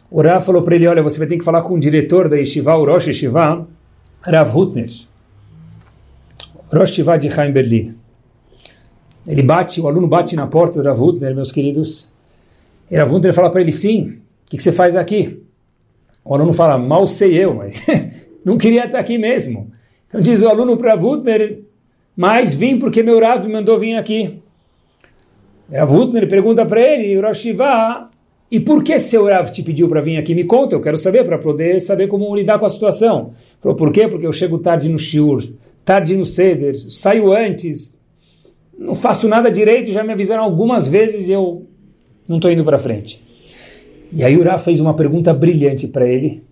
O 0.10 0.22
Rá 0.22 0.42
falou 0.42 0.64
para 0.64 0.76
ele, 0.76 0.88
olha, 0.88 1.04
você 1.04 1.20
vai 1.20 1.28
ter 1.28 1.38
que 1.38 1.44
falar 1.44 1.62
com 1.62 1.76
o 1.76 1.80
diretor 1.80 2.28
da 2.28 2.38
Yeshiva, 2.38 2.76
o 2.76 2.86
Rosh 2.86 3.08
Yeshiva, 3.08 3.68
Rav 4.22 4.58
Hutner. 4.58 4.90
Rosh 6.74 6.90
Yeshiva 6.90 7.18
de 7.18 7.30
Chaim 7.30 7.52
Berlin. 7.52 7.95
Ele 9.28 9.42
bate, 9.42 9.82
o 9.82 9.88
aluno 9.88 10.08
bate 10.08 10.36
na 10.36 10.48
porta 10.48 10.82
do 10.82 10.88
Rav 10.88 11.02
Hutner, 11.02 11.34
meus 11.34 11.52
queridos. 11.52 12.14
E 12.90 13.34
fala 13.34 13.50
para 13.50 13.62
ele, 13.62 13.72
sim, 13.72 14.20
o 14.46 14.50
que, 14.50 14.58
que 14.58 14.64
você 14.64 14.72
faz 14.72 14.96
aqui? 14.96 15.42
O 16.24 16.34
aluno 16.34 16.54
fala, 16.54 16.78
mal 16.78 17.08
sei 17.08 17.34
eu, 17.36 17.54
mas 17.54 17.84
não 18.46 18.58
queria 18.58 18.86
estar 18.86 19.00
aqui 19.00 19.18
mesmo. 19.18 19.72
Então 20.08 20.22
diz 20.22 20.42
o 20.42 20.50
aluno 20.50 20.78
para 20.78 20.96
Wutner, 20.96 21.62
mas 22.16 22.54
vim 22.54 22.78
porque 22.78 23.02
meu 23.02 23.20
Rav 23.20 23.46
me 23.46 23.54
mandou 23.54 23.78
vir 23.78 23.96
aqui. 23.96 24.40
Rav 25.72 25.92
Wutner 25.92 26.28
pergunta 26.30 26.66
para 26.66 26.82
ele, 26.82 27.20
Rosh 27.20 27.48
e 28.50 28.60
por 28.60 28.84
que 28.84 28.98
seu 29.00 29.26
Rav 29.26 29.52
te 29.52 29.64
pediu 29.64 29.90
para 29.90 30.02
vir 30.02 30.18
aqui? 30.18 30.36
Me 30.36 30.44
conta, 30.44 30.76
eu 30.76 30.82
quero 30.82 30.98
saber, 30.98 31.26
para 31.26 31.38
poder 31.38 31.80
saber 31.82 32.08
como 32.08 32.34
lidar 32.36 32.60
com 32.60 32.66
a 32.66 32.70
situação. 32.70 33.34
Falou, 33.60 33.76
por 33.76 33.92
quê? 33.92 34.08
Porque 34.08 34.26
eu 34.26 34.32
chego 34.32 34.60
tarde 34.60 34.88
no 34.88 34.98
Shiur, 34.98 35.44
tarde 35.84 36.16
no 36.16 36.24
Seder, 36.24 36.76
saio 36.80 37.34
antes, 37.34 37.95
não 38.78 38.96
faço 38.96 39.28
nada 39.28 39.52
direito, 39.52 39.92
já 39.92 40.04
me 40.04 40.14
avisaram 40.14 40.44
algumas 40.44 40.88
vezes 40.88 41.30
e 41.30 41.32
eu 41.32 41.66
não 42.28 42.38
estou 42.38 42.52
indo 42.52 42.64
para 42.64 42.78
frente. 42.78 43.24
E 44.12 44.24
aí 44.24 44.40
Rav 44.42 44.64
fez 44.64 44.80
uma 44.80 44.94
pergunta 44.94 45.34
brilhante 45.34 45.88
para 45.88 46.08
ele, 46.08 46.44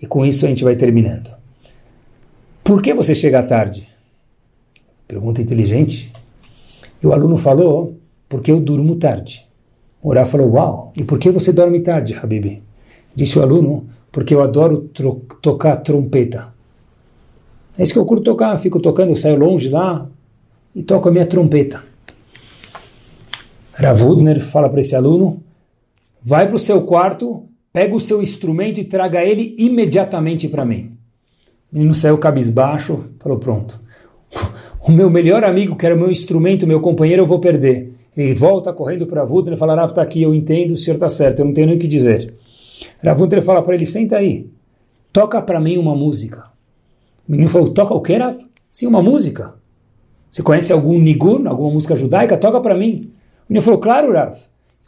e 0.00 0.06
com 0.06 0.24
isso 0.24 0.44
a 0.44 0.48
gente 0.48 0.64
vai 0.64 0.76
terminando. 0.76 1.34
Por 2.62 2.82
que 2.82 2.92
você 2.92 3.14
chega 3.14 3.42
tarde? 3.42 3.88
Pergunta 5.06 5.40
inteligente. 5.40 6.12
E 7.02 7.06
o 7.06 7.12
aluno 7.12 7.36
falou, 7.36 7.96
porque 8.28 8.52
eu 8.52 8.60
durmo 8.60 8.96
tarde. 8.96 9.46
Ora 10.02 10.24
falou, 10.24 10.52
uau, 10.52 10.92
e 10.96 11.02
por 11.02 11.18
que 11.18 11.30
você 11.30 11.52
dorme 11.52 11.80
tarde, 11.80 12.14
Habibi? 12.14 12.62
Disse 13.14 13.38
o 13.38 13.42
aluno, 13.42 13.88
porque 14.12 14.34
eu 14.34 14.42
adoro 14.42 14.90
tocar 15.40 15.76
trompeta. 15.76 16.52
É 17.76 17.82
isso 17.82 17.92
que 17.92 17.98
eu 17.98 18.04
curto 18.04 18.24
tocar, 18.24 18.56
fico 18.58 18.80
tocando, 18.80 19.10
eu 19.10 19.16
saio 19.16 19.38
longe 19.38 19.68
lá 19.68 20.08
e 20.78 20.82
toco 20.84 21.08
a 21.08 21.12
minha 21.12 21.26
trompeta. 21.26 21.82
Ravudner 23.74 24.40
fala 24.40 24.68
para 24.68 24.78
esse 24.78 24.94
aluno, 24.94 25.42
vai 26.22 26.46
para 26.46 26.54
o 26.54 26.58
seu 26.58 26.82
quarto, 26.82 27.48
pega 27.72 27.96
o 27.96 28.00
seu 28.00 28.22
instrumento 28.22 28.78
e 28.78 28.84
traga 28.84 29.24
ele 29.24 29.56
imediatamente 29.58 30.46
para 30.46 30.64
mim. 30.64 30.92
O 31.72 31.76
menino 31.76 31.92
saiu 31.94 32.16
cabisbaixo, 32.16 33.06
falou, 33.18 33.38
pronto. 33.38 33.80
O 34.80 34.92
meu 34.92 35.10
melhor 35.10 35.42
amigo, 35.42 35.74
que 35.74 35.84
era 35.84 35.96
o 35.96 35.98
meu 35.98 36.12
instrumento, 36.12 36.64
meu 36.64 36.80
companheiro, 36.80 37.22
eu 37.22 37.26
vou 37.26 37.40
perder. 37.40 37.92
Ele 38.16 38.34
volta 38.34 38.72
correndo 38.72 39.04
para 39.04 39.22
Ravudner 39.22 39.54
e 39.54 39.56
fala, 39.56 39.74
Rav, 39.74 39.90
está 39.90 40.00
aqui, 40.00 40.22
eu 40.22 40.32
entendo, 40.32 40.74
o 40.74 40.76
senhor 40.76 40.94
está 40.94 41.08
certo, 41.08 41.40
eu 41.40 41.44
não 41.44 41.52
tenho 41.52 41.66
nem 41.66 41.76
o 41.76 41.80
que 41.80 41.88
dizer. 41.88 42.32
Ravudner 43.02 43.42
fala 43.42 43.62
para 43.62 43.74
ele, 43.74 43.84
senta 43.84 44.16
aí, 44.16 44.48
toca 45.12 45.42
para 45.42 45.60
mim 45.60 45.76
uma 45.76 45.96
música. 45.96 46.44
O 47.28 47.32
menino 47.32 47.48
falou, 47.48 47.68
toca 47.68 47.94
o 47.94 48.00
quê, 48.00 48.16
Rav? 48.16 48.38
Sim, 48.70 48.86
uma 48.86 49.02
música. 49.02 49.58
Você 50.30 50.42
conhece 50.42 50.72
algum 50.72 50.98
nigun, 50.98 51.48
alguma 51.48 51.70
música 51.70 51.96
judaica? 51.96 52.36
Toca 52.36 52.60
para 52.60 52.74
mim. 52.74 53.10
O 53.48 53.52
menino 53.52 53.64
falou, 53.64 53.80
claro, 53.80 54.12
Rav. 54.12 54.36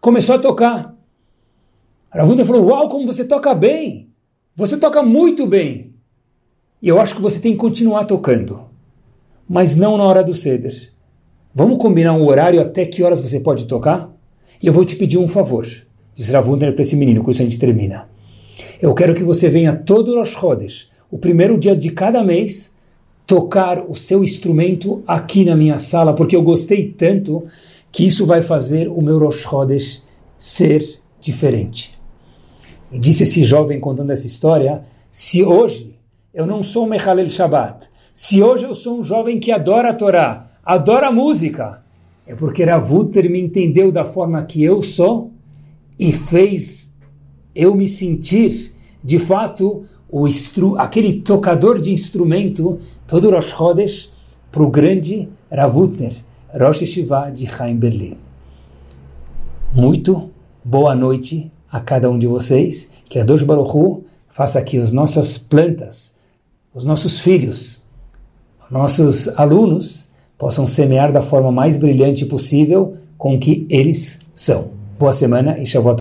Começou 0.01 0.35
a 0.35 0.39
tocar. 0.39 0.95
Ravunda 2.11 2.45
falou, 2.45 2.67
uau, 2.67 2.89
como 2.89 3.07
você 3.07 3.25
toca 3.25 3.55
bem. 3.55 4.09
Você 4.57 4.77
toca 4.77 5.03
muito 5.03 5.47
bem. 5.47 5.95
E 6.83 6.89
eu 6.89 7.01
acho 7.01 7.15
que 7.15 7.23
você 7.23 7.41
tem 7.41 7.53
que 7.53 7.59
continuar 7.59 8.05
tocando. 8.05 8.63
Mas 9.49 9.77
não 9.77 9.97
na 9.97 10.05
hora 10.05 10.23
do 10.23 10.35
ceder. 10.35 10.93
Vamos 11.55 11.79
combinar 11.79 12.13
um 12.13 12.27
horário 12.27 12.61
até 12.61 12.85
que 12.85 13.03
horas 13.03 13.21
você 13.21 13.41
pode 13.41 13.67
tocar? 13.67 14.11
E 14.63 14.67
eu 14.67 14.73
vou 14.73 14.85
te 14.85 14.97
pedir 14.97 15.19
um 15.19 15.29
favor. 15.29 15.67
Diz 16.15 16.29
Ravunda 16.29 16.71
para 16.73 16.83
esse 16.83 16.97
menino, 16.97 17.23
com 17.23 17.31
isso 17.31 17.43
a 17.43 17.45
gente 17.45 17.59
termina. 17.59 18.09
Eu 18.81 18.95
quero 18.95 19.15
que 19.15 19.23
você 19.23 19.49
venha 19.49 19.75
todo 19.75 20.15
Rosh 20.17 20.31
Chodesh, 20.31 20.91
o 21.11 21.19
primeiro 21.19 21.59
dia 21.59 21.75
de 21.75 21.91
cada 21.91 22.23
mês, 22.23 22.77
tocar 23.31 23.85
o 23.89 23.95
seu 23.95 24.25
instrumento 24.25 25.05
aqui 25.07 25.45
na 25.45 25.55
minha 25.55 25.79
sala, 25.79 26.13
porque 26.13 26.35
eu 26.35 26.43
gostei 26.43 26.89
tanto 26.91 27.45
que 27.93 28.05
isso 28.05 28.27
vai 28.27 28.43
fazer 28.43 28.89
o 28.89 29.01
meu 29.01 29.21
Rosh 29.21 29.43
Chodesh 29.43 30.03
ser 30.37 30.99
diferente. 31.21 31.97
E 32.91 32.99
disse 32.99 33.23
esse 33.23 33.45
jovem 33.45 33.79
contando 33.79 34.11
essa 34.11 34.27
história, 34.27 34.83
se 35.13 35.45
hoje 35.45 35.95
eu 36.35 36.45
não 36.45 36.61
sou 36.61 36.87
um 36.87 36.89
Mechalel 36.89 37.29
Shabbat, 37.29 37.89
se 38.13 38.43
hoje 38.43 38.65
eu 38.65 38.75
sou 38.75 38.99
um 38.99 39.05
jovem 39.05 39.39
que 39.39 39.53
adora 39.53 39.91
a 39.91 39.95
Torá, 39.95 40.51
adora 40.65 41.07
a 41.07 41.13
música, 41.13 41.85
é 42.27 42.35
porque 42.35 42.65
Ravuter 42.65 43.31
me 43.31 43.41
entendeu 43.41 43.93
da 43.93 44.05
forma 44.05 44.43
que 44.43 44.61
eu 44.61 44.83
sou 44.83 45.31
e 45.97 46.11
fez 46.11 46.93
eu 47.55 47.77
me 47.77 47.87
sentir, 47.87 48.73
de 49.05 49.21
fato, 49.21 49.85
o 50.11 50.27
aquele 50.77 51.21
tocador 51.21 51.81
de 51.81 51.93
instrumento, 51.93 52.79
todo 53.07 53.31
Rosh 53.31 53.51
Chodesh, 53.51 54.11
para 54.51 54.63
o 54.63 54.71
grande 54.71 55.29
Ravutner, 55.51 56.15
Rosh 56.53 56.83
Yeshiva 56.83 57.31
de 57.31 57.47
Chaim 57.47 57.77
Berlin. 57.77 58.17
Muito 59.73 60.31
boa 60.65 60.97
noite 60.97 61.51
a 61.71 61.79
cada 61.79 62.11
um 62.11 62.19
de 62.19 62.27
vocês, 62.27 62.91
que 63.09 63.19
a 63.19 63.25
Dosh 63.25 63.45
Baruch 63.45 64.05
faça 64.29 64.61
que 64.63 64.77
as 64.79 64.91
nossas 64.91 65.39
plantas, 65.39 66.17
os 66.75 66.85
nossos 66.85 67.21
filhos, 67.21 67.83
nossos 68.71 69.29
alunos 69.39 70.09
possam 70.37 70.67
semear 70.67 71.13
da 71.13 71.23
forma 71.23 71.53
mais 71.53 71.77
brilhante 71.77 72.25
possível 72.25 72.95
com 73.17 73.39
que 73.39 73.67
eles 73.69 74.21
são. 74.35 74.71
Boa 74.99 75.13
semana 75.13 75.59
e 75.59 75.67
Shavuot 75.67 75.97